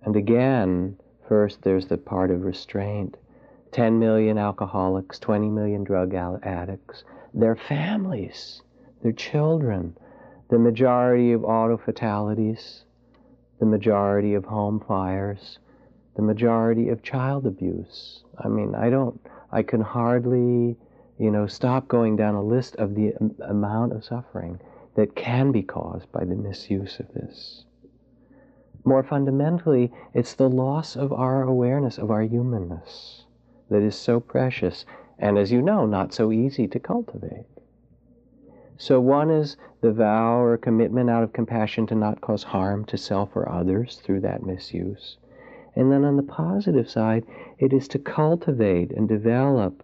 And 0.03 0.17
again, 0.17 0.99
first 1.29 1.63
there's 1.63 1.87
the 1.87 1.99
part 1.99 2.31
of 2.31 2.43
restraint 2.43 3.17
10 3.73 3.99
million 3.99 4.37
alcoholics, 4.37 5.19
20 5.19 5.49
million 5.49 5.83
drug 5.83 6.15
addicts, 6.15 7.05
their 7.33 7.57
families, 7.57 8.61
their 9.03 9.13
children, 9.13 9.97
the 10.51 10.59
majority 10.59 11.33
of 11.33 11.43
auto 11.43 11.79
fatalities, 11.79 12.85
the 13.59 13.65
majority 13.65 14.35
of 14.35 14.45
home 14.45 14.79
fires, 14.87 15.59
the 16.17 16.23
majority 16.23 16.91
of 16.91 17.03
child 17.03 17.47
abuse. 17.47 18.23
I 18.39 18.49
mean, 18.49 18.75
I 18.75 18.91
don't, 18.91 19.19
I 19.51 19.63
can 19.63 19.81
hardly, 19.81 20.77
you 21.19 21.31
know, 21.31 21.47
stop 21.47 21.89
going 21.89 22.17
down 22.17 22.35
a 22.35 22.43
list 22.43 22.77
of 22.77 22.95
the 22.95 23.15
amount 23.49 23.95
of 23.95 24.05
suffering 24.05 24.61
that 24.97 25.17
can 25.17 25.51
be 25.51 25.63
caused 25.63 26.13
by 26.13 26.27
the 26.27 26.35
misuse 26.35 27.01
of 27.01 27.11
this. 27.15 27.65
More 28.85 29.03
fundamentally, 29.03 29.91
it's 30.13 30.35
the 30.35 30.51
loss 30.51 30.95
of 30.95 31.11
our 31.11 31.43
awareness 31.43 31.97
of 31.97 32.11
our 32.11 32.23
humanness 32.23 33.25
that 33.73 33.83
is 33.83 33.97
so 33.97 34.21
precious 34.21 34.87
and, 35.19 35.39
as 35.39 35.53
you 35.53 35.61
know, 35.61 35.87
not 35.87 36.15
so 36.15 36.33
easy 36.33 36.67
to 36.69 36.79
cultivate. 36.79 37.47
So, 38.77 39.01
one 39.01 39.31
is 39.31 39.57
the 39.81 39.93
vow 39.93 40.41
or 40.41 40.57
commitment 40.57 41.11
out 41.11 41.23
of 41.23 41.33
compassion 41.33 41.87
to 41.89 41.95
not 41.95 42.21
cause 42.21 42.43
harm 42.43 42.85
to 42.87 42.97
self 42.97 43.37
or 43.37 43.49
others 43.49 44.01
through 44.03 44.21
that 44.21 44.45
misuse. 44.45 45.19
And 45.75 45.91
then 45.91 46.05
on 46.05 46.17
the 46.17 46.23
positive 46.23 46.89
side, 46.89 47.25
it 47.59 47.73
is 47.73 47.89
to 47.89 47.99
cultivate 47.99 48.93
and 48.93 49.09
develop 49.09 49.83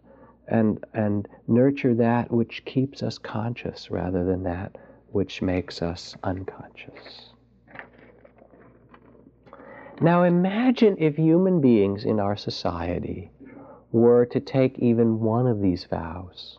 and, 0.48 0.84
and 0.94 1.28
nurture 1.46 1.94
that 1.94 2.30
which 2.30 2.64
keeps 2.64 3.02
us 3.02 3.18
conscious 3.18 3.90
rather 3.90 4.24
than 4.24 4.42
that 4.44 4.76
which 5.12 5.42
makes 5.42 5.82
us 5.82 6.16
unconscious. 6.22 7.32
Now 10.00 10.22
imagine 10.22 10.96
if 10.98 11.16
human 11.16 11.60
beings 11.60 12.04
in 12.04 12.20
our 12.20 12.36
society 12.36 13.30
were 13.92 14.26
to 14.26 14.40
take 14.40 14.78
even 14.78 15.20
one 15.20 15.46
of 15.46 15.60
these 15.60 15.84
vows, 15.84 16.58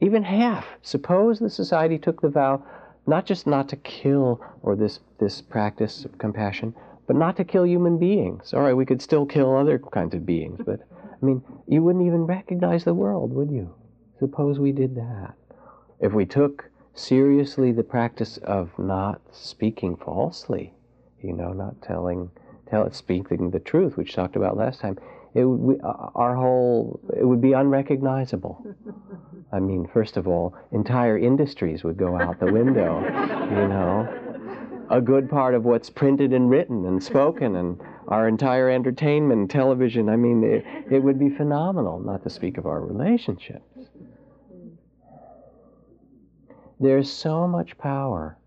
even 0.00 0.22
half, 0.22 0.66
suppose 0.82 1.38
the 1.38 1.50
society 1.50 1.98
took 1.98 2.20
the 2.20 2.28
vow 2.28 2.64
not 3.06 3.26
just 3.26 3.46
not 3.46 3.68
to 3.68 3.76
kill 3.76 4.40
or 4.62 4.76
this, 4.76 5.00
this 5.18 5.40
practice 5.40 6.04
of 6.04 6.16
compassion, 6.18 6.74
but 7.06 7.16
not 7.16 7.36
to 7.36 7.44
kill 7.44 7.66
human 7.66 7.98
beings. 7.98 8.54
All 8.54 8.62
right, 8.62 8.76
we 8.76 8.86
could 8.86 9.02
still 9.02 9.26
kill 9.26 9.56
other 9.56 9.78
kinds 9.78 10.14
of 10.14 10.24
beings, 10.24 10.60
but 10.64 10.80
I 11.02 11.26
mean, 11.26 11.42
you 11.66 11.82
wouldn't 11.82 12.06
even 12.06 12.24
recognize 12.24 12.84
the 12.84 12.94
world, 12.94 13.32
would 13.34 13.50
you? 13.50 13.74
Suppose 14.18 14.58
we 14.58 14.72
did 14.72 14.94
that. 14.96 15.34
If 15.98 16.12
we 16.12 16.24
took 16.24 16.70
seriously 16.94 17.72
the 17.72 17.82
practice 17.82 18.38
of 18.38 18.70
not 18.78 19.20
speaking 19.32 19.96
falsely, 19.96 20.72
you 21.20 21.32
know, 21.32 21.52
not 21.52 21.82
telling 21.82 22.30
tell 22.68 22.90
speaking 22.92 23.50
the 23.50 23.58
truth, 23.58 23.96
which 23.96 24.14
talked 24.14 24.36
about 24.36 24.56
last 24.56 24.80
time, 24.80 24.98
it 25.34 25.44
would, 25.44 25.60
we, 25.60 25.80
uh, 25.80 26.10
our 26.14 26.34
whole 26.34 27.00
it 27.16 27.24
would 27.24 27.40
be 27.40 27.52
unrecognizable. 27.52 28.64
I 29.52 29.60
mean, 29.60 29.88
first 29.92 30.16
of 30.16 30.26
all, 30.26 30.56
entire 30.72 31.18
industries 31.18 31.84
would 31.84 31.96
go 31.96 32.18
out 32.20 32.40
the 32.40 32.52
window. 32.52 33.00
you 33.50 33.68
know, 33.68 34.08
a 34.90 35.00
good 35.00 35.30
part 35.30 35.54
of 35.54 35.64
what's 35.64 35.88
printed 35.88 36.32
and 36.32 36.50
written 36.50 36.84
and 36.86 37.02
spoken, 37.02 37.56
and 37.56 37.80
our 38.08 38.26
entire 38.26 38.68
entertainment, 38.68 39.50
television. 39.50 40.08
I 40.08 40.16
mean, 40.16 40.42
it, 40.42 40.64
it 40.90 40.98
would 41.00 41.18
be 41.18 41.30
phenomenal. 41.30 42.00
Not 42.00 42.24
to 42.24 42.30
speak 42.30 42.58
of 42.58 42.66
our 42.66 42.80
relationships. 42.80 43.62
There's 46.80 47.12
so 47.12 47.46
much 47.46 47.76
power 47.78 48.38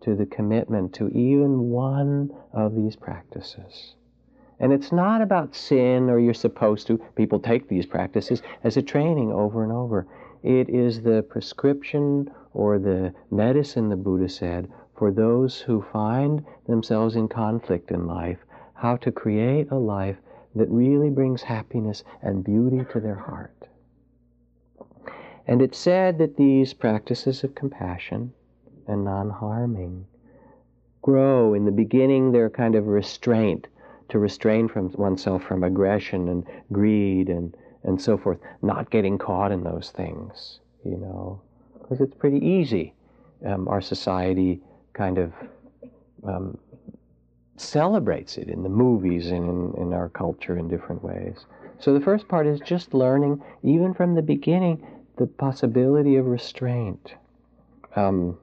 to 0.00 0.16
the 0.16 0.26
commitment 0.26 0.94
to 0.94 1.08
even 1.08 1.70
one 1.70 2.30
of 2.52 2.74
these 2.74 2.96
practices. 2.96 3.94
And 4.62 4.72
it's 4.72 4.92
not 4.92 5.20
about 5.20 5.56
sin 5.56 6.08
or 6.08 6.20
you're 6.20 6.32
supposed 6.32 6.86
to. 6.86 6.98
People 7.16 7.40
take 7.40 7.66
these 7.66 7.84
practices 7.84 8.42
as 8.62 8.76
a 8.76 8.82
training 8.82 9.32
over 9.32 9.64
and 9.64 9.72
over. 9.72 10.06
It 10.44 10.70
is 10.70 11.02
the 11.02 11.24
prescription 11.24 12.30
or 12.54 12.78
the 12.78 13.12
medicine, 13.28 13.88
the 13.88 13.96
Buddha 13.96 14.28
said, 14.28 14.70
for 14.94 15.10
those 15.10 15.60
who 15.60 15.82
find 15.82 16.44
themselves 16.68 17.16
in 17.16 17.26
conflict 17.26 17.90
in 17.90 18.06
life, 18.06 18.38
how 18.74 18.96
to 18.98 19.10
create 19.10 19.68
a 19.72 19.78
life 19.78 20.18
that 20.54 20.70
really 20.70 21.10
brings 21.10 21.42
happiness 21.42 22.04
and 22.22 22.44
beauty 22.44 22.84
to 22.92 23.00
their 23.00 23.16
heart. 23.16 23.66
And 25.44 25.60
it's 25.60 25.78
said 25.78 26.18
that 26.18 26.36
these 26.36 26.72
practices 26.72 27.42
of 27.42 27.56
compassion 27.56 28.32
and 28.86 29.04
non 29.04 29.28
harming 29.30 30.06
grow. 31.00 31.52
In 31.52 31.64
the 31.64 31.72
beginning, 31.72 32.30
they're 32.30 32.48
kind 32.48 32.76
of 32.76 32.86
restraint 32.86 33.66
to 34.12 34.18
restrain 34.18 34.68
from 34.68 34.92
oneself 34.92 35.42
from 35.42 35.64
aggression 35.64 36.28
and 36.28 36.46
greed 36.70 37.30
and, 37.30 37.56
and 37.84 38.00
so 38.00 38.18
forth, 38.18 38.38
not 38.60 38.90
getting 38.90 39.16
caught 39.16 39.50
in 39.50 39.64
those 39.64 39.90
things, 39.96 40.60
you 40.84 40.98
know, 40.98 41.40
because 41.80 41.98
it's 42.02 42.14
pretty 42.14 42.44
easy. 42.46 42.92
Um, 43.46 43.66
our 43.68 43.80
society 43.80 44.60
kind 44.92 45.16
of 45.16 45.32
um, 46.24 46.58
celebrates 47.56 48.36
it 48.36 48.48
in 48.48 48.62
the 48.62 48.68
movies 48.68 49.30
and 49.30 49.74
in, 49.74 49.82
in 49.82 49.92
our 49.94 50.10
culture 50.10 50.58
in 50.58 50.68
different 50.68 51.02
ways. 51.02 51.46
So 51.78 51.94
the 51.94 52.00
first 52.04 52.28
part 52.28 52.46
is 52.46 52.60
just 52.60 52.92
learning, 52.92 53.42
even 53.62 53.94
from 53.94 54.14
the 54.14 54.22
beginning, 54.22 54.86
the 55.16 55.26
possibility 55.26 56.16
of 56.16 56.26
restraint. 56.26 57.14
Um, 57.96 58.36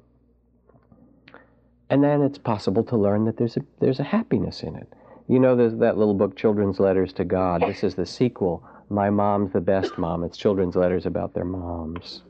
and 1.91 2.03
then 2.03 2.23
it's 2.23 2.39
possible 2.39 2.83
to 2.85 2.97
learn 2.97 3.25
that 3.25 3.37
there's 3.37 3.55
a, 3.55 3.61
there's 3.79 3.99
a 3.99 4.03
happiness 4.03 4.63
in 4.63 4.75
it. 4.75 4.91
You 5.29 5.39
know, 5.39 5.55
there's 5.55 5.75
that 5.75 5.95
little 5.95 6.15
book, 6.15 6.35
Children's 6.35 6.79
Letters 6.79 7.13
to 7.13 7.23
God. 7.23 7.61
This 7.61 7.83
is 7.83 7.93
the 7.93 8.05
sequel. 8.07 8.63
My 8.89 9.11
Mom's 9.11 9.53
the 9.53 9.61
Best 9.61 9.95
Mom. 9.95 10.23
It's 10.23 10.35
children's 10.35 10.75
letters 10.75 11.05
about 11.05 11.35
their 11.35 11.45
moms. 11.45 12.23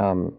Um, 0.00 0.34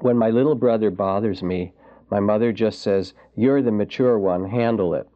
when 0.00 0.18
my 0.18 0.30
little 0.30 0.56
brother 0.56 0.90
bothers 0.90 1.44
me, 1.44 1.72
my 2.10 2.18
mother 2.18 2.52
just 2.52 2.82
says, 2.82 3.14
You're 3.36 3.62
the 3.62 3.70
mature 3.70 4.18
one, 4.18 4.50
handle 4.50 4.94
it. 4.94 5.08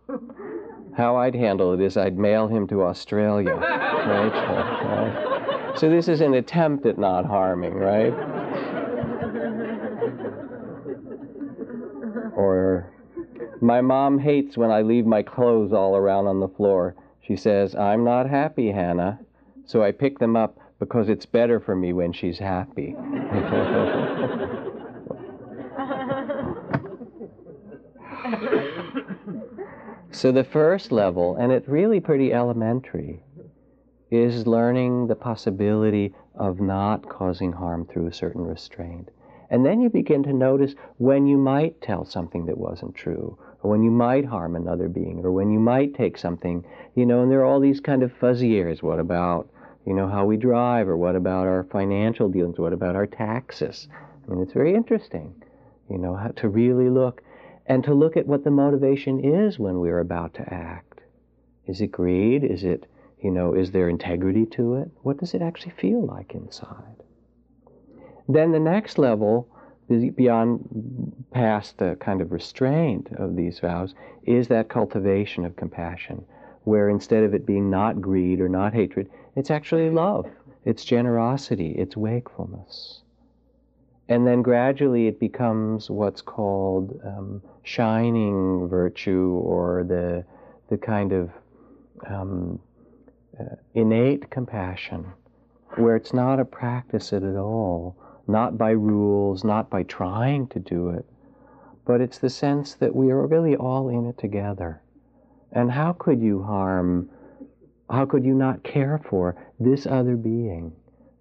How 0.97 1.16
I'd 1.16 1.34
handle 1.34 1.72
it 1.72 1.80
is 1.80 1.97
I'd 1.97 2.16
mail 2.16 2.47
him 2.47 2.68
to 2.68 2.84
Australia. 2.84 3.55
Right? 3.55 4.28
right? 5.72 5.72
So 5.76 5.90
this 5.90 6.07
is 6.07 6.20
an 6.20 6.34
attempt 6.34 6.86
at 6.86 6.99
not 6.99 7.26
harming, 7.26 7.74
right? 7.74 8.12
Or 12.36 12.93
my 13.62 13.80
mom 13.80 14.18
hates 14.18 14.56
when 14.56 14.72
I 14.72 14.82
leave 14.82 15.06
my 15.06 15.22
clothes 15.22 15.72
all 15.72 15.94
around 15.96 16.26
on 16.26 16.40
the 16.40 16.48
floor. 16.48 16.96
She 17.20 17.36
says, 17.36 17.76
I'm 17.76 18.02
not 18.02 18.28
happy, 18.28 18.72
Hannah, 18.72 19.20
so 19.64 19.84
I 19.84 19.92
pick 19.92 20.18
them 20.18 20.34
up 20.34 20.58
because 20.80 21.08
it's 21.08 21.26
better 21.26 21.60
for 21.60 21.76
me 21.76 21.92
when 21.92 22.12
she's 22.12 22.40
happy. 22.40 22.96
so 30.10 30.32
the 30.32 30.42
first 30.42 30.90
level, 30.90 31.36
and 31.36 31.52
it's 31.52 31.68
really 31.68 32.00
pretty 32.00 32.32
elementary, 32.32 33.22
is 34.10 34.44
learning 34.44 35.06
the 35.06 35.14
possibility 35.14 36.12
of 36.34 36.60
not 36.60 37.08
causing 37.08 37.52
harm 37.52 37.86
through 37.86 38.08
a 38.08 38.12
certain 38.12 38.44
restraint. 38.44 39.08
And 39.50 39.64
then 39.64 39.80
you 39.80 39.88
begin 39.88 40.22
to 40.24 40.32
notice 40.32 40.74
when 40.96 41.26
you 41.26 41.38
might 41.38 41.80
tell 41.80 42.04
something 42.04 42.46
that 42.46 42.58
wasn't 42.58 42.94
true, 42.94 43.38
or 43.62 43.70
when 43.70 43.82
you 43.82 43.90
might 43.90 44.24
harm 44.24 44.56
another 44.56 44.88
being, 44.88 45.20
or 45.24 45.30
when 45.30 45.50
you 45.50 45.60
might 45.60 45.94
take 45.94 46.18
something, 46.18 46.64
you 46.94 47.06
know, 47.06 47.22
and 47.22 47.30
there 47.30 47.40
are 47.40 47.44
all 47.44 47.60
these 47.60 47.80
kind 47.80 48.02
of 48.02 48.12
fuzzy 48.12 48.58
areas. 48.58 48.82
What 48.82 48.98
about, 48.98 49.48
you 49.86 49.94
know, 49.94 50.08
how 50.08 50.24
we 50.24 50.36
drive, 50.36 50.88
or 50.88 50.96
what 50.96 51.16
about 51.16 51.46
our 51.46 51.64
financial 51.64 52.28
dealings, 52.28 52.58
what 52.58 52.72
about 52.72 52.96
our 52.96 53.06
taxes? 53.06 53.88
I 54.26 54.30
mean, 54.32 54.42
it's 54.42 54.52
very 54.52 54.74
interesting, 54.74 55.42
you 55.90 55.98
know, 55.98 56.16
how 56.16 56.28
to 56.28 56.48
really 56.48 56.90
look 56.90 57.22
and 57.66 57.84
to 57.84 57.94
look 57.94 58.16
at 58.16 58.26
what 58.26 58.44
the 58.44 58.50
motivation 58.50 59.24
is 59.24 59.58
when 59.58 59.78
we're 59.78 60.00
about 60.00 60.34
to 60.34 60.52
act. 60.52 61.00
Is 61.66 61.80
it 61.80 61.92
greed? 61.92 62.42
Is 62.42 62.64
it, 62.64 62.86
you 63.20 63.30
know, 63.30 63.54
is 63.54 63.70
there 63.70 63.88
integrity 63.88 64.46
to 64.46 64.74
it? 64.74 64.90
What 65.02 65.18
does 65.18 65.34
it 65.34 65.42
actually 65.42 65.74
feel 65.80 66.04
like 66.04 66.34
inside? 66.34 66.96
Then 68.28 68.50
the 68.50 68.58
next 68.58 68.98
level 68.98 69.48
beyond 70.11 71.24
past 71.32 71.78
the 71.78 71.97
kind 72.01 72.20
of 72.20 72.32
restraint 72.32 73.09
of 73.16 73.36
these 73.36 73.61
vows 73.61 73.95
is 74.24 74.49
that 74.49 74.68
cultivation 74.68 75.45
of 75.45 75.57
compassion, 75.57 76.24
where 76.64 76.88
instead 76.88 77.24
of 77.24 77.34
it 77.34 77.47
being 77.47 77.70
not 77.70 78.01
greed 78.01 78.40
or 78.40 78.49
not 78.49 78.74
hatred, 78.74 79.11
it's 79.34 79.51
actually 79.51 79.90
love, 79.90 80.26
it's 80.64 80.84
generosity, 80.84 81.72
it's 81.72 81.97
wakefulness. 81.97 83.03
And 84.09 84.26
then 84.26 84.43
gradually 84.43 85.07
it 85.07 85.18
becomes 85.18 85.88
what's 85.88 86.20
called 86.20 87.01
um, 87.05 87.43
shining 87.62 88.68
virtue 88.68 89.40
or 89.43 89.84
the, 89.84 90.24
the 90.68 90.76
kind 90.76 91.12
of 91.12 91.30
um, 92.07 92.61
uh, 93.40 93.55
innate 93.74 94.30
compassion, 94.30 95.07
where 95.76 95.97
it's 95.97 96.12
not 96.12 96.40
a 96.40 96.45
practice 96.45 97.12
at 97.12 97.22
all, 97.22 97.97
not 98.27 98.57
by 98.57 98.70
rules, 98.70 99.45
not 99.45 99.68
by 99.70 99.83
trying 99.83 100.47
to 100.49 100.59
do 100.59 100.89
it, 100.91 101.05
but 101.85 102.01
it's 102.01 102.18
the 102.18 102.31
sense 102.31 102.75
that 102.75 102.95
we 102.95 103.11
are 103.11 103.27
really 103.27 103.57
all 103.57 103.89
in 103.89 104.07
it 104.07 104.18
together. 104.18 104.81
And 105.51 105.70
how 105.70 105.93
could 105.93 106.20
you 106.20 106.43
harm, 106.43 107.11
how 107.91 108.07
could 108.07 108.25
you 108.25 108.35
not 108.35 108.62
care 108.62 108.99
for 108.99 109.37
this 109.59 109.87
other 109.87 110.16
being 110.16 110.73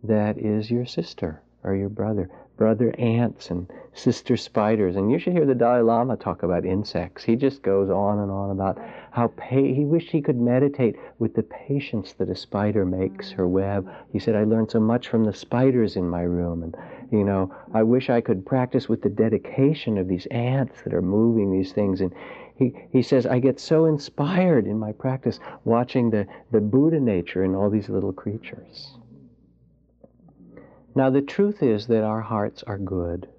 that 0.04 0.38
is 0.38 0.72
your 0.72 0.86
sister 0.86 1.42
or 1.64 1.76
your 1.76 1.90
brother? 1.90 2.30
Brother 2.62 2.94
ants 3.00 3.50
and 3.50 3.68
sister 3.96 4.38
spiders. 4.38 4.96
And 4.96 5.12
you 5.12 5.18
should 5.18 5.34
hear 5.34 5.48
the 5.48 5.56
Dalai 5.56 5.82
Lama 5.82 6.16
talk 6.16 6.44
about 6.44 6.64
insects. 6.64 7.24
He 7.24 7.36
just 7.36 7.64
goes 7.64 7.90
on 7.90 8.20
and 8.20 8.30
on 8.30 8.52
about 8.52 8.78
how 9.10 9.30
pa- 9.30 9.74
he 9.80 9.84
wished 9.84 10.12
he 10.12 10.22
could 10.22 10.40
meditate 10.40 10.96
with 11.18 11.34
the 11.34 11.42
patience 11.42 12.14
that 12.20 12.30
a 12.30 12.36
spider 12.36 12.86
makes 12.86 13.32
her 13.32 13.48
web. 13.48 13.90
He 14.14 14.20
said, 14.20 14.36
I 14.36 14.44
learned 14.44 14.70
so 14.70 14.80
much 14.80 15.08
from 15.08 15.24
the 15.24 15.34
spiders 15.34 15.96
in 15.96 16.08
my 16.08 16.22
room. 16.22 16.62
And, 16.62 16.78
you 17.12 17.24
know, 17.24 17.52
I 17.74 17.82
wish 17.82 18.12
I 18.12 18.22
could 18.22 18.46
practice 18.46 18.88
with 18.88 19.02
the 19.02 19.10
dedication 19.10 19.98
of 19.98 20.08
these 20.08 20.28
ants 20.28 20.84
that 20.84 20.94
are 20.94 21.02
moving 21.02 21.52
these 21.52 21.72
things. 21.72 22.00
And 22.00 22.14
he, 22.58 22.76
he 22.92 23.02
says, 23.02 23.26
I 23.26 23.40
get 23.40 23.60
so 23.60 23.86
inspired 23.86 24.68
in 24.68 24.78
my 24.78 24.92
practice 24.92 25.40
watching 25.64 26.12
the, 26.12 26.28
the 26.52 26.62
Buddha 26.62 27.00
nature 27.00 27.44
in 27.44 27.56
all 27.56 27.72
these 27.72 27.90
little 27.90 28.14
creatures. 28.14 29.01
Now, 30.94 31.10
the 31.10 31.22
truth 31.22 31.64
is 31.64 31.88
that 31.88 32.04
our 32.04 32.22
hearts 32.22 32.64
are 32.64 32.78
good. 32.78 33.30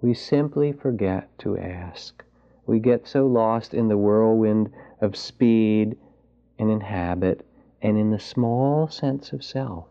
We 0.00 0.14
simply 0.14 0.72
forget 0.72 1.36
to 1.40 1.56
ask. 1.56 2.24
We 2.66 2.80
get 2.80 3.06
so 3.06 3.26
lost 3.26 3.72
in 3.72 3.88
the 3.88 3.98
whirlwind 3.98 4.70
of 5.00 5.16
speed 5.16 5.96
and 6.58 6.70
in 6.70 6.80
habit 6.80 7.46
and 7.80 7.96
in 7.96 8.10
the 8.10 8.18
small 8.18 8.88
sense 8.88 9.32
of 9.32 9.44
self 9.44 9.86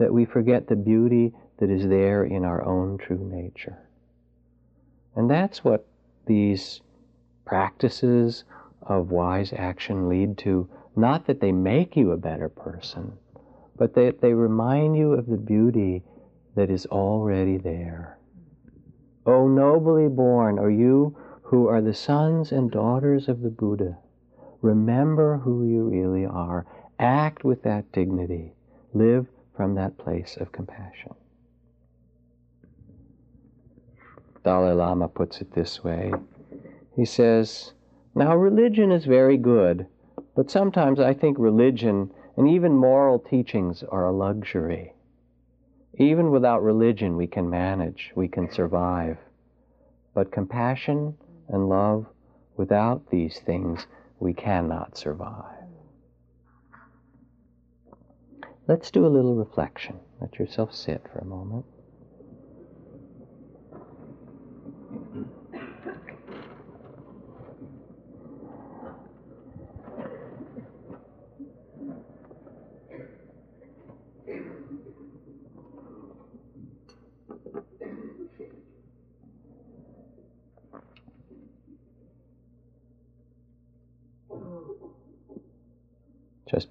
that 0.00 0.12
we 0.14 0.24
forget 0.24 0.66
the 0.66 0.76
beauty 0.76 1.32
that 1.58 1.70
is 1.70 1.86
there 1.88 2.24
in 2.24 2.42
our 2.44 2.64
own 2.64 2.96
true 2.96 3.18
nature. 3.18 3.78
And 5.14 5.30
that's 5.30 5.62
what 5.62 5.86
these 6.26 6.80
practices 7.44 8.44
of 8.82 9.10
wise 9.10 9.52
action 9.54 10.08
lead 10.08 10.38
to. 10.38 10.68
Not 10.96 11.26
that 11.26 11.40
they 11.40 11.52
make 11.52 11.96
you 11.96 12.12
a 12.12 12.16
better 12.16 12.48
person, 12.48 13.18
but 13.80 13.94
they, 13.94 14.10
they 14.10 14.34
remind 14.34 14.94
you 14.94 15.14
of 15.14 15.26
the 15.26 15.38
beauty 15.38 16.02
that 16.54 16.68
is 16.68 16.84
already 16.86 17.56
there. 17.56 18.18
O 19.24 19.48
nobly 19.48 20.06
born, 20.06 20.58
are 20.58 20.70
you 20.70 21.16
who 21.44 21.66
are 21.66 21.80
the 21.80 21.94
sons 21.94 22.52
and 22.52 22.70
daughters 22.70 23.26
of 23.26 23.40
the 23.40 23.48
Buddha, 23.48 23.96
remember 24.60 25.38
who 25.38 25.66
you 25.66 25.88
really 25.88 26.26
are. 26.26 26.66
Act 26.98 27.42
with 27.42 27.62
that 27.62 27.90
dignity. 27.90 28.52
Live 28.92 29.26
from 29.56 29.74
that 29.76 29.96
place 29.96 30.36
of 30.38 30.52
compassion. 30.52 31.14
Dalai 34.44 34.74
Lama 34.74 35.08
puts 35.08 35.40
it 35.40 35.54
this 35.54 35.82
way 35.82 36.12
he 36.94 37.06
says, 37.06 37.72
Now 38.14 38.36
religion 38.36 38.92
is 38.92 39.06
very 39.06 39.38
good, 39.38 39.86
but 40.36 40.50
sometimes 40.50 41.00
I 41.00 41.14
think 41.14 41.38
religion 41.38 42.10
and 42.40 42.48
even 42.48 42.74
moral 42.74 43.18
teachings 43.18 43.84
are 43.90 44.06
a 44.06 44.12
luxury. 44.12 44.94
Even 45.98 46.30
without 46.30 46.62
religion, 46.62 47.18
we 47.18 47.26
can 47.26 47.50
manage, 47.50 48.12
we 48.14 48.28
can 48.28 48.50
survive. 48.50 49.18
But 50.14 50.32
compassion 50.32 51.18
and 51.48 51.68
love, 51.68 52.06
without 52.56 53.10
these 53.10 53.38
things, 53.40 53.86
we 54.20 54.32
cannot 54.32 54.96
survive. 54.96 55.66
Let's 58.66 58.90
do 58.90 59.04
a 59.04 59.14
little 59.14 59.34
reflection. 59.34 60.00
Let 60.18 60.38
yourself 60.38 60.74
sit 60.74 61.04
for 61.12 61.18
a 61.18 61.26
moment. 61.26 61.66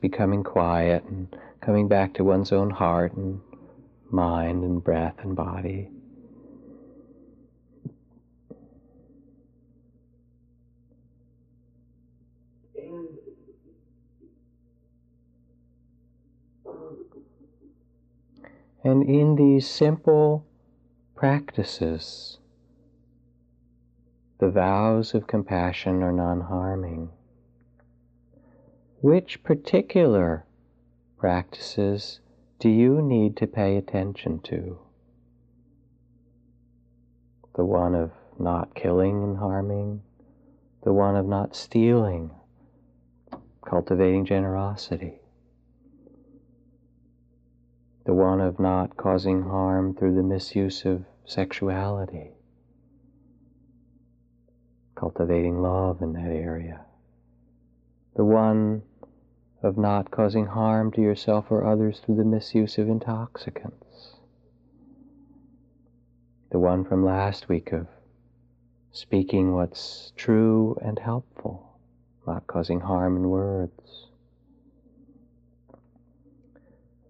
Becoming 0.02 0.44
quiet 0.44 1.04
and 1.06 1.36
coming 1.62 1.88
back 1.88 2.14
to 2.16 2.24
one's 2.24 2.52
own 2.52 2.70
heart 2.70 3.14
and 3.14 3.42
mind 4.10 4.64
and 4.64 4.84
breath 4.84 5.16
and 5.20 5.36
body. 5.36 5.90
And 18.84 19.04
in 19.04 19.36
these 19.36 19.70
simple 19.70 20.46
practices, 21.16 22.40
the 24.40 24.50
vows 24.50 25.14
of 25.14 25.28
compassion 25.28 26.02
are 26.02 26.14
non 26.14 26.42
harming. 26.42 27.10
Which 29.02 29.44
particular 29.44 30.46
practices 31.18 32.20
do 32.60 32.68
you 32.68 33.02
need 33.02 33.38
to 33.38 33.48
pay 33.48 33.78
attention 33.78 34.40
to? 34.42 34.78
The 37.56 37.64
one 37.64 37.96
of 37.96 38.12
not 38.38 38.76
killing 38.76 39.24
and 39.24 39.38
harming, 39.38 40.02
the 40.84 40.92
one 40.92 41.16
of 41.16 41.26
not 41.26 41.56
stealing, 41.56 42.32
cultivating 43.66 44.26
generosity, 44.26 45.22
the 48.04 48.14
one 48.14 48.42
of 48.42 48.60
not 48.60 48.98
causing 48.98 49.44
harm 49.44 49.96
through 49.96 50.16
the 50.16 50.24
misuse 50.24 50.84
of 50.84 51.06
sexuality, 51.24 52.32
cultivating 54.96 55.62
love 55.62 56.02
in 56.02 56.12
that 56.14 56.32
area, 56.32 56.82
the 58.18 58.26
one 58.26 58.82
of 59.62 59.78
not 59.78 60.12
causing 60.12 60.46
harm 60.46 60.92
to 60.94 61.02
yourself 61.02 61.46
or 61.50 61.66
others 61.66 62.00
through 62.00 62.16
the 62.16 62.24
misuse 62.24 62.78
of 62.78 62.88
intoxicants. 62.88 64.16
The 66.52 66.60
one 66.60 66.86
from 66.86 67.04
last 67.04 67.50
week 67.50 67.72
of 67.72 67.88
speaking 68.92 69.54
what's 69.54 70.14
true 70.16 70.78
and 70.82 70.98
helpful, 70.98 71.78
not 72.26 72.48
causing 72.48 72.80
harm 72.80 73.18
in 73.18 73.30
words. 73.30 74.08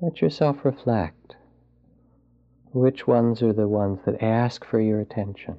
Let 0.02 0.22
yourself 0.22 0.66
reflect. 0.66 1.36
Which 2.72 3.08
ones 3.08 3.41
are 3.41 3.54
the 3.54 3.68
ones 3.68 4.00
that 4.06 4.22
ask 4.22 4.64
for 4.66 4.80
your 4.80 5.00
attention? 5.00 5.58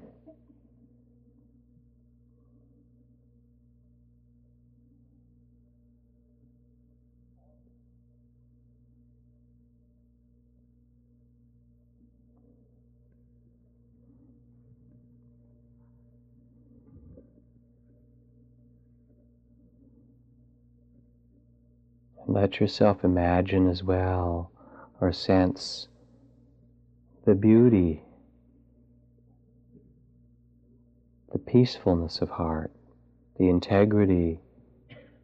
Let 22.31 22.61
yourself 22.61 23.03
imagine 23.03 23.69
as 23.69 23.83
well 23.83 24.53
or 25.01 25.11
sense 25.11 25.89
the 27.27 27.35
beauty, 27.35 28.05
the 31.33 31.41
peacefulness 31.41 32.21
of 32.23 32.31
heart, 32.31 32.71
the 33.37 33.49
integrity 33.49 34.39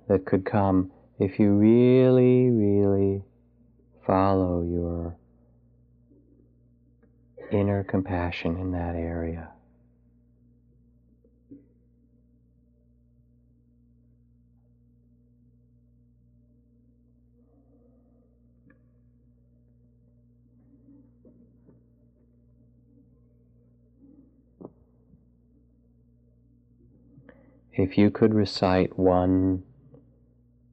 that 0.09 0.27
could 0.27 0.45
come 0.45 0.91
if 1.21 1.39
you 1.39 1.53
really, 1.53 2.51
really 2.51 3.23
follow 4.05 4.65
your 4.65 5.17
inner 7.53 7.85
compassion 7.85 8.57
in 8.57 8.73
that 8.73 8.97
area. 8.97 9.51
If 27.77 27.99
you 27.99 28.11
could 28.11 28.35
recite 28.35 28.99
one 28.99 29.63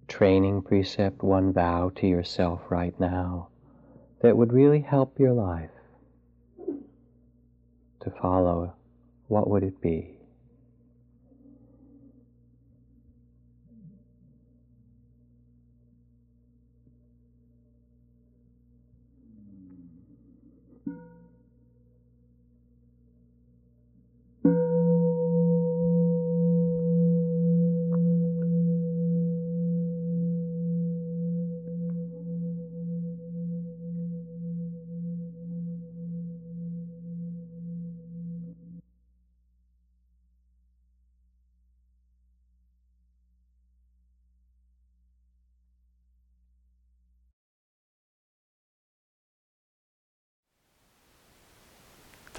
training 0.07 0.61
precept, 0.61 1.21
one 1.21 1.51
vow 1.51 1.91
to 1.95 2.07
yourself 2.07 2.61
right 2.69 2.97
now 2.99 3.49
that 4.21 4.37
would 4.37 4.53
really 4.53 4.81
help 4.81 5.19
your 5.19 5.33
life 5.33 5.69
to 8.01 8.09
follow, 8.21 8.73
what 9.27 9.49
would 9.49 9.63
it 9.63 9.81
be? 9.81 10.17